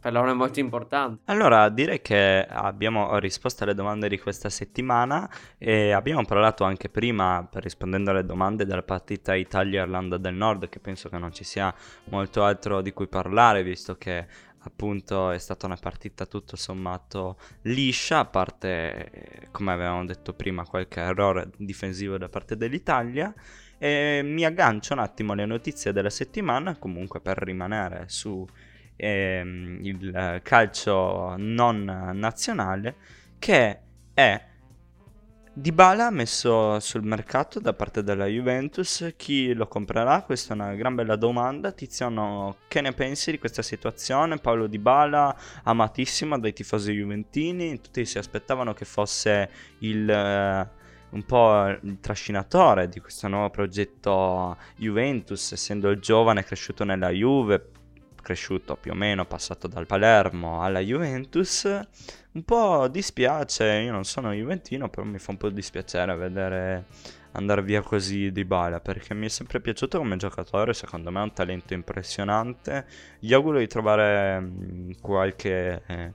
per 0.00 0.12
loro 0.12 0.30
è 0.30 0.34
molto 0.34 0.60
importante. 0.60 1.22
Allora, 1.26 1.68
direi 1.68 2.00
che 2.00 2.46
abbiamo 2.48 3.18
risposto 3.18 3.64
alle 3.64 3.74
domande 3.74 4.08
di 4.08 4.18
questa 4.18 4.48
settimana 4.48 5.28
e 5.58 5.92
abbiamo 5.92 6.24
parlato 6.24 6.64
anche 6.64 6.88
prima, 6.88 7.48
rispondendo 7.54 8.10
alle 8.10 8.24
domande, 8.24 8.64
della 8.64 8.82
partita 8.82 9.34
Italia-Irlanda 9.34 10.16
del 10.16 10.34
Nord, 10.34 10.68
che 10.68 10.78
penso 10.78 11.08
che 11.08 11.18
non 11.18 11.32
ci 11.32 11.44
sia 11.44 11.74
molto 12.04 12.44
altro 12.44 12.80
di 12.80 12.92
cui 12.92 13.08
parlare, 13.08 13.62
visto 13.62 13.96
che 13.96 14.26
appunto 14.60 15.30
è 15.30 15.38
stata 15.38 15.66
una 15.66 15.78
partita 15.80 16.26
tutto 16.26 16.56
sommato 16.56 17.38
liscia, 17.62 18.18
a 18.18 18.24
parte, 18.24 19.48
come 19.50 19.72
avevamo 19.72 20.04
detto 20.04 20.34
prima, 20.34 20.64
qualche 20.64 21.00
errore 21.00 21.50
difensivo 21.56 22.18
da 22.18 22.28
parte 22.28 22.56
dell'Italia. 22.56 23.32
E 23.80 24.22
mi 24.24 24.44
aggancio 24.44 24.92
un 24.92 24.98
attimo 24.98 25.32
alle 25.32 25.46
notizie 25.46 25.92
della 25.92 26.10
settimana, 26.10 26.76
comunque 26.76 27.20
per 27.20 27.38
rimanere 27.38 28.06
su 28.08 28.44
ehm, 28.98 29.78
il 29.82 30.40
calcio 30.42 31.34
non 31.38 32.10
nazionale, 32.14 32.94
che 33.38 33.78
è 34.12 34.46
Dybala 35.58 36.10
messo 36.10 36.78
sul 36.78 37.02
mercato 37.02 37.58
da 37.58 37.72
parte 37.72 38.04
della 38.04 38.26
Juventus, 38.26 39.12
chi 39.16 39.52
lo 39.54 39.66
comprerà? 39.66 40.22
Questa 40.22 40.52
è 40.52 40.56
una 40.56 40.74
gran 40.76 40.94
bella 40.94 41.16
domanda. 41.16 41.72
Tiziano, 41.72 42.58
che 42.68 42.80
ne 42.80 42.92
pensi 42.92 43.32
di 43.32 43.40
questa 43.40 43.62
situazione? 43.62 44.36
Paolo 44.36 44.68
Dybala, 44.68 45.36
amatissimo 45.64 46.38
dai 46.38 46.52
tifosi 46.52 46.92
juventini, 46.92 47.80
tutti 47.80 48.06
si 48.06 48.18
aspettavano 48.18 48.72
che 48.72 48.84
fosse 48.84 49.50
il, 49.80 50.08
eh, 50.08 50.68
un 51.10 51.22
po' 51.24 51.66
il 51.66 51.98
trascinatore 52.00 52.88
di 52.88 53.00
questo 53.00 53.26
nuovo 53.26 53.50
progetto 53.50 54.56
Juventus, 54.76 55.50
essendo 55.50 55.90
il 55.90 55.98
giovane 55.98 56.44
cresciuto 56.44 56.84
nella 56.84 57.10
Juve, 57.10 57.70
cresciuto 58.28 58.76
più 58.76 58.92
o 58.92 58.94
meno, 58.94 59.24
passato 59.24 59.68
dal 59.68 59.86
Palermo 59.86 60.62
alla 60.62 60.80
Juventus. 60.80 61.64
Un 61.64 62.44
po' 62.44 62.86
dispiace, 62.88 63.64
io 63.64 63.90
non 63.90 64.04
sono 64.04 64.32
juventino, 64.32 64.90
però 64.90 65.06
mi 65.06 65.18
fa 65.18 65.30
un 65.30 65.38
po' 65.38 65.48
dispiacere 65.48 66.14
vedere 66.14 66.84
andare 67.32 67.62
via 67.62 67.80
così 67.80 68.30
di 68.30 68.44
bala, 68.44 68.80
perché 68.80 69.14
mi 69.14 69.26
è 69.26 69.28
sempre 69.30 69.60
piaciuto 69.62 69.96
come 69.96 70.16
giocatore, 70.16 70.74
secondo 70.74 71.10
me 71.10 71.20
ha 71.20 71.22
un 71.22 71.32
talento 71.32 71.72
impressionante. 71.72 72.84
Gli 73.18 73.32
auguro 73.32 73.58
di 73.58 73.66
trovare 73.66 74.40
mm, 74.40 74.90
qualche... 75.00 75.82
Eh, 75.86 76.12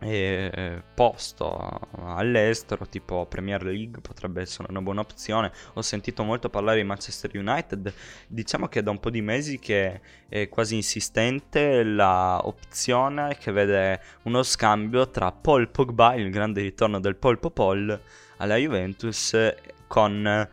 e 0.00 0.82
posto 0.94 1.80
all'estero, 2.04 2.86
tipo 2.86 3.26
Premier 3.26 3.62
League, 3.64 4.00
potrebbe 4.00 4.40
essere 4.42 4.68
una 4.70 4.80
buona 4.80 5.00
opzione. 5.00 5.52
Ho 5.74 5.82
sentito 5.82 6.22
molto 6.22 6.48
parlare 6.48 6.80
di 6.80 6.84
Manchester 6.86 7.30
United, 7.34 7.92
diciamo 8.26 8.68
che 8.68 8.80
è 8.80 8.82
da 8.82 8.90
un 8.90 9.00
po' 9.00 9.10
di 9.10 9.22
mesi 9.22 9.58
che 9.58 10.00
è 10.28 10.48
quasi 10.48 10.76
insistente 10.76 11.82
la 11.82 12.40
opzione 12.46 13.36
che 13.38 13.50
vede 13.50 14.00
uno 14.22 14.42
scambio 14.42 15.10
tra 15.10 15.32
Paul 15.32 15.68
Pogba, 15.68 16.14
il 16.14 16.30
grande 16.30 16.62
ritorno 16.62 17.00
del 17.00 17.16
Paul 17.16 17.38
Popol 17.38 18.00
alla 18.36 18.56
Juventus, 18.56 19.36
con 19.86 20.48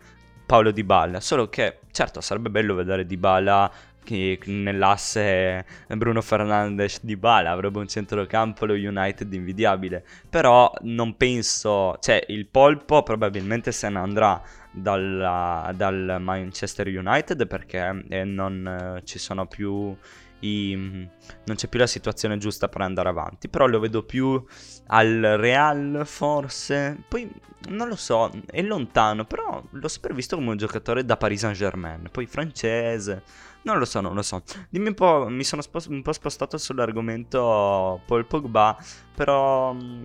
Paolo 0.46 0.72
Di 0.72 0.84
Balla. 0.84 1.20
Solo 1.20 1.50
che, 1.50 1.80
certo, 1.92 2.22
sarebbe 2.22 2.50
bello 2.50 2.74
vedere 2.74 3.06
Di 3.06 3.18
Balla 3.18 3.72
che 4.06 4.40
nell'asse 4.46 5.66
Bruno 5.90 6.22
Fernandes 6.22 7.04
di 7.04 7.18
Bala 7.18 7.52
avrebbe 7.52 7.80
un 7.80 7.88
centrocampo 7.90 8.66
lo 8.66 8.74
United 8.74 9.34
invidiabile. 9.34 10.06
Però 10.30 10.72
non 10.84 11.18
penso 11.18 11.98
cioè 12.00 12.24
il 12.30 12.48
polpo 12.48 13.04
probabilmente 13.04 13.74
se 13.74 13.90
ne 13.90 14.00
andrà 14.00 14.42
dalla, 14.72 15.74
dal 15.76 16.18
Manchester 16.22 16.88
United 16.88 17.48
perché 17.48 18.06
eh, 18.08 18.24
non 18.24 18.96
eh, 18.98 19.02
ci 19.06 19.20
sono 19.20 19.48
più 19.48 19.96
i, 20.40 20.76
non 20.76 21.56
c'è 21.56 21.68
più 21.68 21.80
la 21.80 21.88
situazione 21.88 22.38
giusta 22.38 22.70
per 22.70 22.82
andare 22.82 23.10
avanti. 23.10 23.50
Però 23.50 23.66
lo 23.66 23.80
vedo 23.80 24.04
più 24.04 24.42
al 24.88 25.20
Real 25.38 26.04
forse. 26.06 26.98
Poi 27.08 27.30
non 27.70 27.88
lo 27.88 27.96
so 27.96 28.32
è 28.46 28.62
lontano 28.62 29.26
però 29.26 29.64
l'ho 29.70 29.88
sempre 29.88 30.14
visto 30.14 30.36
come 30.36 30.52
un 30.52 30.58
giocatore 30.58 31.06
da 31.06 31.18
Paris 31.18 31.40
Saint 31.40 31.56
Germain 31.56 32.08
poi 32.12 32.26
francese 32.26 33.24
non 33.66 33.80
lo 33.80 33.86
so, 33.86 34.00
non 34.00 34.14
lo 34.14 34.22
so. 34.22 34.44
Dimmi 34.70 34.90
un 34.90 34.94
po', 34.94 35.28
mi 35.28 35.44
sono 35.44 35.62
spost- 35.62 35.90
un 35.90 36.02
po' 36.02 36.14
spostato 36.14 36.58
sull'argomento 36.58 38.02
Paul 38.06 38.26
Pogba, 38.26 38.78
però 39.14 39.74
mm, 39.74 40.04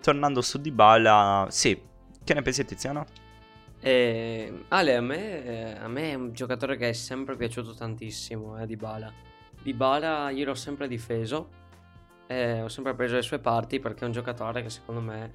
tornando 0.00 0.42
su 0.42 0.60
Dybala, 0.60 1.46
sì, 1.48 1.80
che 2.22 2.34
ne 2.34 2.42
pensi 2.42 2.64
Tiziano? 2.64 3.06
Eh, 3.80 4.64
Ale, 4.68 4.96
a 4.96 5.00
me, 5.00 5.44
eh, 5.44 5.76
a 5.78 5.86
me 5.86 6.10
è 6.10 6.14
un 6.14 6.32
giocatore 6.32 6.76
che 6.76 6.88
è 6.88 6.92
sempre 6.92 7.36
piaciuto 7.36 7.74
tantissimo, 7.74 8.60
eh, 8.60 8.66
Dybala. 8.66 9.12
Dybala 9.62 10.30
io 10.30 10.44
l'ho 10.44 10.54
sempre 10.54 10.88
difeso, 10.88 11.48
eh, 12.26 12.62
ho 12.62 12.68
sempre 12.68 12.94
preso 12.94 13.14
le 13.14 13.22
sue 13.22 13.38
parti 13.38 13.78
perché 13.78 14.02
è 14.02 14.06
un 14.06 14.12
giocatore 14.12 14.62
che 14.62 14.70
secondo 14.70 15.00
me 15.00 15.34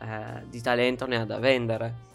eh, 0.00 0.44
di 0.48 0.60
talento 0.60 1.06
ne 1.06 1.16
ha 1.20 1.24
da 1.24 1.38
vendere 1.38 2.10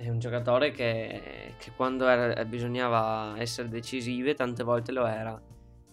è 0.00 0.08
un 0.08 0.18
giocatore 0.18 0.70
che, 0.70 1.54
che 1.58 1.72
quando 1.76 2.08
era, 2.08 2.42
bisognava 2.46 3.34
essere 3.36 3.68
decisive 3.68 4.34
tante 4.34 4.62
volte 4.62 4.92
lo 4.92 5.04
era, 5.06 5.38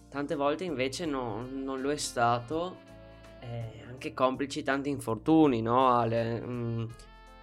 tante 0.08 0.34
volte 0.34 0.64
invece 0.64 1.04
no, 1.04 1.46
non 1.46 1.82
lo 1.82 1.90
è 1.90 1.96
stato, 1.98 2.78
eh, 3.40 3.84
anche 3.86 4.14
complici 4.14 4.62
tanti 4.62 4.88
infortuni, 4.88 5.60
no 5.60 5.90
Ale? 5.90 6.40
Mm, 6.40 6.84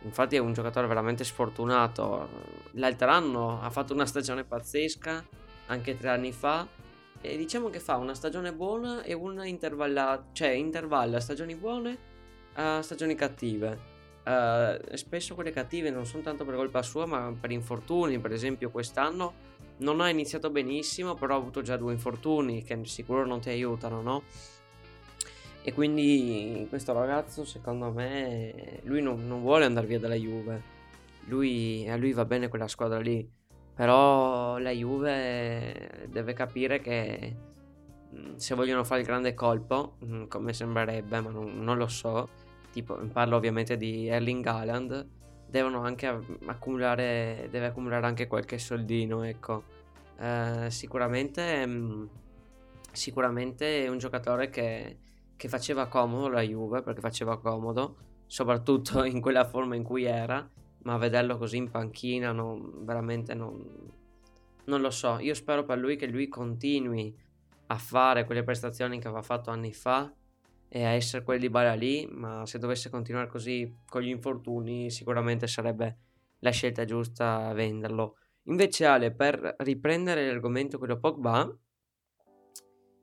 infatti 0.01 0.38
è 0.38 0.39
un 0.39 0.53
giocatore 0.53 0.88
veramente 0.88 1.24
sfortunato, 1.24 2.28
l'altro 2.72 3.11
anno 3.11 3.61
ha 3.61 3.70
fatto 3.70 3.93
una 3.93 4.07
stagione 4.07 4.43
pazzesca, 4.43 5.24
anche 5.68 5.95
tre 5.95 6.09
anni 6.09 6.32
fa, 6.32 6.68
e 7.22 7.38
diciamo 7.38 7.70
che 7.70 7.80
fa 7.80 7.97
una 7.97 8.16
stagione 8.16 8.51
buona 8.51 9.03
e 9.03 9.13
una 9.13 9.45
intervallata, 9.45 10.30
cioè 10.32 10.49
intervalla 10.49 11.20
stagioni 11.20 11.55
buone 11.55 11.97
a 12.53 12.82
stagioni 12.82 13.13
cattive. 13.13 13.94
Uh, 14.26 14.95
spesso 14.95 15.36
quelle 15.36 15.51
cattive 15.51 15.91
non 15.91 16.07
sono 16.07 16.23
tanto 16.23 16.45
per 16.45 16.55
colpa 16.55 16.82
sua, 16.82 17.05
ma 17.05 17.34
per 17.39 17.51
infortuni. 17.51 18.19
Per 18.19 18.32
esempio, 18.32 18.71
quest'anno 18.71 19.53
non 19.78 20.01
ha 20.01 20.09
iniziato 20.09 20.49
benissimo, 20.49 21.15
però 21.15 21.36
ha 21.36 21.38
avuto 21.38 21.61
già 21.61 21.78
due 21.78 21.93
infortuni 21.93 22.63
che 22.63 22.80
sicuro 22.86 23.26
non 23.26 23.39
ti 23.39 23.49
aiutano, 23.49 24.01
no? 24.01 24.23
E 25.61 25.73
quindi 25.73 26.65
questo 26.69 26.93
ragazzo, 26.93 27.43
secondo 27.43 27.91
me, 27.91 28.80
lui 28.84 29.01
non, 29.01 29.28
non 29.28 29.41
vuole 29.41 29.65
andare 29.65 29.88
via 29.88 29.99
dalla 29.99 30.15
Juve. 30.15 30.73
Lui, 31.26 31.89
a 31.89 31.95
lui 31.95 32.13
va 32.13 32.26
bene 32.26 32.49
quella 32.49 32.67
squadra 32.67 32.99
lì. 32.99 33.28
Però 33.76 34.57
la 34.57 34.71
Juve 34.71 36.07
deve 36.09 36.34
capire 36.34 36.80
che 36.80 37.36
mm, 38.15 38.36
se 38.36 38.55
vogliono 38.55 38.84
fare 38.84 39.01
il 39.01 39.07
grande 39.07 39.34
colpo, 39.34 39.97
mm, 40.05 40.26
come 40.28 40.53
sembrerebbe, 40.53 41.19
ma 41.19 41.32
non, 41.32 41.63
non 41.63 41.78
lo 41.78 41.88
so, 41.88 42.30
tipo 42.76 42.95
parlo 43.13 43.38
ovviamente 43.38 43.78
di 43.78 44.09
Erling 44.09 44.45
Haaland, 44.45 45.07
devono 45.47 45.82
anche 45.84 46.07
accumulare, 46.45 47.47
deve 47.49 47.67
accumulare 47.67 48.05
anche 48.05 48.28
qualche 48.28 48.57
soldino, 48.57 49.23
ecco. 49.23 49.63
Eh, 50.19 50.67
sicuramente, 50.69 51.65
mh, 51.65 51.71
mm, 51.71 52.05
sicuramente 52.91 53.86
è 53.86 53.88
un 53.88 53.97
giocatore 53.97 54.49
che, 54.49 54.97
che 55.38 55.47
faceva 55.47 55.88
comodo 55.88 56.28
la 56.28 56.41
Juve, 56.41 56.82
perché 56.82 56.99
faceva 56.99 57.39
comodo, 57.39 57.95
soprattutto 58.26 59.03
in 59.05 59.21
quella 59.21 59.45
forma 59.45 59.76
in 59.76 59.84
cui 59.84 60.03
era, 60.03 60.45
ma 60.84 60.97
vederlo 60.97 61.38
così 61.38 61.55
in 61.55 61.69
panchina 61.71 62.34
non, 62.34 62.84
veramente 62.84 63.34
non, 63.34 63.65
non 64.65 64.82
lo 64.82 64.89
so. 64.89 65.19
Io 65.19 65.34
spero 65.34 65.63
per 65.63 65.78
lui 65.78 65.95
che 65.95 66.07
lui 66.07 66.28
continui 66.28 67.15
a 67.67 67.78
fare 67.78 68.26
quelle 68.26 68.43
prestazioni 68.43 68.99
che 68.99 69.07
aveva 69.07 69.23
fatto 69.23 69.49
anni 69.49 69.71
fa 69.71 70.11
e 70.68 70.84
a 70.84 70.89
essere 70.89 71.24
quelli 71.24 71.41
di 71.41 71.49
Bala 71.49 71.74
lì, 71.74 72.07
ma 72.09 72.45
se 72.45 72.59
dovesse 72.59 72.89
continuare 72.89 73.28
così 73.28 73.82
con 73.88 74.01
gli 74.01 74.09
infortuni 74.09 74.91
sicuramente 74.91 75.47
sarebbe 75.47 75.97
la 76.39 76.51
scelta 76.51 76.86
giusta 76.86 77.53
venderlo. 77.53 78.18
Invece 78.43 78.86
Ale, 78.86 79.11
per 79.11 79.55
riprendere 79.59 80.28
l'argomento 80.28 80.78
quello 80.78 80.99
Pogba, 80.99 81.57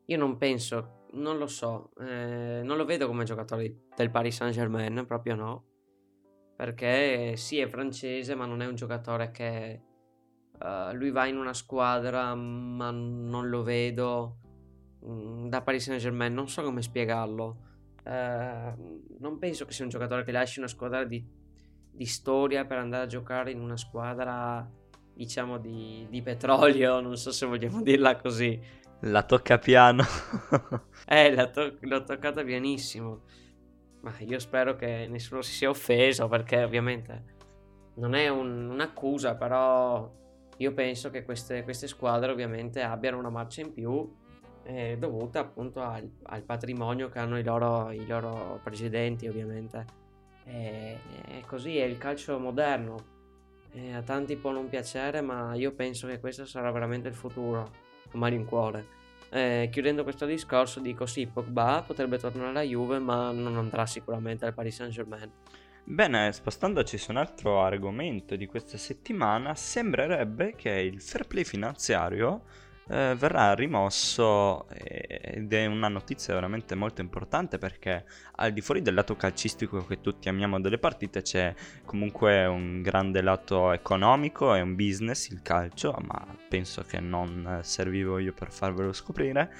io 0.06 0.18
non 0.18 0.36
penso, 0.36 1.06
non 1.12 1.38
lo 1.38 1.46
so, 1.46 1.92
eh, 2.00 2.60
non 2.62 2.76
lo 2.76 2.84
vedo 2.84 3.06
come 3.06 3.24
giocatore 3.24 3.86
del 3.96 4.10
Paris 4.10 4.36
Saint 4.36 4.54
Germain, 4.54 5.04
proprio 5.06 5.34
no, 5.34 5.64
perché 6.62 7.36
sì 7.36 7.58
è 7.58 7.66
francese 7.66 8.34
ma 8.34 8.46
non 8.46 8.62
è 8.62 8.66
un 8.66 8.76
giocatore 8.76 9.32
che 9.32 9.82
uh, 10.60 10.94
lui 10.94 11.10
va 11.10 11.26
in 11.26 11.36
una 11.36 11.54
squadra 11.54 12.34
ma 12.36 12.90
non 12.92 13.48
lo 13.48 13.62
vedo 13.64 14.41
Mm, 15.06 15.48
da 15.48 15.62
Paris 15.62 15.84
Saint 15.84 16.00
Germain, 16.00 16.32
non 16.32 16.48
so 16.48 16.62
come 16.62 16.82
spiegarlo. 16.82 17.56
Eh, 18.04 18.72
non 19.18 19.38
penso 19.38 19.64
che 19.64 19.72
sia 19.72 19.84
un 19.84 19.90
giocatore 19.90 20.24
che 20.24 20.32
lasci 20.32 20.58
una 20.58 20.68
squadra 20.68 21.04
di, 21.04 21.24
di, 21.90 22.06
storia 22.06 22.64
per 22.64 22.78
andare 22.78 23.04
a 23.04 23.06
giocare 23.06 23.50
in 23.50 23.60
una 23.60 23.76
squadra, 23.76 24.68
diciamo, 25.14 25.58
di, 25.58 26.06
di 26.08 26.22
petrolio, 26.22 27.00
non 27.00 27.16
so 27.16 27.32
se 27.32 27.46
vogliamo 27.46 27.82
dirla 27.82 28.16
così. 28.16 28.60
La 29.06 29.24
tocca 29.24 29.58
piano. 29.58 30.04
eh, 31.06 31.34
la 31.34 31.48
to- 31.48 31.76
l'ho 31.80 32.04
toccata 32.04 32.44
pianissimo. 32.44 33.22
Ma 34.02 34.14
io 34.20 34.38
spero 34.38 34.76
che 34.76 35.06
nessuno 35.08 35.42
si 35.42 35.52
sia 35.52 35.68
offeso 35.68 36.26
perché 36.28 36.62
ovviamente 36.62 37.40
non 37.94 38.14
è 38.14 38.28
un, 38.28 38.70
un'accusa, 38.70 39.36
però 39.36 40.10
io 40.56 40.72
penso 40.72 41.10
che 41.10 41.24
queste, 41.24 41.62
queste 41.62 41.86
squadre 41.86 42.30
ovviamente 42.30 42.82
abbiano 42.82 43.18
una 43.18 43.30
marcia 43.30 43.60
in 43.60 43.72
più 43.72 44.20
eh, 44.64 44.96
dovuta 44.98 45.40
appunto 45.40 45.80
al, 45.82 46.08
al, 46.24 46.42
patrimonio 46.42 47.08
che 47.08 47.18
hanno 47.18 47.38
i 47.38 47.42
loro, 47.42 47.90
i 47.90 48.06
loro 48.06 48.60
precedenti 48.62 49.26
ovviamente. 49.26 49.84
E, 50.44 50.98
e, 51.26 51.42
così 51.46 51.78
è 51.78 51.84
il 51.84 51.98
calcio 51.98 52.38
moderno. 52.38 53.10
E 53.72 53.94
a 53.94 54.02
tanti 54.02 54.36
può 54.36 54.50
non 54.50 54.68
piacere, 54.68 55.20
ma 55.22 55.54
io 55.54 55.72
penso 55.72 56.06
che 56.06 56.20
questo 56.20 56.44
sarà 56.44 56.70
veramente 56.70 57.08
il 57.08 57.14
futuro, 57.14 57.70
a 58.12 58.16
malincuore. 58.16 59.00
eh, 59.30 59.68
chiudendo 59.72 60.02
questo 60.02 60.26
discorso 60.26 60.78
dico 60.80 61.06
sì, 61.06 61.26
Pogba 61.26 61.82
potrebbe 61.86 62.18
tornare 62.18 62.50
alla 62.50 62.60
Juve 62.60 62.98
ma 62.98 63.30
non 63.32 63.56
andrà 63.56 63.86
sicuramente 63.86 64.44
al 64.44 64.52
Paris 64.52 64.74
Saint 64.74 64.92
Germain. 64.92 65.30
Bene, 65.84 66.30
spostandoci 66.32 66.96
su 66.96 67.10
un 67.10 67.16
altro 67.16 67.60
argomento 67.60 68.36
di 68.36 68.46
questa 68.46 68.76
settimana, 68.76 69.54
sembrerebbe 69.54 70.54
che 70.54 70.70
il 70.70 71.00
fair 71.00 71.26
play 71.26 71.42
finanziario 71.42 72.42
eh, 72.92 73.14
verrà 73.16 73.54
rimosso 73.54 74.68
eh, 74.68 75.20
ed 75.22 75.52
è 75.52 75.64
una 75.64 75.88
notizia 75.88 76.34
veramente 76.34 76.74
molto 76.74 77.00
importante 77.00 77.56
perché 77.56 78.04
al 78.36 78.52
di 78.52 78.60
fuori 78.60 78.82
del 78.82 78.92
lato 78.92 79.16
calcistico 79.16 79.86
che 79.86 80.02
tutti 80.02 80.28
amiamo 80.28 80.60
delle 80.60 80.76
partite 80.76 81.22
c'è 81.22 81.54
comunque 81.86 82.44
un 82.44 82.82
grande 82.82 83.22
lato 83.22 83.72
economico 83.72 84.54
e 84.54 84.60
un 84.60 84.76
business 84.76 85.28
il 85.30 85.40
calcio, 85.40 85.96
ma 86.06 86.36
penso 86.48 86.82
che 86.82 87.00
non 87.00 87.60
servivo 87.62 88.18
io 88.18 88.34
per 88.34 88.52
farvelo 88.52 88.92
scoprire. 88.92 89.50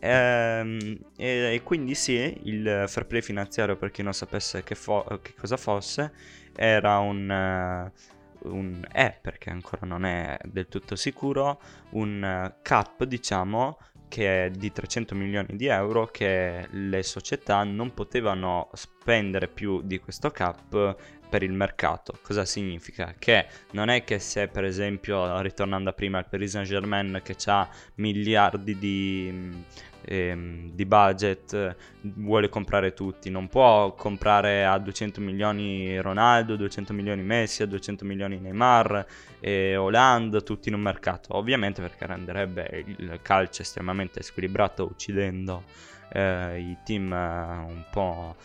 Ehm, 0.00 0.98
e, 1.16 1.54
e, 1.54 1.62
quindi 1.62 1.94
sì, 1.94 2.38
il 2.42 2.84
fair 2.86 3.06
play 3.06 3.22
finanziario, 3.22 3.76
per 3.76 3.90
chi 3.90 4.02
non 4.02 4.12
sapesse 4.12 4.62
che, 4.62 4.74
fo- 4.74 5.20
che 5.22 5.32
cosa 5.34 5.56
fosse, 5.56 6.12
era 6.54 6.98
un, 6.98 7.30
uh, 7.30 8.13
un... 8.44 8.86
è, 8.90 9.16
perché 9.20 9.50
ancora 9.50 9.86
non 9.86 10.04
è 10.04 10.38
del 10.44 10.68
tutto 10.68 10.96
sicuro, 10.96 11.60
un 11.90 12.22
uh, 12.22 12.54
cap, 12.62 13.04
diciamo, 13.04 13.78
che 14.08 14.46
è 14.46 14.50
di 14.50 14.70
300 14.70 15.14
milioni 15.14 15.56
di 15.56 15.66
euro 15.66 16.06
che 16.06 16.68
le 16.70 17.02
società 17.02 17.64
non 17.64 17.92
potevano 17.94 18.70
spendere 18.74 19.48
più 19.48 19.82
di 19.82 19.98
questo 19.98 20.30
cap 20.30 20.96
per 21.28 21.42
il 21.42 21.52
mercato. 21.52 22.18
Cosa 22.22 22.44
significa? 22.44 23.14
Che 23.18 23.46
non 23.72 23.88
è 23.88 24.04
che 24.04 24.20
se 24.20 24.46
per 24.46 24.62
esempio, 24.62 25.40
ritornando 25.40 25.90
a 25.90 25.92
prima, 25.92 26.20
il 26.20 26.26
Paris 26.30 26.52
Saint 26.52 26.68
Germain 26.68 27.20
che 27.24 27.34
ha 27.46 27.68
miliardi 27.96 28.78
di, 28.78 29.64
ehm, 30.04 30.70
di 30.72 30.86
budget 30.86 31.76
vuole 32.00 32.48
comprare 32.48 32.92
tutti, 32.92 33.30
non 33.30 33.48
può 33.48 33.94
comprare 33.94 34.64
a 34.64 34.78
200 34.78 35.20
milioni 35.20 36.00
Ronaldo, 36.00 36.56
200 36.56 36.92
milioni 36.92 37.22
Messi, 37.22 37.62
a 37.62 37.66
200 37.66 38.04
milioni 38.04 38.38
Neymar 38.38 39.06
e 39.40 39.76
Hollande, 39.76 40.42
tutti 40.42 40.68
in 40.68 40.74
un 40.74 40.80
mercato, 40.80 41.36
ovviamente 41.36 41.80
perché 41.80 42.06
renderebbe 42.06 42.84
il 42.86 43.18
calcio 43.22 43.62
estremamente 43.62 44.22
squilibrato 44.22 44.84
uccidendo 44.84 45.64
eh, 46.12 46.58
i 46.60 46.76
team 46.84 47.12
eh, 47.12 47.72
un 47.72 47.84
po' 47.90 48.36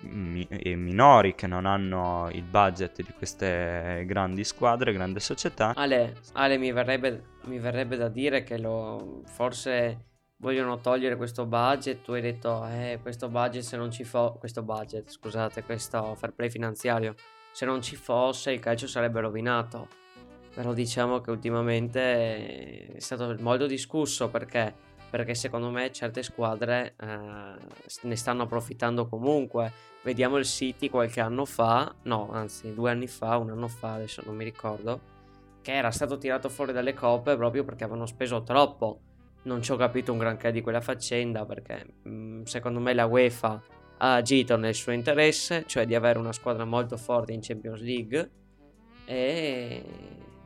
mi- 0.00 0.46
minori 0.76 1.34
che 1.34 1.46
non 1.46 1.66
hanno 1.66 2.28
il 2.32 2.42
budget 2.42 3.02
di 3.02 3.12
queste 3.16 4.04
grandi 4.06 4.44
squadre, 4.44 4.92
grandi 4.92 5.20
società. 5.20 5.72
Ale, 5.74 6.16
Ale 6.32 6.58
mi, 6.58 6.72
verrebbe, 6.72 7.22
mi 7.44 7.58
verrebbe 7.58 7.96
da 7.96 8.08
dire 8.08 8.42
che 8.42 8.58
lo, 8.58 9.22
forse 9.26 10.04
vogliono 10.38 10.78
togliere 10.78 11.16
questo 11.16 11.46
budget, 11.46 12.02
tu 12.02 12.12
hai 12.12 12.20
detto, 12.20 12.66
eh, 12.66 12.98
questo 13.00 13.28
budget 13.28 13.62
se 13.62 13.76
non 13.76 13.90
ci 13.90 14.04
fosse, 14.04 14.38
questo 14.38 14.62
budget, 14.62 15.10
scusate, 15.10 15.62
questo 15.62 16.14
fair 16.14 16.32
play 16.32 16.50
finanziario, 16.50 17.14
se 17.52 17.64
non 17.64 17.80
ci 17.80 17.96
fosse 17.96 18.52
il 18.52 18.60
calcio 18.60 18.86
sarebbe 18.86 19.20
rovinato. 19.20 19.88
Però 20.54 20.72
diciamo 20.72 21.20
che 21.20 21.30
ultimamente 21.30 22.86
è 22.94 22.98
stato 22.98 23.36
molto 23.40 23.66
discusso 23.66 24.30
perché, 24.30 24.74
perché 25.10 25.34
secondo 25.34 25.68
me 25.70 25.92
certe 25.92 26.22
squadre 26.22 26.94
eh, 26.98 27.54
ne 28.02 28.16
stanno 28.16 28.44
approfittando 28.44 29.06
comunque. 29.06 29.70
Vediamo 30.02 30.38
il 30.38 30.46
City 30.46 30.88
qualche 30.88 31.20
anno 31.20 31.44
fa, 31.44 31.94
no, 32.04 32.30
anzi 32.30 32.72
due 32.72 32.90
anni 32.90 33.06
fa, 33.06 33.36
un 33.36 33.50
anno 33.50 33.68
fa, 33.68 33.94
adesso 33.94 34.22
non 34.24 34.36
mi 34.36 34.44
ricordo, 34.44 35.00
che 35.60 35.74
era 35.74 35.90
stato 35.90 36.16
tirato 36.16 36.48
fuori 36.48 36.72
dalle 36.72 36.94
coppe 36.94 37.36
proprio 37.36 37.64
perché 37.64 37.84
avevano 37.84 38.06
speso 38.06 38.42
troppo 38.42 39.00
non 39.46 39.62
ci 39.62 39.72
ho 39.72 39.76
capito 39.76 40.12
un 40.12 40.18
granché 40.18 40.52
di 40.52 40.60
quella 40.60 40.80
faccenda 40.80 41.44
perché 41.46 41.86
mh, 42.02 42.10
mm, 42.10 42.42
secondo 42.42 42.80
me 42.80 42.92
la 42.92 43.06
UEFA 43.06 43.62
ha 43.98 44.14
agito 44.14 44.56
nel 44.56 44.74
suo 44.74 44.92
interesse, 44.92 45.64
cioè 45.66 45.86
di 45.86 45.94
avere 45.94 46.18
una 46.18 46.32
squadra 46.32 46.64
molto 46.64 46.96
forte 46.96 47.32
in 47.32 47.40
Champions 47.40 47.80
League 47.80 48.30
e, 49.06 49.84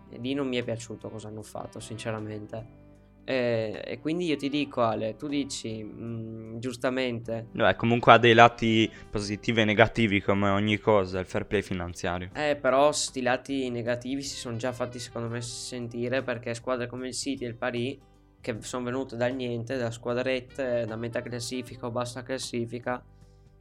e 0.09 0.19
lì 0.19 0.35
non 0.35 0.47
mi 0.47 0.57
è 0.57 0.63
piaciuto 0.63 1.11
cosa 1.11 1.29
hanno 1.29 1.43
fatto 1.43 1.81
sinceramente. 1.81 2.79
E, 3.25 3.83
e 3.85 4.01
quindi 4.01 4.27
io 4.27 4.37
ti 4.37 4.49
dico 4.49 4.83
Ale, 4.83 5.17
tu 5.17 5.29
dici 5.29 5.83
mh, 5.83 6.05
mm, 6.05 6.59
giustamente... 6.59 7.47
Beh, 7.53 7.77
comunque 7.77 8.13
ha 8.13 8.19
dei 8.19 8.35
lati 8.35 8.91
positivi 9.11 9.63
e 9.63 9.65
negativi 9.65 10.21
come 10.21 10.49
ogni 10.51 10.79
cosa 10.79 11.19
il 11.19 11.27
fair 11.27 11.47
play 11.47 11.63
finanziario. 11.63 12.31
Eh 12.35 12.57
però 12.57 12.93
sti 12.93 13.23
lati 13.23 13.71
negativi 13.71 14.23
si 14.23 14.37
sono 14.37 14.57
già 14.57 14.73
fatti 14.73 14.99
secondo 14.99 15.29
me 15.29 15.41
sentire 15.41 16.23
perché 16.23 16.55
squadre 16.55 16.87
come 16.87 17.09
il 17.09 17.15
City 17.15 17.45
e 17.45 17.49
il 17.49 17.57
Paris 17.57 17.99
che 18.41 18.57
sono 18.61 18.85
venute 18.85 19.17
dal 19.17 19.35
niente, 19.35 19.77
da 19.77 19.91
squadrette, 19.91 20.85
da 20.87 20.97
metà 20.97 21.21
classifica 21.21 21.87
o 21.87 21.91
bassa 21.91 22.23
classifica, 22.23 23.03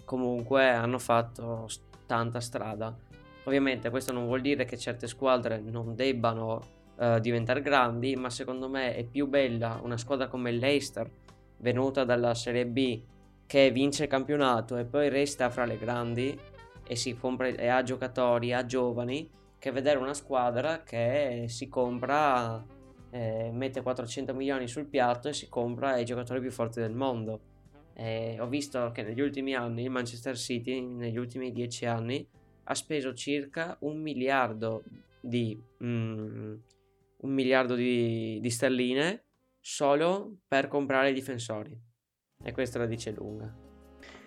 comunque 0.05 0.69
hanno 0.69 0.99
fatto 0.99 1.67
tanta 2.05 2.39
strada. 2.39 2.95
Ovviamente 3.43 3.89
questo 3.89 4.13
non 4.13 4.25
vuol 4.25 4.41
dire 4.41 4.65
che 4.65 4.77
certe 4.77 5.07
squadre 5.07 5.59
non 5.59 5.95
debbano 5.95 6.61
uh, 6.95 7.19
diventare 7.19 7.61
grandi, 7.61 8.15
ma 8.15 8.29
secondo 8.29 8.69
me 8.69 8.95
è 8.95 9.03
più 9.03 9.27
bella 9.27 9.79
una 9.83 9.97
squadra 9.97 10.27
come 10.27 10.51
l'Eister, 10.51 11.09
venuta 11.57 12.03
dalla 12.03 12.33
Serie 12.33 12.65
B, 12.65 13.01
che 13.45 13.71
vince 13.71 14.03
il 14.03 14.09
campionato 14.09 14.77
e 14.77 14.85
poi 14.85 15.09
resta 15.09 15.49
fra 15.49 15.65
le 15.65 15.77
grandi 15.77 16.39
e, 16.85 16.95
si 16.95 17.15
compra, 17.15 17.47
e 17.47 17.67
ha 17.67 17.83
giocatori, 17.83 18.53
ha 18.53 18.65
giovani, 18.65 19.29
che 19.57 19.71
vedere 19.71 19.97
una 19.97 20.13
squadra 20.13 20.83
che 20.83 21.45
si 21.47 21.67
compra 21.67 22.63
eh, 23.11 23.49
mette 23.51 23.81
400 23.81 24.33
milioni 24.33 24.67
sul 24.67 24.85
piatto 24.85 25.29
e 25.29 25.33
si 25.33 25.49
compra 25.49 25.97
i 25.97 26.05
giocatori 26.05 26.39
più 26.39 26.51
forti 26.51 26.79
del 26.79 26.93
mondo. 26.93 27.41
Eh, 27.93 28.37
ho 28.39 28.47
visto 28.47 28.91
che 28.93 29.03
negli 29.03 29.19
ultimi 29.19 29.55
anni 29.55 29.83
il 29.83 29.89
Manchester 29.89 30.37
City, 30.37 30.81
negli 30.81 31.17
ultimi 31.17 31.51
10 31.51 31.85
anni, 31.85 32.27
ha 32.63 32.75
speso 32.75 33.13
circa 33.13 33.75
un 33.81 33.99
miliardo 34.01 34.83
di, 35.19 35.59
mm, 35.83 36.55
un 37.17 37.31
miliardo 37.31 37.75
di, 37.75 38.39
di 38.39 38.49
sterline 38.49 39.23
solo 39.59 40.37
per 40.47 40.67
comprare 40.67 41.09
i 41.09 41.13
difensori. 41.13 41.77
E 42.41 42.51
questa 42.53 42.79
la 42.79 42.85
dice 42.85 43.11
lunga. 43.11 43.53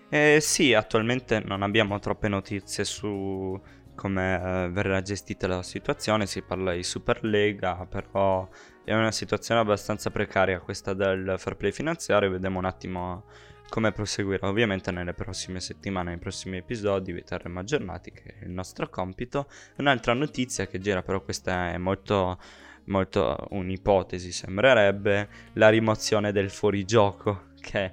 Eh, 0.09 0.39
sì, 0.41 0.73
attualmente 0.75 1.39
non 1.39 1.63
abbiamo 1.63 1.97
troppe 1.97 2.27
notizie 2.27 2.83
su 2.85 3.59
come 3.95 4.35
eh, 4.35 4.69
verrà 4.69 5.01
gestita 5.01 5.47
la 5.47 5.63
situazione, 5.63 6.25
si 6.25 6.41
parla 6.41 6.73
di 6.73 6.83
Superlega, 6.83 7.85
però 7.89 8.47
è 8.83 8.93
una 8.93 9.11
situazione 9.11 9.61
abbastanza 9.61 10.09
precaria 10.09 10.59
questa 10.59 10.93
del 10.93 11.35
fair 11.37 11.55
play 11.55 11.71
finanziario, 11.71 12.29
vediamo 12.29 12.59
un 12.59 12.65
attimo 12.65 13.23
come 13.69 13.91
proseguirà. 13.91 14.47
Ovviamente 14.47 14.91
nelle 14.91 15.13
prossime 15.13 15.59
settimane, 15.59 16.11
nei 16.11 16.19
prossimi 16.19 16.57
episodi 16.57 17.11
vi 17.11 17.23
terremo 17.23 17.59
aggiornati, 17.59 18.11
che 18.11 18.35
è 18.39 18.45
il 18.45 18.51
nostro 18.51 18.87
compito. 18.89 19.47
Un'altra 19.77 20.13
notizia 20.13 20.67
che 20.67 20.79
gira, 20.79 21.01
però 21.01 21.21
questa 21.21 21.71
è 21.71 21.77
molto, 21.77 22.37
molto 22.85 23.47
un'ipotesi, 23.49 24.31
sembrerebbe, 24.31 25.27
la 25.53 25.69
rimozione 25.69 26.31
del 26.31 26.51
fuorigioco, 26.51 27.51
che 27.59 27.91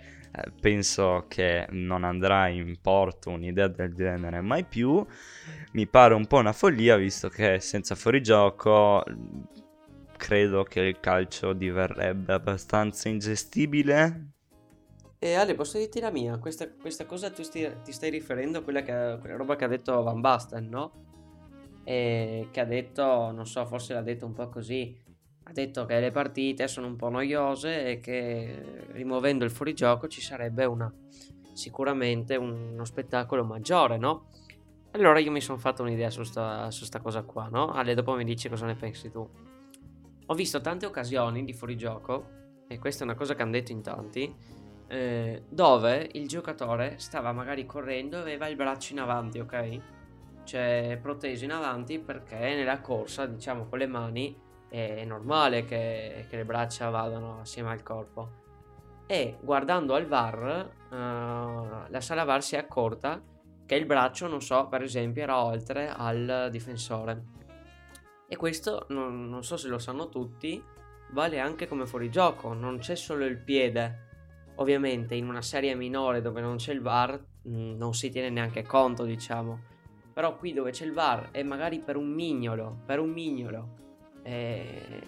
penso 0.61 1.25
che 1.29 1.67
non 1.71 2.05
andrà 2.05 2.49
in 2.49 2.77
porto 2.81 3.31
un'idea 3.31 3.69
del 3.69 3.95
genere 3.95 4.41
mai 4.41 4.65
più. 4.65 5.05
Mi 5.73 5.87
pare 5.87 6.15
un 6.15 6.27
po' 6.27 6.39
una 6.39 6.53
follia, 6.53 6.97
visto 6.97 7.29
che 7.29 7.61
senza 7.61 7.95
fuorigioco 7.95 9.05
credo 10.17 10.65
che 10.65 10.81
il 10.81 11.01
calcio 11.01 11.55
diverrebbe 11.55 12.35
abbastanza 12.35 13.09
ingestibile. 13.09 14.33
E 15.19 15.35
Ale, 15.35 15.55
posso 15.55 15.79
dirti 15.79 16.01
la 16.01 16.11
mia? 16.11 16.39
Questa, 16.39 16.71
questa 16.71 17.07
cosa 17.07 17.31
tu 17.31 17.43
sti, 17.43 17.79
ti 17.85 17.93
stai 17.93 18.11
riferendo 18.11 18.59
a 18.59 18.63
quella, 18.63 18.83
che, 18.83 19.19
quella 19.21 19.37
roba 19.37 19.57
che 19.57 19.65
ha 19.65 19.69
detto 19.69 20.03
Van 20.03 20.21
Basten, 20.21 20.69
no? 20.69 20.93
E 21.85 22.49
che 22.51 22.61
ha 22.61 22.65
detto, 22.65 23.31
non 23.31 23.47
so, 23.47 23.67
forse 23.67 23.95
l'ha 23.95 24.03
detto 24.03 24.27
un 24.27 24.33
po' 24.33 24.49
così, 24.49 24.97
ha 25.45 25.53
detto 25.53 25.85
che 25.85 25.99
le 26.01 26.11
partite 26.11 26.69
sono 26.69 26.87
un 26.87 26.97
po' 26.97 27.09
noiose 27.09 27.87
e 27.87 28.01
che 28.01 28.85
rimuovendo 28.93 29.45
il 29.45 29.51
fuorigioco 29.51 30.07
ci 30.07 30.21
sarebbe 30.21 30.65
una, 30.65 30.93
sicuramente 31.53 32.37
uno 32.37 32.85
spettacolo 32.85 33.45
maggiore, 33.45 33.97
no? 33.97 34.29
Allora 34.93 35.19
io 35.19 35.31
mi 35.31 35.41
sono 35.41 35.59
fatto 35.59 35.83
un'idea 35.83 36.11
su 36.11 36.23
sta, 36.25 36.71
su 36.71 36.85
sta 36.85 37.01
cosa 37.01 37.23
qua, 37.23 37.49
no? 37.49 37.71
Ale, 37.73 37.95
dopo 37.95 38.15
mi 38.15 38.25
dici 38.25 38.49
cosa 38.49 38.67
ne 38.67 38.75
pensi 38.75 39.11
tu. 39.11 39.29
Ho 40.27 40.35
visto 40.35 40.61
tante 40.61 40.87
occasioni 40.87 41.45
di 41.45 41.53
fuorigioco, 41.53 42.39
e 42.69 42.79
questa 42.79 43.03
è 43.03 43.07
una 43.07 43.17
cosa 43.17 43.35
che 43.35 43.43
hanno 43.43 43.53
detto 43.53 43.73
in 43.73 43.83
tanti, 43.83 44.35
eh, 44.89 45.45
dove 45.49 46.09
il 46.13 46.27
giocatore 46.27 46.95
stava 46.99 47.33
magari 47.33 47.65
correndo 47.67 48.17
e 48.17 48.21
aveva 48.21 48.49
il 48.49 48.57
braccio 48.57 48.93
in 48.93 49.01
avanti, 49.01 49.39
ok? 49.39 49.81
Cioè 50.45 50.99
proteso 51.01 51.45
in 51.45 51.53
avanti 51.53 52.01
perché 52.01 52.37
nella 52.37 52.81
corsa, 52.81 53.27
diciamo 53.27 53.67
con 53.67 53.79
le 53.79 53.87
mani, 53.87 54.37
è 54.71 55.05
normale 55.05 55.65
che, 55.65 56.27
che 56.29 56.37
le 56.37 56.45
braccia 56.45 56.89
vadano 56.89 57.41
assieme 57.41 57.71
al 57.71 57.83
corpo. 57.83 58.39
E 59.07 59.37
guardando 59.41 59.95
al 59.95 60.07
VAR, 60.07 60.71
uh, 60.89 61.91
la 61.91 62.01
sala 62.01 62.25
VAR 62.25 62.43
si 62.43 62.55
è 62.55 62.59
accorta 62.59 63.21
che 63.67 63.75
il 63.75 63.85
braccio, 63.85 64.29
non 64.29 64.41
so, 64.41 64.69
per 64.69 64.83
esempio, 64.83 65.23
era 65.23 65.45
oltre 65.45 65.89
al 65.89 66.49
difensore. 66.51 67.25
E 68.29 68.37
questo 68.37 68.87
non, 68.91 69.29
non 69.29 69.43
so 69.43 69.57
se 69.57 69.69
lo 69.69 69.79
sanno 69.79 70.09
tutti, 70.09 70.63
vale 71.11 71.41
anche 71.41 71.67
come 71.67 71.87
fuorigioco, 71.87 72.53
non 72.53 72.79
c'è 72.79 72.95
solo 72.95 73.25
il 73.25 73.39
piede. 73.39 74.09
Ovviamente 74.57 75.15
in 75.15 75.29
una 75.29 75.43
serie 75.43 75.75
minore 75.75 76.21
dove 76.21 76.41
non 76.41 76.57
c'è 76.57 76.73
il 76.73 76.81
VAR 76.81 77.21
mh, 77.43 77.77
non 77.77 77.95
si 77.95 78.11
tiene 78.11 78.31
neanche 78.31 78.63
conto, 78.63 79.05
diciamo. 79.05 79.59
Però 80.13 80.37
qui 80.37 80.53
dove 80.53 80.71
c'è 80.71 80.85
il 80.85 80.93
VAR 80.93 81.29
e 81.33 81.43
magari 81.43 81.79
per 81.79 81.97
un 81.97 82.09
mignolo, 82.09 82.83
per 82.85 82.99
un 82.99 83.11
mignolo, 83.11 83.90
eh, 84.23 85.03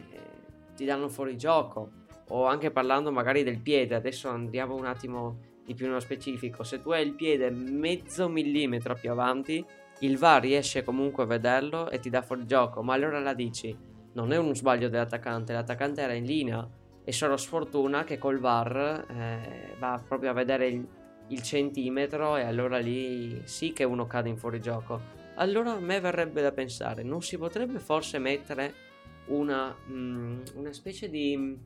ti 0.75 0.85
danno 0.85 1.09
fuorigioco. 1.09 2.01
O 2.29 2.47
anche 2.47 2.71
parlando 2.71 3.13
magari 3.13 3.43
del 3.43 3.61
piede, 3.61 3.95
adesso 3.95 4.29
andiamo 4.29 4.75
un 4.75 4.87
attimo 4.87 5.39
di 5.65 5.75
più 5.75 5.87
nello 5.87 6.01
specifico. 6.01 6.63
Se 6.63 6.81
tu 6.81 6.91
hai 6.91 7.07
il 7.07 7.15
piede 7.15 7.51
mezzo 7.51 8.29
millimetro 8.29 8.95
più 8.95 9.11
avanti, 9.11 9.65
il 10.01 10.19
VAR 10.19 10.43
riesce 10.43 10.83
comunque 10.83 11.25
a 11.25 11.27
vederlo 11.27 11.91
e 11.91 12.01
ti 12.01 12.11
dà 12.11 12.23
fuorigioco. 12.23 12.83
Ma 12.83 12.95
allora 12.95 13.21
la 13.21 13.35
dici, 13.35 13.77
non 14.15 14.33
è 14.33 14.37
uno 14.37 14.55
sbaglio 14.55 14.89
dell'attaccante, 14.89 15.53
l'attaccante 15.53 16.01
era 16.01 16.15
in 16.15 16.25
linea. 16.25 16.69
È 17.05 17.11
solo 17.11 17.37
sfortuna 17.37 18.05
che 18.05 18.19
col 18.19 18.39
VAR 18.39 19.07
eh, 19.09 19.75
va 19.79 20.03
proprio 20.07 20.31
a 20.31 20.35
vedere 20.35 20.69
il, 20.69 20.87
il 21.29 21.43
centimetro 21.43 22.37
e 22.37 22.43
allora 22.43 22.79
lì 22.79 23.43
sì 23.45 23.73
che 23.73 23.85
uno 23.85 24.07
cade 24.07 24.29
in 24.29 24.37
fuorigioco. 24.37 25.21
Allora 25.37 25.73
a 25.73 25.81
me 25.81 25.99
verrebbe 26.01 26.43
da 26.43 26.53
pensare, 26.53 27.03
non 27.03 27.23
si 27.23 27.39
potrebbe 27.39 27.79
forse 27.79 28.19
mettere 28.19 28.75
una, 29.27 29.75
mm, 29.89 30.41
una 30.55 30.73
specie 30.73 31.09
di... 31.09 31.59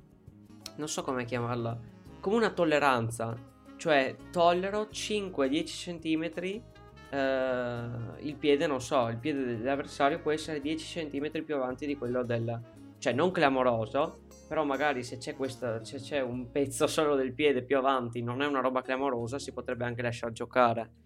non 0.76 0.88
so 0.88 1.02
come 1.02 1.24
chiamarla, 1.24 1.78
come 2.20 2.36
una 2.36 2.50
tolleranza, 2.50 3.36
cioè 3.76 4.16
tollero 4.30 4.88
5-10 4.90 5.64
cm 5.64 6.62
il 7.10 8.36
piede, 8.38 8.66
non 8.66 8.80
so, 8.80 9.08
il 9.08 9.16
piede 9.16 9.44
dell'avversario 9.44 10.20
può 10.20 10.32
essere 10.32 10.60
10 10.60 11.08
cm 11.08 11.44
più 11.44 11.54
avanti 11.54 11.86
di 11.86 11.96
quello 11.96 12.24
del... 12.24 12.60
cioè 12.98 13.12
non 13.12 13.30
clamoroso, 13.30 14.24
però 14.48 14.64
magari 14.64 15.02
se 15.02 15.18
c'è, 15.18 15.34
questa, 15.36 15.84
se 15.84 15.98
c'è 15.98 16.20
un 16.20 16.50
pezzo 16.50 16.86
solo 16.88 17.14
del 17.14 17.32
piede 17.32 17.62
più 17.62 17.76
avanti, 17.78 18.22
non 18.22 18.42
è 18.42 18.46
una 18.46 18.60
roba 18.60 18.82
clamorosa, 18.82 19.38
si 19.38 19.52
potrebbe 19.52 19.84
anche 19.84 20.02
lasciar 20.02 20.32
giocare. 20.32 21.04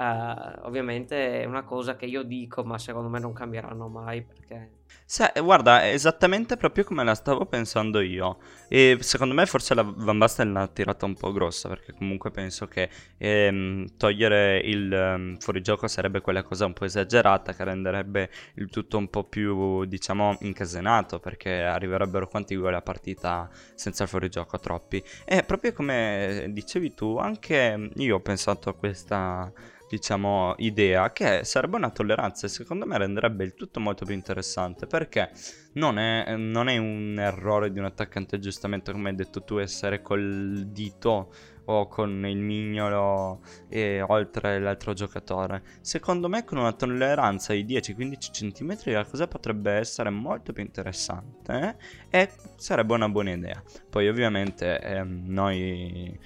Uh, 0.00 0.64
ovviamente 0.66 1.42
è 1.42 1.44
una 1.44 1.62
cosa 1.62 1.94
che 1.94 2.06
io 2.06 2.22
dico, 2.22 2.64
ma 2.64 2.78
secondo 2.78 3.08
me 3.08 3.18
non 3.18 3.32
cambieranno 3.32 3.88
mai 3.88 4.22
perché... 4.22 4.78
Se, 5.04 5.32
guarda, 5.42 5.82
è 5.82 5.92
esattamente 5.92 6.56
proprio 6.56 6.84
come 6.84 7.02
la 7.02 7.14
stavo 7.14 7.44
pensando 7.46 8.00
io. 8.00 8.38
E 8.68 8.98
secondo 9.00 9.34
me 9.34 9.44
forse 9.46 9.74
la 9.74 9.82
Van 9.82 10.18
Basten 10.18 10.52
l'ha 10.52 10.68
tirata 10.68 11.04
un 11.04 11.14
po' 11.14 11.32
grossa, 11.32 11.68
perché 11.68 11.92
comunque 11.92 12.30
penso 12.30 12.68
che 12.68 12.88
ehm, 13.18 13.96
togliere 13.96 14.58
il 14.58 14.92
um, 14.92 15.36
fuorigioco 15.38 15.88
sarebbe 15.88 16.20
quella 16.20 16.44
cosa 16.44 16.66
un 16.66 16.72
po' 16.72 16.84
esagerata, 16.84 17.54
che 17.54 17.64
renderebbe 17.64 18.30
il 18.54 18.70
tutto 18.70 18.98
un 18.98 19.10
po' 19.10 19.24
più, 19.24 19.84
diciamo, 19.84 20.36
incasenato, 20.42 21.18
perché 21.18 21.62
arriverebbero 21.62 22.28
quanti 22.28 22.54
gol 22.54 22.74
a 22.74 22.82
partita 22.82 23.50
senza 23.74 24.04
il 24.04 24.08
fuorigioco, 24.08 24.60
troppi. 24.60 25.02
E 25.24 25.42
proprio 25.42 25.72
come 25.72 26.46
dicevi 26.50 26.94
tu, 26.94 27.16
anche 27.16 27.90
io 27.94 28.16
ho 28.16 28.20
pensato 28.20 28.68
a 28.68 28.74
questa 28.74 29.52
diciamo, 29.90 30.54
idea 30.58 31.10
che 31.10 31.42
sarebbe 31.42 31.76
una 31.76 31.90
tolleranza 31.90 32.46
e 32.46 32.48
secondo 32.48 32.86
me 32.86 32.96
renderebbe 32.96 33.42
il 33.42 33.54
tutto 33.54 33.80
molto 33.80 34.04
più 34.04 34.14
interessante 34.14 34.79
perché 34.86 35.30
non 35.74 35.98
è, 35.98 36.36
non 36.36 36.68
è 36.68 36.76
un 36.76 37.16
errore 37.18 37.70
di 37.70 37.78
un 37.78 37.84
attaccante 37.84 38.38
giustamente 38.38 38.92
come 38.92 39.10
hai 39.10 39.14
detto 39.14 39.42
tu 39.42 39.58
essere 39.58 40.02
col 40.02 40.66
dito 40.68 41.32
o 41.66 41.86
con 41.86 42.26
il 42.26 42.38
mignolo 42.38 43.42
e 43.68 44.02
oltre 44.02 44.58
l'altro 44.58 44.92
giocatore. 44.92 45.62
Secondo 45.80 46.28
me 46.28 46.44
con 46.44 46.58
una 46.58 46.72
tolleranza 46.72 47.52
di 47.52 47.64
10-15 47.64 48.52
cm 48.52 48.92
la 48.92 49.04
cosa 49.04 49.28
potrebbe 49.28 49.72
essere 49.72 50.10
molto 50.10 50.52
più 50.52 50.62
interessante 50.64 51.76
eh? 52.10 52.20
e 52.22 52.30
sarebbe 52.56 52.94
una 52.94 53.08
buona 53.08 53.32
idea. 53.32 53.62
Poi 53.88 54.08
ovviamente 54.08 54.80
eh, 54.80 55.04
noi 55.04 56.18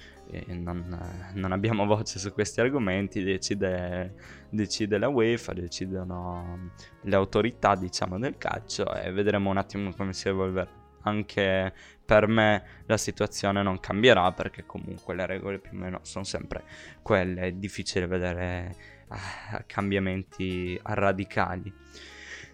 non, 0.47 1.31
non, 1.33 1.51
abbiamo 1.51 1.85
voce 1.85 2.19
su 2.19 2.31
questi 2.33 2.59
argomenti, 2.59 3.23
decide, 3.23 4.13
decide, 4.49 4.97
la 4.97 5.07
UEFA, 5.07 5.53
decidono 5.53 6.71
le 7.01 7.15
autorità 7.15 7.75
diciamo 7.75 8.17
del 8.19 8.37
calcio 8.37 8.93
e 8.93 9.11
vedremo 9.11 9.49
un 9.49 9.57
attimo 9.57 9.93
come 9.93 10.13
si 10.13 10.27
evolverà. 10.27 10.83
Anche 11.01 11.71
per 12.03 12.27
me 12.27 12.63
la 12.87 12.97
situazione 12.97 13.61
non 13.61 13.79
cambierà 13.79 14.31
perché 14.31 14.65
comunque 14.65 15.13
le 15.13 15.25
regole 15.25 15.59
più 15.59 15.71
o 15.73 15.79
meno 15.79 15.99
sono 16.01 16.23
sempre 16.23 16.63
quelle, 17.03 17.41
è 17.41 17.51
difficile 17.51 18.07
vedere 18.07 18.75
uh, 19.09 19.63
cambiamenti 19.67 20.79
radicali. 20.83 21.71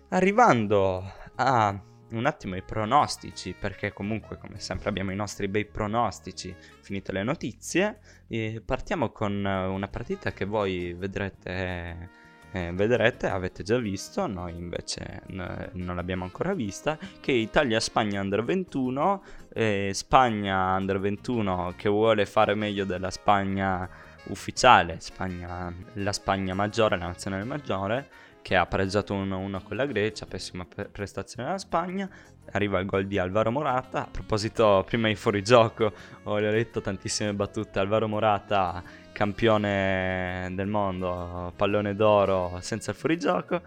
Arrivando 0.10 1.02
a 1.36 1.82
un 2.12 2.26
attimo 2.26 2.56
i 2.56 2.62
pronostici, 2.62 3.56
perché 3.58 3.94
comunque 3.94 4.38
come 4.38 4.60
sempre 4.60 4.90
abbiamo 4.90 5.12
i 5.12 5.16
nostri 5.16 5.48
bei 5.48 5.66
pronostici, 5.66 6.54
finite 6.82 7.12
le 7.12 7.24
notizie, 7.24 8.00
e 8.28 8.62
partiamo 8.64 9.10
con 9.10 9.46
eh, 9.46 9.66
una 9.66 9.88
partita 9.88 10.32
che 10.32 10.46
voi 10.46 10.94
vedrete, 10.94 12.10
eh, 12.52 12.72
vedrete 12.74 13.28
avete 13.28 13.64
già 13.64 13.78
visto, 13.78 14.28
noi 14.28 14.56
invece 14.56 15.22
n- 15.28 15.70
non 15.74 15.96
l'abbiamo 15.96 16.24
ancora 16.24 16.54
vista, 16.54 16.98
che 17.20 17.32
Italia-Spagna 17.32 18.22
Under 18.22 18.44
21, 18.44 19.24
eh, 19.54 19.92
Spagna 19.94 20.76
Under 20.76 21.00
21 21.00 21.74
che 21.76 21.90
vuole 21.90 22.26
fare 22.26 22.56
meglio 22.56 22.86
della 22.86 23.12
Spagna 23.12 23.90
ufficiale, 24.26 25.00
Spagna, 25.00 25.74
la 25.94 26.14
Spagna 26.14 26.54
maggiore, 26.54 26.98
la 26.98 27.08
nazionale 27.08 27.44
maggiore, 27.44 28.10
che 28.42 28.56
ha 28.56 28.66
pareggiato 28.66 29.14
1-1 29.14 29.64
con 29.64 29.78
la 29.78 29.86
Grecia, 29.86 30.26
pessima 30.26 30.66
pre- 30.66 30.86
prestazione 30.86 31.46
della 31.46 31.60
Spagna, 31.60 32.10
arriva 32.52 32.80
il 32.80 32.86
gol 32.86 33.06
di 33.08 33.18
Alvaro 33.18 33.52
Morata, 33.52 34.04
a 34.04 34.08
proposito 34.10 34.84
prima 34.86 35.08
di 35.08 35.16
fuorigioco 35.16 35.94
ho 36.24 36.38
letto 36.38 36.82
tantissime 36.82 37.34
battute, 37.34 37.80
Alvaro 37.80 38.08
Morata 38.08 38.84
campione 39.12 40.50
del 40.54 40.68
mondo, 40.68 41.54
pallone 41.56 41.96
d'oro 41.96 42.58
senza 42.62 42.92
il 42.92 42.98
fuorigioco, 42.98 43.62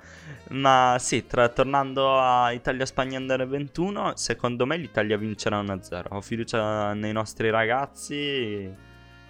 ma 0.51 0.97
sì, 0.99 1.27
tra, 1.27 1.49
tornando 1.49 2.19
a 2.19 2.53
Italia-Spagna 2.53 3.19
Under 3.19 3.47
21, 3.47 4.13
secondo 4.17 4.67
me 4.67 4.77
l'Italia 4.77 5.17
vincerà 5.17 5.61
1-0, 5.61 6.07
ho 6.11 6.21
fiducia 6.21 6.93
nei 6.95 7.13
nostri 7.13 7.51
ragazzi, 7.51 8.73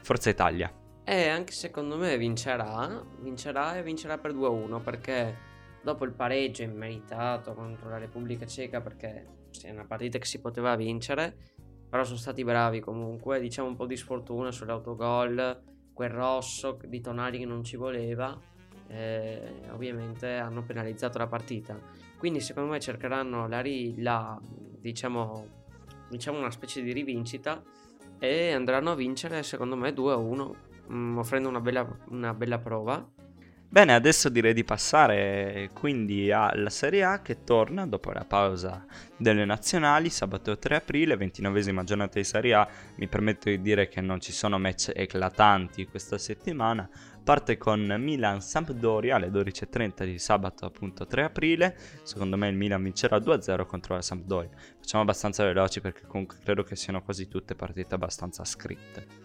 forza 0.03 0.30
Italia. 0.30 0.72
E 1.07 1.28
anche 1.28 1.52
secondo 1.52 1.98
me 1.98 2.16
vincerà, 2.16 3.05
vincerà 3.20 3.76
e 3.76 3.82
vincerà 3.82 4.16
per 4.16 4.32
2-1 4.32 4.82
perché 4.82 5.36
dopo 5.82 6.05
il 6.07 6.12
pareggio 6.12 6.62
immeritato 6.62 7.52
contro 7.52 7.90
la 7.90 7.98
Repubblica 7.98 8.46
Ceca 8.46 8.80
perché 8.80 9.26
è 9.62 9.70
una 9.70 9.84
partita 9.84 10.16
che 10.16 10.24
si 10.24 10.40
poteva 10.40 10.74
vincere, 10.76 11.36
però 11.90 12.05
sono 12.05 12.16
stati 12.16 12.42
bravi 12.42 12.80
comunque, 12.80 13.38
diciamo 13.38 13.68
un 13.68 13.76
po' 13.76 13.84
di 13.84 13.96
sfortuna 13.96 14.50
sull'autogol, 14.50 15.62
quel 15.92 16.11
rosso 16.11 16.78
di 16.86 17.00
Tonali 17.02 17.38
che 17.38 17.46
non 17.46 17.62
ci 17.62 17.76
voleva, 17.76 18.40
eh, 18.88 19.61
ovviamente 19.72 20.36
hanno 20.36 20.64
penalizzato 20.64 21.18
la 21.18 21.26
partita. 21.26 21.78
Quindi 22.16 22.40
secondo 22.40 22.70
me 22.70 22.80
cercheranno 22.80 23.46
la, 23.46 23.61
ri- 23.61 24.00
la 24.00 24.40
diciamo, 24.80 25.46
diciamo 26.09 26.38
una 26.38 26.50
specie 26.50 26.80
di 26.80 26.94
rivincita 26.94 27.62
e 28.18 28.52
andranno 28.52 28.92
a 28.92 28.94
vincere 28.94 29.42
secondo 29.42 29.76
me 29.76 29.90
2-1 29.90 30.63
mh, 30.87 30.97
mm, 30.97 31.18
offrendo 31.18 31.49
una 31.49 31.61
bella, 31.61 31.87
una 32.09 32.35
bella 32.35 32.59
prova. 32.59 33.07
Bene, 33.74 33.93
adesso 33.93 34.28
direi 34.28 34.55
di 34.55 34.62
passare 34.62 35.68
quindi 35.74 36.30
alla 36.30 36.70
Serie 36.70 37.03
A 37.03 37.22
che 37.22 37.43
torna 37.43 37.85
dopo 37.89 38.12
la 38.12 38.24
pausa 38.24 38.87
delle 39.16 39.45
nazionali, 39.45 40.11
sabato 40.11 40.57
3 40.57 40.76
aprile, 40.76 41.16
29esima 41.16 41.82
giornata 41.82 42.20
di 42.20 42.24
Serie 42.24 42.55
A. 42.55 42.68
Mi 42.99 43.09
permetto 43.09 43.49
di 43.49 43.61
dire 43.61 43.89
che 43.89 44.01
non 44.01 44.20
ci 44.20 44.30
sono 44.30 44.61
match 44.61 44.93
eclatanti 44.95 45.87
questa 45.87 46.18
settimana. 46.18 46.89
Parte 47.24 47.57
con 47.57 47.80
Milan-Sampdoria 47.99 49.16
alle 49.16 49.30
12.30 49.30 50.05
di 50.05 50.20
sabato 50.20 50.66
appunto 50.66 51.05
3 51.05 51.24
aprile. 51.24 51.76
Secondo 52.05 52.37
me 52.37 52.47
il 52.47 52.55
Milan 52.55 52.80
vincerà 52.80 53.16
2-0 53.16 53.66
contro 53.66 53.97
la 53.97 54.03
Sampdoria. 54.03 54.51
Facciamo 54.78 55.03
abbastanza 55.03 55.43
veloci 55.43 55.80
perché 55.80 56.07
comunque 56.07 56.37
credo 56.45 56.62
che 56.62 56.76
siano 56.76 57.03
quasi 57.03 57.26
tutte 57.26 57.57
partite 57.57 57.97
abbastanza 57.97 58.45
scritte. 58.45 59.24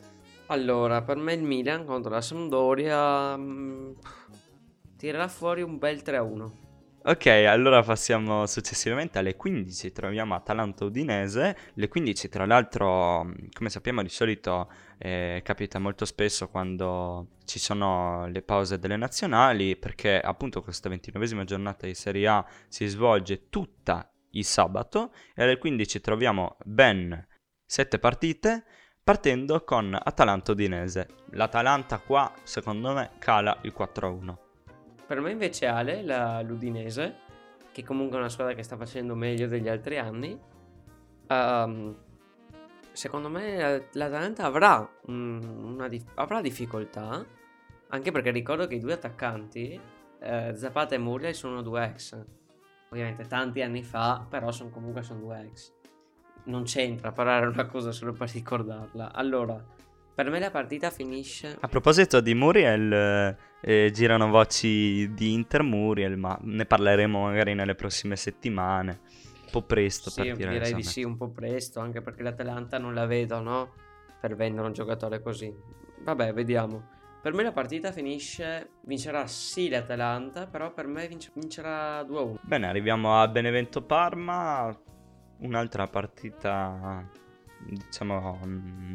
Allora, 0.52 1.04
per 1.04 1.18
me 1.18 1.34
il 1.34 1.44
Milan 1.44 1.86
contro 1.86 2.10
la 2.10 2.22
Sampdoria 2.22 3.38
mm, 3.38 3.92
tirerà 4.98 5.28
fuori 5.28 5.62
un 5.62 5.78
bel 5.78 6.02
3-1. 6.04 6.52
Ok, 7.04 7.28
allora 7.28 7.84
passiamo 7.84 8.48
successivamente 8.48 9.20
alle 9.20 9.36
15, 9.36 9.92
troviamo 9.92 10.34
Atalanta 10.34 10.86
Udinese, 10.86 11.56
le 11.76 11.88
15 11.88 12.30
tra 12.30 12.48
l'altro 12.48 13.26
mm, 13.26 13.34
come 13.54 13.70
sappiamo 13.70 14.02
di 14.02 14.10
solito 14.10 14.72
eh, 14.98 15.42
capita 15.44 15.78
molto 15.78 16.06
spesso 16.06 16.50
quando 16.50 17.28
ci 17.46 17.60
sono 17.60 18.28
le 18.28 18.42
pause 18.42 18.80
delle 18.80 18.98
nazionali 18.98 19.78
perché 19.78 20.20
appunto 20.20 20.64
questa 20.64 20.90
29esima 20.90 21.44
giornata 21.44 21.86
di 21.86 21.94
Serie 21.94 22.28
A 22.28 22.46
si 22.68 22.88
svolge 22.88 23.50
tutta 23.50 24.12
il 24.32 24.46
sabato. 24.46 25.14
E 25.36 25.44
alle 25.44 25.60
15 25.60 26.02
troviamo 26.02 26.58
ben 26.66 27.28
7 27.68 28.00
partite 28.00 28.64
partendo 29.04 29.64
con 29.64 29.98
Atalanta 30.00 30.52
Udinese. 30.52 31.08
L'Atalanta 31.32 32.00
qua, 32.00 32.32
secondo 32.44 32.94
me, 32.94 33.12
cala 33.18 33.58
il 33.62 33.74
4-1. 33.76 34.38
Per 35.08 35.20
me 35.20 35.32
invece 35.32 35.66
Ale, 35.66 36.04
la, 36.04 36.42
l'Udinese, 36.42 37.16
che 37.72 37.84
comunque 37.84 38.18
è 38.18 38.20
una 38.20 38.30
squadra 38.30 38.54
che 38.54 38.64
sta 38.64 38.78
facendo 38.78 39.16
meglio 39.16 39.48
degli 39.48 39.68
altri 39.68 39.98
anni, 39.98 40.40
ehm, 41.28 41.98
secondo 42.92 43.30
me 43.30 43.58
eh, 43.58 43.88
l'Atalanta 43.94 44.44
avrà, 44.44 44.88
una 45.08 45.88
dif- 45.88 46.12
avrà 46.16 46.42
difficoltà, 46.42 47.26
anche 47.88 48.12
perché 48.12 48.30
ricordo 48.32 48.68
che 48.68 48.76
i 48.76 48.80
due 48.80 48.94
attaccanti, 48.94 49.80
eh, 50.20 50.54
Zapata 50.56 50.96
e 50.96 50.98
Murley, 50.98 51.34
sono 51.34 51.62
due 51.62 51.84
ex. 51.86 52.26
Ovviamente 52.90 53.26
tanti 53.26 53.62
anni 53.62 53.84
fa, 53.84 54.26
però 54.30 54.52
sono 54.52 54.70
comunque 54.70 55.02
sono 55.02 55.20
due 55.20 55.42
ex. 55.42 55.74
Non 56.50 56.64
c'entra 56.64 57.12
parlare 57.12 57.46
una 57.46 57.66
cosa 57.68 57.92
solo 57.92 58.12
per 58.14 58.30
ricordarla. 58.32 59.14
Allora, 59.14 59.64
per 60.16 60.32
me 60.32 60.40
la 60.40 60.50
partita 60.50 60.90
finisce... 60.90 61.56
A 61.60 61.68
proposito 61.68 62.22
di 62.22 62.34
Muriel, 62.34 63.38
eh, 63.62 63.92
girano 63.94 64.30
voci 64.30 65.14
di 65.14 65.32
Inter 65.34 65.62
Muriel, 65.62 66.18
ma 66.18 66.36
ne 66.42 66.66
parleremo 66.66 67.22
magari 67.22 67.54
nelle 67.54 67.76
prossime 67.76 68.16
settimane. 68.16 69.00
Un 69.46 69.52
po' 69.52 69.62
presto 69.62 70.10
Sì, 70.10 70.24
per 70.24 70.36
dire. 70.38 70.50
direi 70.54 70.74
di 70.74 70.82
sì, 70.84 71.04
un 71.04 71.18
po' 71.18 71.30
presto, 71.30 71.80
anche 71.80 72.02
perché 72.02 72.24
l'Atalanta 72.24 72.80
non 72.80 72.96
la 72.96 73.06
vedo, 73.06 73.40
no? 73.42 73.74
Per 74.20 74.36
vendere 74.36 74.66
un 74.66 74.74
giocatore 74.74 75.22
così. 75.22 75.54
Vabbè, 76.04 76.34
vediamo. 76.34 76.98
Per 77.22 77.34
me 77.34 77.44
la 77.44 77.52
partita 77.52 77.92
finisce, 77.92 78.70
vincerà 78.86 79.28
sì 79.28 79.70
l'Atalanta, 79.70 80.48
però 80.48 80.74
per 80.74 80.88
me 80.88 81.08
vince- 81.08 81.32
vincerà 81.36 82.02
2-1. 82.02 82.40
Bene, 82.42 82.68
arriviamo 82.68 83.22
a 83.22 83.28
Benevento 83.28 83.84
Parma, 83.84 84.76
un'altra 85.40 85.88
partita 85.88 87.08
diciamo 87.66 88.40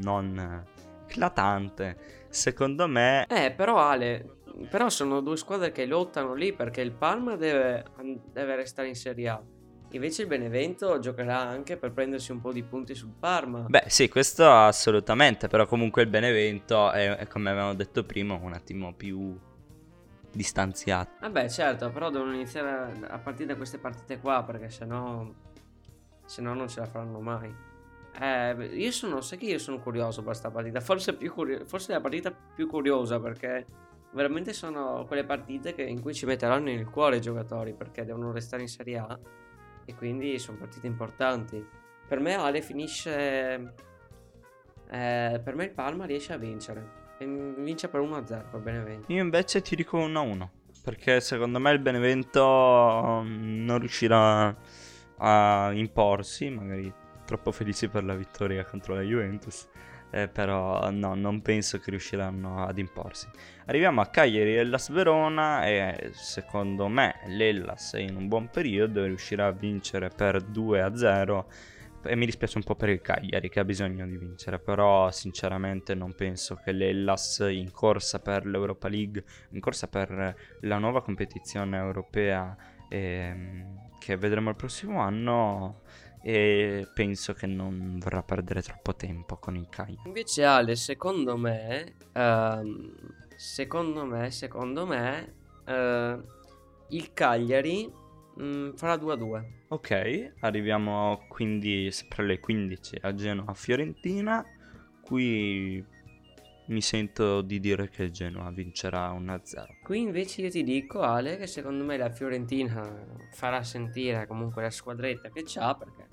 non 0.03 0.65
eclatante. 1.07 2.27
Secondo 2.29 2.89
me 2.89 3.27
Eh, 3.29 3.53
però 3.53 3.79
Ale, 3.79 4.39
però 4.69 4.89
sono 4.89 5.21
due 5.21 5.37
squadre 5.37 5.73
che 5.73 5.87
lottano 5.87 6.35
lì 6.35 6.53
perché 6.53 6.81
il 6.81 6.93
Parma 6.93 7.37
deve, 7.37 7.85
deve 8.33 8.57
restare 8.57 8.89
in 8.89 8.95
Serie 8.95 9.29
A. 9.29 9.43
Invece 9.91 10.23
il 10.23 10.29
Benevento 10.29 10.99
giocherà 10.99 11.39
anche 11.39 11.77
per 11.77 11.93
prendersi 11.93 12.33
un 12.33 12.41
po' 12.41 12.53
di 12.53 12.65
punti 12.65 12.97
sul 12.97 13.15
Parma. 13.17 13.67
Beh, 13.69 13.85
sì, 13.87 14.09
questo 14.09 14.51
assolutamente, 14.51 15.47
però 15.47 15.67
comunque 15.67 16.03
il 16.03 16.09
Benevento 16.09 16.91
è, 16.91 17.15
è, 17.15 17.29
come 17.29 17.51
avevamo 17.51 17.75
detto 17.75 18.03
prima, 18.03 18.35
un 18.35 18.55
attimo 18.55 18.93
più 18.93 19.39
distanziato. 20.33 21.13
Vabbè, 21.21 21.49
certo, 21.49 21.91
però 21.91 22.11
devono 22.11 22.35
iniziare 22.35 23.07
a 23.07 23.19
partire 23.19 23.47
da 23.47 23.57
queste 23.57 23.79
partite 23.79 24.19
qua 24.19 24.43
perché 24.43 24.69
sennò, 24.69 25.33
sennò 26.35 26.53
non 26.53 26.69
ce 26.69 26.81
la 26.81 26.87
faranno 26.87 27.21
mai. 27.21 27.55
Eh, 28.21 28.71
io 28.75 28.91
sono, 28.91 29.21
sai 29.21 29.39
che 29.39 29.47
io 29.47 29.59
sono 29.59 29.79
curioso 29.79 30.17
per 30.19 30.31
questa 30.31 30.51
partita, 30.51 30.81
forse, 30.81 31.17
curio- 31.29 31.65
forse 31.65 31.93
la 31.93 32.01
partita 32.01 32.33
più 32.33 32.67
curiosa 32.67 33.21
perché 33.21 33.65
veramente 34.13 34.53
sono 34.53 35.05
quelle 35.07 35.25
partite 35.25 35.75
che- 35.75 35.83
in 35.83 36.01
cui 36.01 36.13
ci 36.15 36.27
metteranno 36.27 36.65
nel 36.67 36.89
cuore 36.91 37.17
i 37.17 37.21
giocatori 37.21 37.73
perché 37.73 38.05
devono 38.05 38.33
restare 38.33 38.63
in 38.63 38.69
Serie 38.69 38.99
A 38.99 39.19
e 39.85 39.95
quindi 39.95 40.39
sono 40.41 40.59
partite 40.59 40.87
importanti. 40.89 41.65
Per 42.09 42.19
me 42.21 42.35
Ale 42.35 42.63
finisce... 42.63 43.75
eh, 44.91 45.41
per 45.43 45.55
me 45.55 45.65
il 45.65 45.71
Palma 45.73 46.05
riesce 46.05 46.33
a 46.33 46.37
vincere. 46.37 47.03
E 47.19 47.27
vince 47.27 47.89
per 47.89 48.01
1-0 48.01 48.51
col 48.51 48.61
Benevento. 48.61 49.13
Io 49.13 49.23
invece 49.23 49.63
ti 49.63 49.77
dico 49.77 49.99
1-1, 49.99 50.49
perché 50.83 51.21
secondo 51.21 51.59
me 51.61 51.71
il 51.71 51.79
Benevento 51.79 53.23
mm, 53.25 53.65
non 53.65 53.79
riuscirà 53.79 54.55
a 55.19 55.71
imporsi, 55.73 56.51
magari 56.51 56.93
troppo 57.25 57.53
felici 57.53 57.89
per 57.89 58.05
la 58.05 58.15
vittoria 58.15 58.65
contro 58.65 58.95
la 58.95 59.03
Juventus, 59.03 59.69
eh, 60.11 60.29
però 60.29 60.91
no, 60.91 61.15
non 61.15 61.43
penso 61.43 61.79
che 61.79 61.91
riusciranno 61.91 62.65
ad 62.65 62.79
imporsi. 62.79 63.29
Arriviamo 63.67 64.01
a 64.01 64.07
Cagliari 64.07 64.57
e 64.57 64.65
Las 64.65 64.91
Verona 64.91 65.67
e 65.67 66.11
secondo 66.13 66.87
me 66.89 67.17
l'Ellas 67.27 67.95
è 67.95 68.01
in 68.01 68.17
un 68.17 68.29
buon 68.29 68.49
periodo 68.49 69.05
riuscirà 69.05 69.47
a 69.47 69.51
vincere 69.51 70.11
per 70.11 70.43
2-0 70.43 71.45
e 72.07 72.17
mi 72.17 72.27
dispiace 72.27 72.59
un 72.59 72.65
po' 72.65 72.75
per 72.75 72.91
il 72.91 73.01
Cagliari 73.01 73.49
che 73.49 73.61
ha 73.61 73.65
bisogno 73.65 74.07
di 74.07 74.17
vincere, 74.17 74.59
però 74.59 75.11
sinceramente 75.11 75.95
non 75.95 76.15
penso 76.15 76.61
che 76.63 76.71
l'Ellas 76.73 77.45
in 77.49 77.71
corsa 77.73 78.21
per 78.21 78.47
l'Europa 78.47 78.89
League, 78.89 79.25
in 79.51 79.61
corsa 79.61 79.89
per 79.89 80.37
la 80.61 80.79
nuova 80.79 81.03
competizione 81.03 81.79
europea 81.79 82.57
ehm, 82.89 83.84
che 84.05 84.19
vedremo 84.19 84.51
il 84.51 84.57
prossimo 84.57 85.01
anno, 85.01 85.81
e 86.23 86.87
penso 86.93 87.33
che 87.33 87.47
non 87.47 87.99
vorrà 87.99 88.23
perdere 88.23 88.61
troppo 88.61 88.95
tempo 88.95 89.39
con 89.39 89.57
il 89.57 89.67
Cagliari. 89.71 90.07
Invece 90.07 90.45
Ale, 90.45 90.77
secondo 90.77 91.39
me, 91.39 91.95
ehm, 92.13 92.93
secondo 93.35 94.05
me, 94.05 94.31
secondo 94.31 94.85
me, 94.85 95.35
eh, 95.65 96.19
il 96.89 97.13
Cagliari 97.15 97.91
mm, 98.41 98.73
farà 98.75 98.97
2-2. 98.97 99.45
Ok, 99.69 100.33
arriviamo 100.41 101.25
quindi 101.29 101.91
sempre 101.91 102.23
alle 102.25 102.41
15 102.41 102.99
a 103.01 103.15
Genoa 103.15 103.55
Fiorentina. 103.55 104.45
Qui 105.01 105.83
mi 106.67 106.81
sento 106.81 107.43
di 107.43 107.61
dire 107.61 107.89
che 107.89 108.05
il 108.05 108.11
Genoa 108.11 108.51
vincerà 108.51 109.13
1-0. 109.13 109.83
Qui 109.83 110.01
invece 110.01 110.43
io 110.43 110.51
ti 110.51 110.63
dico 110.63 111.03
Ale 111.03 111.37
che 111.37 111.47
secondo 111.47 111.85
me 111.85 111.97
la 111.97 112.11
Fiorentina 112.11 113.07
farà 113.33 113.63
sentire 113.63 114.27
comunque 114.27 114.63
la 114.63 114.71
squadretta 114.71 115.31
che 115.31 115.43
c'ha 115.45 115.75
perché 115.75 116.09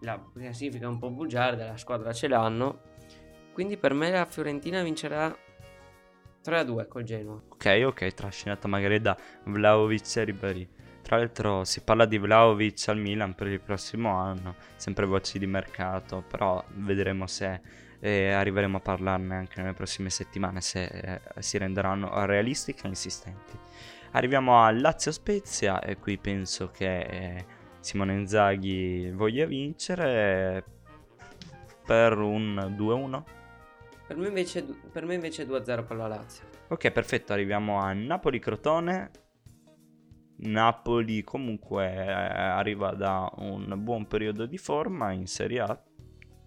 la 0.00 0.22
classifica 0.32 0.84
è 0.84 0.88
un 0.88 0.98
po' 0.98 1.10
bugiarda, 1.10 1.66
la 1.66 1.76
squadra 1.76 2.12
ce 2.12 2.28
l'hanno. 2.28 2.88
Quindi 3.52 3.76
per 3.76 3.94
me 3.94 4.10
la 4.10 4.24
Fiorentina 4.24 4.82
vincerà 4.82 5.36
3-2 6.44 6.88
col 6.88 7.02
Genoa. 7.02 7.42
Ok, 7.48 7.82
ok, 7.84 8.14
trascinata 8.14 8.68
magari 8.68 9.00
da 9.00 9.16
Vlaovic 9.44 10.16
e 10.16 10.24
Ribéry. 10.24 10.68
Tra 11.02 11.16
l'altro 11.16 11.64
si 11.64 11.82
parla 11.82 12.06
di 12.06 12.18
Vlaovic 12.18 12.88
al 12.88 12.98
Milan 12.98 13.34
per 13.34 13.48
il 13.48 13.60
prossimo 13.60 14.16
anno, 14.16 14.54
sempre 14.76 15.06
voci 15.06 15.38
di 15.38 15.46
mercato, 15.46 16.22
però 16.26 16.62
vedremo 16.74 17.26
se 17.26 17.60
eh, 18.00 18.32
arriveremo 18.32 18.78
a 18.78 18.80
parlarne 18.80 19.36
anche 19.36 19.60
nelle 19.60 19.74
prossime 19.74 20.10
settimane, 20.10 20.60
se 20.60 20.84
eh, 20.84 21.20
si 21.38 21.58
renderanno 21.58 22.24
realistiche 22.24 22.86
e 22.86 22.88
insistenti. 22.88 23.58
Arriviamo 24.12 24.62
a 24.62 24.70
Lazio 24.72 25.12
Spezia 25.12 25.80
e 25.80 25.96
qui 25.96 26.18
penso 26.18 26.70
che 26.70 27.00
eh, 27.00 27.44
Simone 27.78 28.14
Inzaghi 28.14 29.10
voglia 29.12 29.46
vincere 29.46 30.64
per 31.84 32.18
un 32.18 32.74
2-1. 32.76 33.22
Per 34.06 34.16
me 34.16 34.26
invece, 34.26 34.64
per 34.64 35.04
me 35.04 35.14
invece 35.14 35.46
2-0 35.46 35.86
con 35.86 35.96
la 35.96 36.08
Lazio. 36.08 36.44
Ok, 36.68 36.90
perfetto, 36.90 37.32
arriviamo 37.32 37.78
a 37.78 37.92
Napoli-Crotone. 37.92 39.10
Napoli 40.42 41.22
comunque 41.22 41.92
eh, 41.92 42.10
arriva 42.10 42.94
da 42.94 43.30
un 43.36 43.74
buon 43.78 44.06
periodo 44.06 44.46
di 44.46 44.56
forma 44.56 45.12
in 45.12 45.26
Serie 45.26 45.60
A, 45.60 45.82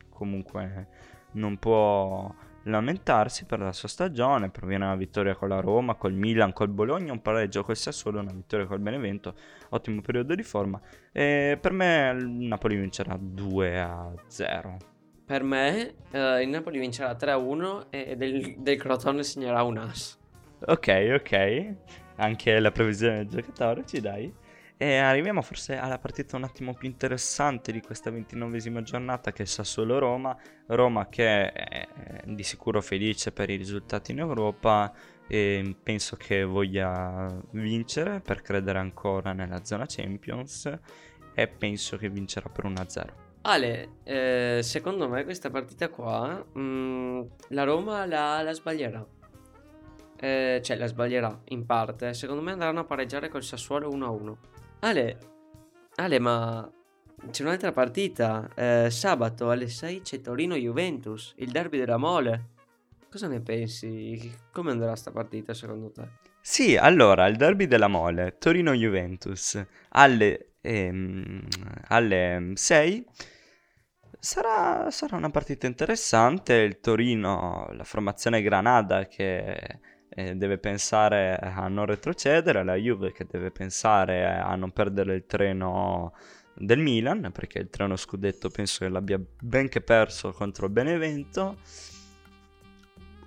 comunque 0.09 0.87
non 1.33 1.57
può 1.57 2.33
lamentarsi 2.63 3.45
per 3.45 3.59
la 3.59 3.73
sua 3.73 3.87
stagione, 3.87 4.49
proviene 4.49 4.85
una 4.85 4.95
vittoria 4.95 5.35
con 5.35 5.49
la 5.49 5.59
Roma, 5.59 5.95
col 5.95 6.13
Milan, 6.13 6.53
col 6.53 6.69
Bologna, 6.69 7.11
un 7.11 7.21
pareggio 7.21 7.63
col 7.63 7.75
Sassuolo, 7.75 8.19
una 8.19 8.31
vittoria 8.31 8.65
col 8.65 8.79
Benevento, 8.79 9.35
ottimo 9.69 10.01
periodo 10.01 10.35
di 10.35 10.43
forma 10.43 10.79
e 11.11 11.57
per 11.59 11.71
me 11.71 12.13
il 12.17 12.27
Napoli 12.27 12.75
vincerà 12.75 13.17
2 13.19 13.79
a 13.79 14.13
0. 14.27 14.77
Per 15.25 15.43
me 15.43 15.95
eh, 16.11 16.41
il 16.41 16.49
Napoli 16.49 16.79
vincerà 16.79 17.13
3-1 17.13 17.85
e 17.89 18.15
del, 18.15 18.55
del 18.57 18.77
Crotone 18.77 19.23
segnerà 19.23 19.63
un 19.63 19.77
as. 19.77 20.19
Ok, 20.65 21.11
ok. 21.15 21.75
Anche 22.15 22.59
la 22.59 22.71
previsione 22.71 23.25
del 23.25 23.27
giocatore 23.27 23.85
ci 23.85 24.01
dai. 24.01 24.33
E 24.77 24.97
arriviamo 24.97 25.41
forse 25.41 25.77
alla 25.77 25.97
partita 25.97 26.35
un 26.35 26.43
attimo 26.43 26.73
più 26.73 26.87
interessante 26.87 27.71
di 27.71 27.79
questa 27.79 28.09
ventinovesima 28.09 28.81
giornata 28.81 29.31
che 29.31 29.43
è 29.43 29.45
Sassuolo-Roma. 29.45 30.35
Roma 30.67 31.07
che 31.07 31.51
è 31.51 31.87
di 32.25 32.43
sicuro 32.43 32.81
felice 32.81 33.31
per 33.31 33.49
i 33.49 33.55
risultati 33.55 34.11
in 34.11 34.19
Europa 34.19 34.93
e 35.27 35.75
penso 35.81 36.15
che 36.17 36.43
voglia 36.43 37.33
vincere 37.51 38.19
per 38.19 38.41
credere 38.41 38.79
ancora 38.79 39.31
nella 39.31 39.63
zona 39.63 39.85
Champions 39.87 40.71
e 41.33 41.47
penso 41.47 41.97
che 41.97 42.09
vincerà 42.09 42.49
per 42.49 42.65
1-0. 42.65 43.05
Ale, 43.45 43.89
eh, 44.03 44.59
secondo 44.61 45.09
me 45.09 45.23
questa 45.23 45.49
partita 45.49 45.89
qua 45.89 46.45
mm, 46.57 47.21
la 47.49 47.63
Roma 47.63 48.05
la, 48.05 48.41
la 48.41 48.53
sbaglierà. 48.53 49.05
Eh, 50.15 50.61
cioè 50.63 50.77
la 50.77 50.87
sbaglierà 50.87 51.41
in 51.45 51.65
parte. 51.65 52.13
Secondo 52.13 52.41
me 52.41 52.51
andranno 52.51 52.81
a 52.81 52.85
pareggiare 52.85 53.27
col 53.27 53.43
Sassuolo 53.43 53.89
1-1. 53.89 54.35
Ale, 54.83 55.17
Ale, 55.95 56.19
ma 56.19 56.69
c'è 57.31 57.43
un'altra 57.43 57.71
partita. 57.71 58.49
Eh, 58.53 58.89
sabato 58.89 59.49
alle 59.49 59.69
6 59.69 60.01
c'è 60.01 60.19
Torino-Juventus, 60.19 61.35
il 61.37 61.51
derby 61.51 61.77
della 61.77 61.95
Mole. 61.95 62.49
Cosa 63.09 63.27
ne 63.27 63.39
pensi? 63.39 64.29
Come 64.51 64.71
andrà 64.71 64.93
sta 64.97 65.11
partita 65.11 65.53
secondo 65.53 65.89
te? 65.89 66.05
Sì, 66.41 66.75
allora, 66.75 67.27
il 67.27 67.37
derby 67.37 67.65
della 67.65 67.87
Mole, 67.87 68.35
Torino-Juventus, 68.37 69.65
alle, 69.91 70.55
ehm, 70.59 71.47
alle 71.87 72.51
6, 72.53 73.05
sarà, 74.19 74.91
sarà 74.91 75.15
una 75.15 75.29
partita 75.29 75.65
interessante. 75.65 76.55
Il 76.55 76.81
Torino, 76.81 77.69
la 77.71 77.85
formazione 77.85 78.41
Granada 78.41 79.07
che 79.07 79.79
eh, 80.15 80.35
deve 80.35 80.57
pensare 80.57 81.35
a 81.35 81.67
non 81.67 81.85
retrocedere, 81.85 82.63
la 82.63 82.75
Juve 82.75 83.11
che 83.11 83.25
deve 83.29 83.51
pensare 83.51 84.25
a 84.25 84.55
non 84.55 84.71
perdere 84.71 85.15
il 85.15 85.25
treno 85.25 86.13
del 86.55 86.79
Milan, 86.79 87.31
perché 87.33 87.59
il 87.59 87.69
treno 87.69 87.95
scudetto 87.95 88.49
penso 88.49 88.79
che 88.79 88.89
l'abbia 88.89 89.19
benché 89.41 89.81
perso 89.81 90.31
contro 90.31 90.67
il 90.67 90.71
Benevento. 90.71 91.57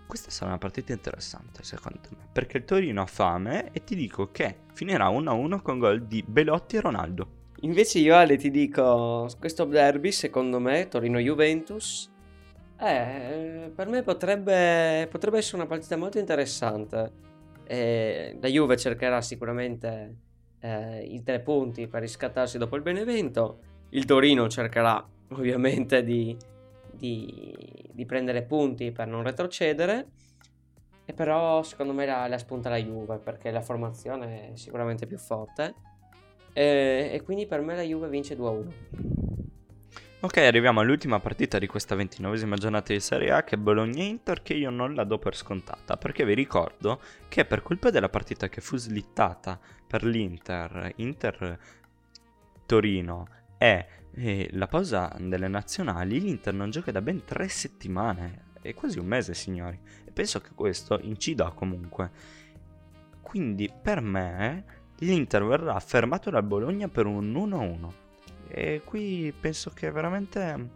Questa 0.06 0.30
sarà 0.30 0.50
una 0.50 0.58
partita 0.58 0.92
interessante 0.92 1.64
secondo 1.64 2.08
me, 2.10 2.28
perché 2.32 2.58
il 2.58 2.64
Torino 2.64 3.02
ha 3.02 3.06
fame 3.06 3.72
e 3.72 3.82
ti 3.82 3.96
dico 3.96 4.30
che 4.30 4.60
finirà 4.72 5.08
1-1 5.08 5.60
con 5.62 5.78
gol 5.78 6.06
di 6.06 6.24
Belotti 6.26 6.76
e 6.76 6.80
Ronaldo. 6.80 7.30
Invece 7.60 7.98
io 7.98 8.14
Ale 8.14 8.36
ti 8.36 8.50
dico, 8.50 9.28
questo 9.40 9.64
derby 9.64 10.12
secondo 10.12 10.60
me, 10.60 10.86
Torino-Juventus, 10.86 12.12
eh, 12.78 13.72
per 13.74 13.88
me 13.88 14.02
potrebbe, 14.02 15.08
potrebbe 15.10 15.38
essere 15.38 15.56
una 15.56 15.66
partita 15.66 15.96
molto 15.96 16.18
interessante. 16.18 17.24
Eh, 17.64 18.38
la 18.40 18.48
Juve 18.48 18.76
cercherà 18.76 19.20
sicuramente 19.22 20.16
eh, 20.60 21.02
i 21.02 21.22
tre 21.22 21.40
punti 21.40 21.86
per 21.88 22.02
riscattarsi 22.02 22.58
dopo 22.58 22.76
il 22.76 22.82
Benevento, 22.82 23.60
il 23.90 24.04
Torino 24.04 24.48
cercherà 24.48 25.04
ovviamente 25.30 26.02
di, 26.04 26.36
di, 26.92 27.54
di 27.92 28.06
prendere 28.06 28.42
punti 28.42 28.92
per 28.92 29.06
non 29.06 29.22
retrocedere. 29.22 30.08
E 31.08 31.12
però 31.12 31.62
secondo 31.62 31.92
me 31.92 32.04
la, 32.04 32.26
la 32.26 32.38
spunta 32.38 32.68
la 32.68 32.78
Juve 32.78 33.18
perché 33.18 33.52
la 33.52 33.62
formazione 33.62 34.52
è 34.52 34.56
sicuramente 34.56 35.06
più 35.06 35.18
forte. 35.18 35.74
E, 36.52 37.10
e 37.12 37.22
quindi 37.22 37.46
per 37.46 37.60
me 37.60 37.76
la 37.76 37.82
Juve 37.82 38.08
vince 38.08 38.36
2-1. 38.36 39.25
Ok, 40.18 40.38
arriviamo 40.38 40.80
all'ultima 40.80 41.20
partita 41.20 41.58
di 41.58 41.66
questa 41.66 41.94
ventinovesima 41.94 42.56
giornata 42.56 42.90
di 42.90 43.00
Serie 43.00 43.32
A 43.32 43.44
che 43.44 43.56
è 43.56 43.58
Bologna-Inter 43.58 44.40
che 44.40 44.54
io 44.54 44.70
non 44.70 44.94
la 44.94 45.04
do 45.04 45.18
per 45.18 45.36
scontata 45.36 45.98
perché 45.98 46.24
vi 46.24 46.32
ricordo 46.32 47.02
che 47.28 47.44
per 47.44 47.60
colpa 47.60 47.90
della 47.90 48.08
partita 48.08 48.48
che 48.48 48.62
fu 48.62 48.78
slittata 48.78 49.60
per 49.86 50.04
l'Inter, 50.04 50.90
Inter-Torino 50.96 53.28
e 53.58 54.48
la 54.52 54.66
pausa 54.66 55.14
delle 55.18 55.48
nazionali, 55.48 56.18
l'Inter 56.18 56.54
non 56.54 56.70
gioca 56.70 56.90
da 56.90 57.02
ben 57.02 57.22
tre 57.22 57.48
settimane, 57.48 58.54
è 58.62 58.72
quasi 58.72 58.98
un 58.98 59.06
mese 59.06 59.34
signori, 59.34 59.78
e 60.06 60.12
penso 60.12 60.40
che 60.40 60.52
questo 60.54 60.98
incida 61.02 61.50
comunque. 61.50 62.10
Quindi 63.20 63.70
per 63.70 64.00
me 64.00 64.64
l'Inter 65.00 65.44
verrà 65.44 65.78
fermato 65.78 66.30
dal 66.30 66.42
Bologna 66.42 66.88
per 66.88 67.04
un 67.04 67.34
1-1 67.34 68.04
e 68.48 68.82
qui 68.84 69.32
penso 69.38 69.70
che 69.70 69.90
veramente 69.90 70.70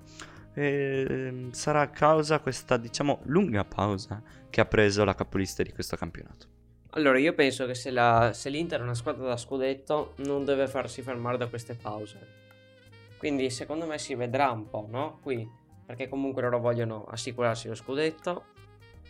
eh, 0.54 1.48
sarà 1.50 1.82
a 1.82 1.88
causa 1.88 2.40
questa, 2.40 2.76
diciamo, 2.76 3.20
lunga 3.24 3.64
pausa 3.64 4.22
che 4.48 4.60
ha 4.60 4.66
preso 4.66 5.04
la 5.04 5.14
capolista 5.14 5.62
di 5.62 5.72
questo 5.72 5.96
campionato. 5.96 6.46
Allora, 6.90 7.18
io 7.18 7.34
penso 7.34 7.66
che 7.66 7.74
se, 7.74 7.90
la, 7.90 8.32
se 8.34 8.50
l'Inter 8.50 8.80
è 8.80 8.82
una 8.82 8.94
squadra 8.94 9.26
da 9.26 9.36
scudetto, 9.36 10.14
non 10.18 10.44
deve 10.44 10.66
farsi 10.66 11.02
fermare 11.02 11.36
da 11.36 11.46
queste 11.46 11.74
pause. 11.74 12.38
Quindi, 13.16 13.48
secondo 13.50 13.86
me, 13.86 13.98
si 13.98 14.14
vedrà 14.14 14.50
un 14.50 14.68
po', 14.68 14.86
no? 14.90 15.20
Qui, 15.22 15.48
perché 15.86 16.08
comunque 16.08 16.42
loro 16.42 16.58
vogliono 16.58 17.04
assicurarsi 17.04 17.68
lo 17.68 17.74
scudetto, 17.74 18.44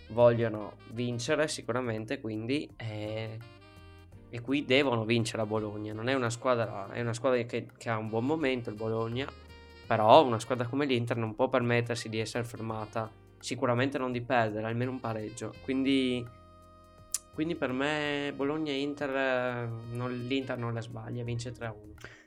vogliono 0.09 0.77
vincere 0.93 1.49
sicuramente, 1.49 2.21
quindi... 2.21 2.71
Eh 2.77 3.59
e 4.31 4.41
qui 4.41 4.65
devono 4.65 5.05
vincere 5.05 5.43
a 5.43 5.47
Bologna. 5.47 5.93
Non 5.93 6.09
è 6.09 6.15
una 6.15 6.31
squadra, 6.31 6.89
è 6.93 7.01
una 7.01 7.13
squadra 7.13 7.43
che, 7.43 7.67
che, 7.77 7.89
ha 7.89 7.99
un 7.99 8.09
buon 8.09 8.25
momento 8.25 8.71
il 8.71 8.77
Bologna, 8.77 9.27
però 9.87 10.25
una 10.25 10.39
squadra 10.39 10.67
come 10.67 10.87
l'Inter 10.87 11.17
non 11.17 11.35
può 11.35 11.49
permettersi 11.49 12.09
di 12.09 12.19
essere 12.19 12.45
fermata, 12.45 13.11
sicuramente 13.41 13.99
non 13.99 14.13
di 14.13 14.21
perdere, 14.21 14.67
almeno 14.67 14.93
un 14.93 15.01
pareggio. 15.01 15.53
Quindi, 15.63 16.25
quindi 17.35 17.57
per 17.57 17.73
me 17.73 18.33
Bologna 18.35 18.71
e 18.71 18.81
Inter, 18.81 19.69
non, 19.91 20.13
l'Inter 20.27 20.57
non 20.57 20.75
la 20.75 20.81
sbaglia, 20.81 21.25
vince 21.25 21.53
3-1. 21.53 21.73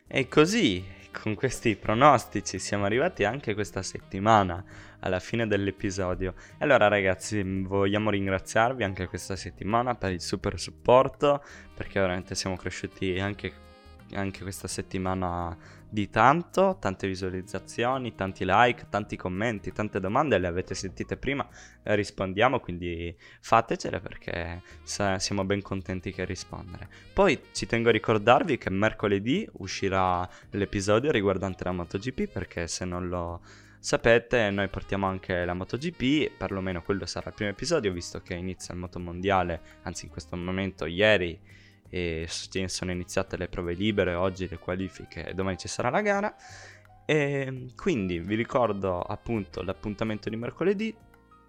E 0.05 0.27
così, 0.27 0.83
con 1.11 1.33
questi 1.35 1.75
pronostici, 1.77 2.59
siamo 2.59 2.83
arrivati 2.83 3.23
anche 3.23 3.53
questa 3.53 3.81
settimana 3.81 4.63
alla 5.03 5.19
fine 5.19 5.47
dell'episodio. 5.47 6.33
Allora 6.59 6.87
ragazzi, 6.87 7.43
vogliamo 7.43 8.09
ringraziarvi 8.09 8.83
anche 8.83 9.07
questa 9.07 9.35
settimana 9.35 9.95
per 9.95 10.11
il 10.11 10.21
super 10.21 10.59
supporto, 10.59 11.43
perché 11.73 11.99
veramente 11.99 12.35
siamo 12.35 12.55
cresciuti 12.55 13.19
anche, 13.19 13.51
anche 14.13 14.41
questa 14.41 14.67
settimana 14.67 15.55
di 15.89 16.09
tanto, 16.09 16.77
tante 16.79 17.05
visualizzazioni, 17.05 18.15
tanti 18.15 18.45
like, 18.47 18.87
tanti 18.89 19.15
commenti, 19.15 19.71
tante 19.71 19.99
domande, 19.99 20.39
le 20.39 20.47
avete 20.47 20.73
sentite 20.73 21.17
prima, 21.17 21.47
eh, 21.83 21.93
rispondiamo, 21.93 22.59
quindi 22.59 23.15
fatecele 23.41 23.99
perché 23.99 24.63
siamo 24.83 25.43
ben 25.43 25.61
contenti 25.61 26.11
che 26.11 26.25
rispondere. 26.25 26.89
Poi 27.13 27.39
ci 27.51 27.67
tengo 27.67 27.89
a 27.89 27.91
ricordarvi 27.91 28.57
che 28.57 28.71
mercoledì 28.71 29.47
uscirà 29.57 30.27
l'episodio 30.51 31.11
riguardante 31.11 31.63
la 31.65 31.73
MotoGP 31.73 32.27
perché 32.27 32.67
se 32.67 32.85
non 32.85 33.07
lo 33.09 33.41
sapete 33.83 34.49
noi 34.49 34.69
portiamo 34.69 35.07
anche 35.07 35.43
la 35.43 35.53
MotoGP, 35.53 36.37
perlomeno 36.37 36.81
quello 36.81 37.05
sarà 37.05 37.27
il 37.27 37.35
primo 37.35 37.51
episodio 37.51 37.91
visto 37.91 38.21
che 38.21 38.33
inizia 38.33 38.73
il 38.73 38.79
motomondiale, 38.79 39.59
anzi 39.81 40.05
in 40.05 40.11
questo 40.11 40.37
momento 40.37 40.85
ieri 40.85 41.37
e 41.89 42.25
sono 42.29 42.91
iniziate 42.91 43.35
le 43.35 43.49
prove 43.49 43.73
libere, 43.73 44.13
oggi 44.13 44.47
le 44.47 44.57
qualifiche 44.57 45.25
e 45.27 45.33
domani 45.33 45.57
ci 45.57 45.67
sarà 45.67 45.89
la 45.89 45.99
gara. 45.99 46.33
E 47.05 47.73
quindi 47.75 48.19
vi 48.19 48.35
ricordo 48.35 49.01
appunto 49.01 49.61
l'appuntamento 49.61 50.29
di 50.29 50.37
mercoledì. 50.37 50.95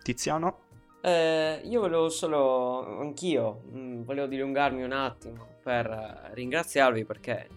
Tiziano? 0.03 0.63
Eh, 1.03 1.61
io 1.63 1.81
volevo 1.81 2.09
solo, 2.09 2.99
anch'io, 2.99 3.63
mh, 3.71 3.79
mm, 3.79 4.03
volevo 4.03 4.27
dilungarmi 4.27 4.83
un 4.83 4.93
attimo 4.93 5.47
per 5.63 6.33
ringraziarvi 6.33 7.05
perché 7.05 7.49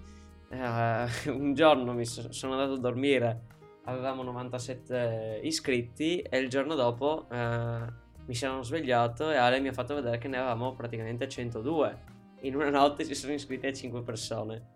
eh, 0.50 1.06
un 1.32 1.56
giorno 1.56 1.94
mi 1.94 2.06
so- 2.06 2.32
sono 2.32 2.54
andato 2.54 2.74
a 2.74 2.80
dormire, 2.80 3.56
avevamo 3.88 4.24
97 4.24 5.42
iscritti 5.44 6.20
e 6.22 6.38
il 6.38 6.50
giorno 6.50 6.76
dopo 6.76 7.28
eh, 7.30 7.80
mi 8.26 8.36
sono 8.36 8.62
svegliato 8.62 9.32
e 9.32 9.36
Ale 9.36 9.60
mi 9.60 9.68
ha 9.68 9.74
fatto 9.74 9.96
vedere 9.96 10.18
che 10.18 10.28
ne 10.28 10.38
avevamo 10.38 10.74
praticamente 10.76 11.28
102 11.28 12.16
in 12.42 12.56
una 12.56 12.70
notte 12.70 13.04
si 13.04 13.16
sono 13.16 13.34
iscritte 13.34 13.74
5 13.74 14.04
persone. 14.04 14.76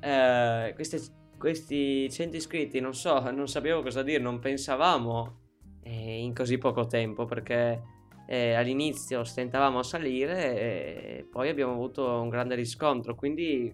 Eh, 0.00 0.72
queste, 0.74 1.00
questi 1.38 2.10
100 2.10 2.36
iscritti, 2.36 2.80
non 2.80 2.94
so, 2.94 3.30
non 3.30 3.46
sapevo 3.46 3.82
cosa 3.82 4.02
dire, 4.02 4.20
non 4.20 4.38
pensavamo 4.38 5.40
eh, 5.82 6.22
in 6.22 6.34
così 6.34 6.58
poco 6.58 6.86
tempo 6.86 7.24
perché 7.24 7.82
eh, 8.26 8.54
all'inizio 8.54 9.22
stentavamo 9.24 9.78
a 9.78 9.82
salire 9.82 10.58
e 10.58 11.28
poi 11.30 11.48
abbiamo 11.48 11.72
avuto 11.72 12.20
un 12.20 12.28
grande 12.28 12.54
riscontro, 12.54 13.14
quindi 13.14 13.72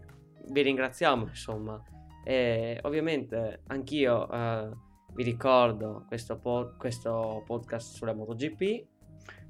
vi 0.49 0.63
ringraziamo 0.63 1.27
insomma. 1.27 1.83
E 2.25 2.79
ovviamente 2.83 3.61
anch'io 3.67 4.31
eh, 4.31 4.71
vi 5.15 5.23
ricordo 5.23 6.05
questo, 6.09 6.39
po- 6.39 6.75
questo 6.77 7.43
podcast 7.47 7.95
sulla 7.95 8.15
MotoGP. 8.15 8.87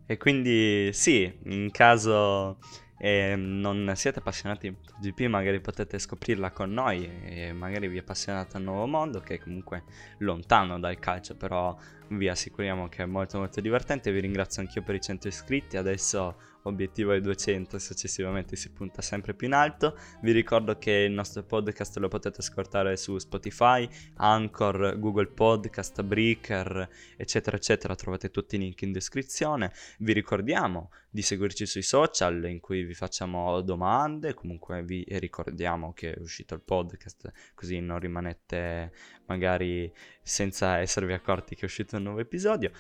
E 0.07 0.17
quindi 0.19 0.91
sì, 0.93 1.39
in 1.45 1.71
caso 1.71 2.59
e 2.97 3.35
non 3.37 3.93
siete 3.97 4.21
appassionati 4.21 4.69
di 4.71 4.77
MotoGP 4.77 5.29
magari 5.29 5.61
potete 5.61 5.99
scoprirla 5.99 6.53
con 6.53 6.73
noi 6.73 7.11
e 7.25 7.53
magari 7.53 7.89
vi 7.89 7.99
appassionate 7.99 8.57
al 8.57 8.63
nuovo 8.63 8.87
mondo 8.87 9.21
che 9.21 9.35
è 9.35 9.39
comunque 9.39 9.83
lontano 10.19 10.79
dal 10.79 10.99
calcio 10.99 11.37
però 11.37 11.77
vi 12.11 12.29
assicuriamo 12.29 12.89
che 12.89 13.03
è 13.03 13.07
molto 13.07 13.39
molto 13.39 13.61
divertente 13.61 14.13
vi 14.13 14.21
ringrazio 14.21 14.63
anch'io 14.63 14.83
per 14.83 14.95
i 14.95 15.01
100 15.01 15.29
iscritti 15.29 15.77
adesso 15.77 16.37
obiettivo 16.65 17.13
è 17.13 17.21
200 17.21 17.79
successivamente 17.79 18.57
si 18.57 18.71
punta 18.73 19.03
sempre 19.03 19.35
più 19.35 19.47
in 19.47 19.53
alto. 19.55 19.99
Vi 20.21 20.33
ricordo 20.33 20.77
che 20.79 20.91
il 20.91 21.13
nostro 21.13 21.43
podcast 21.45 21.97
lo 21.99 22.09
potete 22.09 22.41
ascoltare 22.41 22.97
su 22.97 23.19
Spotify 23.19 23.89
Anchor, 24.17 24.99
Google 24.99 25.29
Podcast, 25.29 26.03
Breaker 26.03 26.89
eccetera 27.17 27.57
eccetera. 27.57 27.95
Trovate 27.95 28.31
tutti 28.31 28.57
i 28.57 28.59
link 28.59 28.83
in 28.83 28.93
descrizione. 28.93 29.73
Vi 29.99 30.13
ricordiamo 30.13 30.91
di 31.11 31.23
seguirci 31.23 31.67
sui 31.67 31.83
social 31.83 32.45
in 32.47 32.61
cui 32.61 32.83
vi 32.85 32.95
facciamo 32.95 33.61
domande. 33.61 34.35
Comunque 34.35 34.83
vi 34.83 35.05
ricordiamo 35.09 35.93
che 35.93 36.15
è 36.15 36.21
uscito 36.21 36.55
il 36.55 36.63
podcast 36.63 37.33
così 37.55 37.81
non 37.81 37.99
rimanete 37.99 38.93
magari 39.27 39.93
senza 40.23 40.79
esservi 40.79 41.13
accorti 41.13 41.55
che 41.55 41.63
è 41.63 41.65
uscito 41.65 41.97
un 41.97 42.03
nuovo 42.03 42.21
episodio 42.21 42.71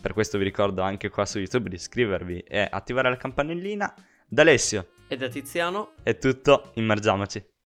per 0.00 0.12
questo 0.12 0.38
vi 0.38 0.44
ricordo 0.44 0.82
anche 0.82 1.08
qua 1.08 1.26
su 1.26 1.38
YouTube 1.38 1.68
di 1.68 1.76
iscrivervi 1.76 2.40
e 2.40 2.68
attivare 2.70 3.08
la 3.08 3.16
campanellina. 3.16 3.94
Da 4.26 4.42
Alessio 4.42 4.92
e 5.08 5.16
da 5.16 5.28
Tiziano 5.28 5.92
è 6.02 6.18
tutto, 6.18 6.70
immergiamoci. 6.74 7.56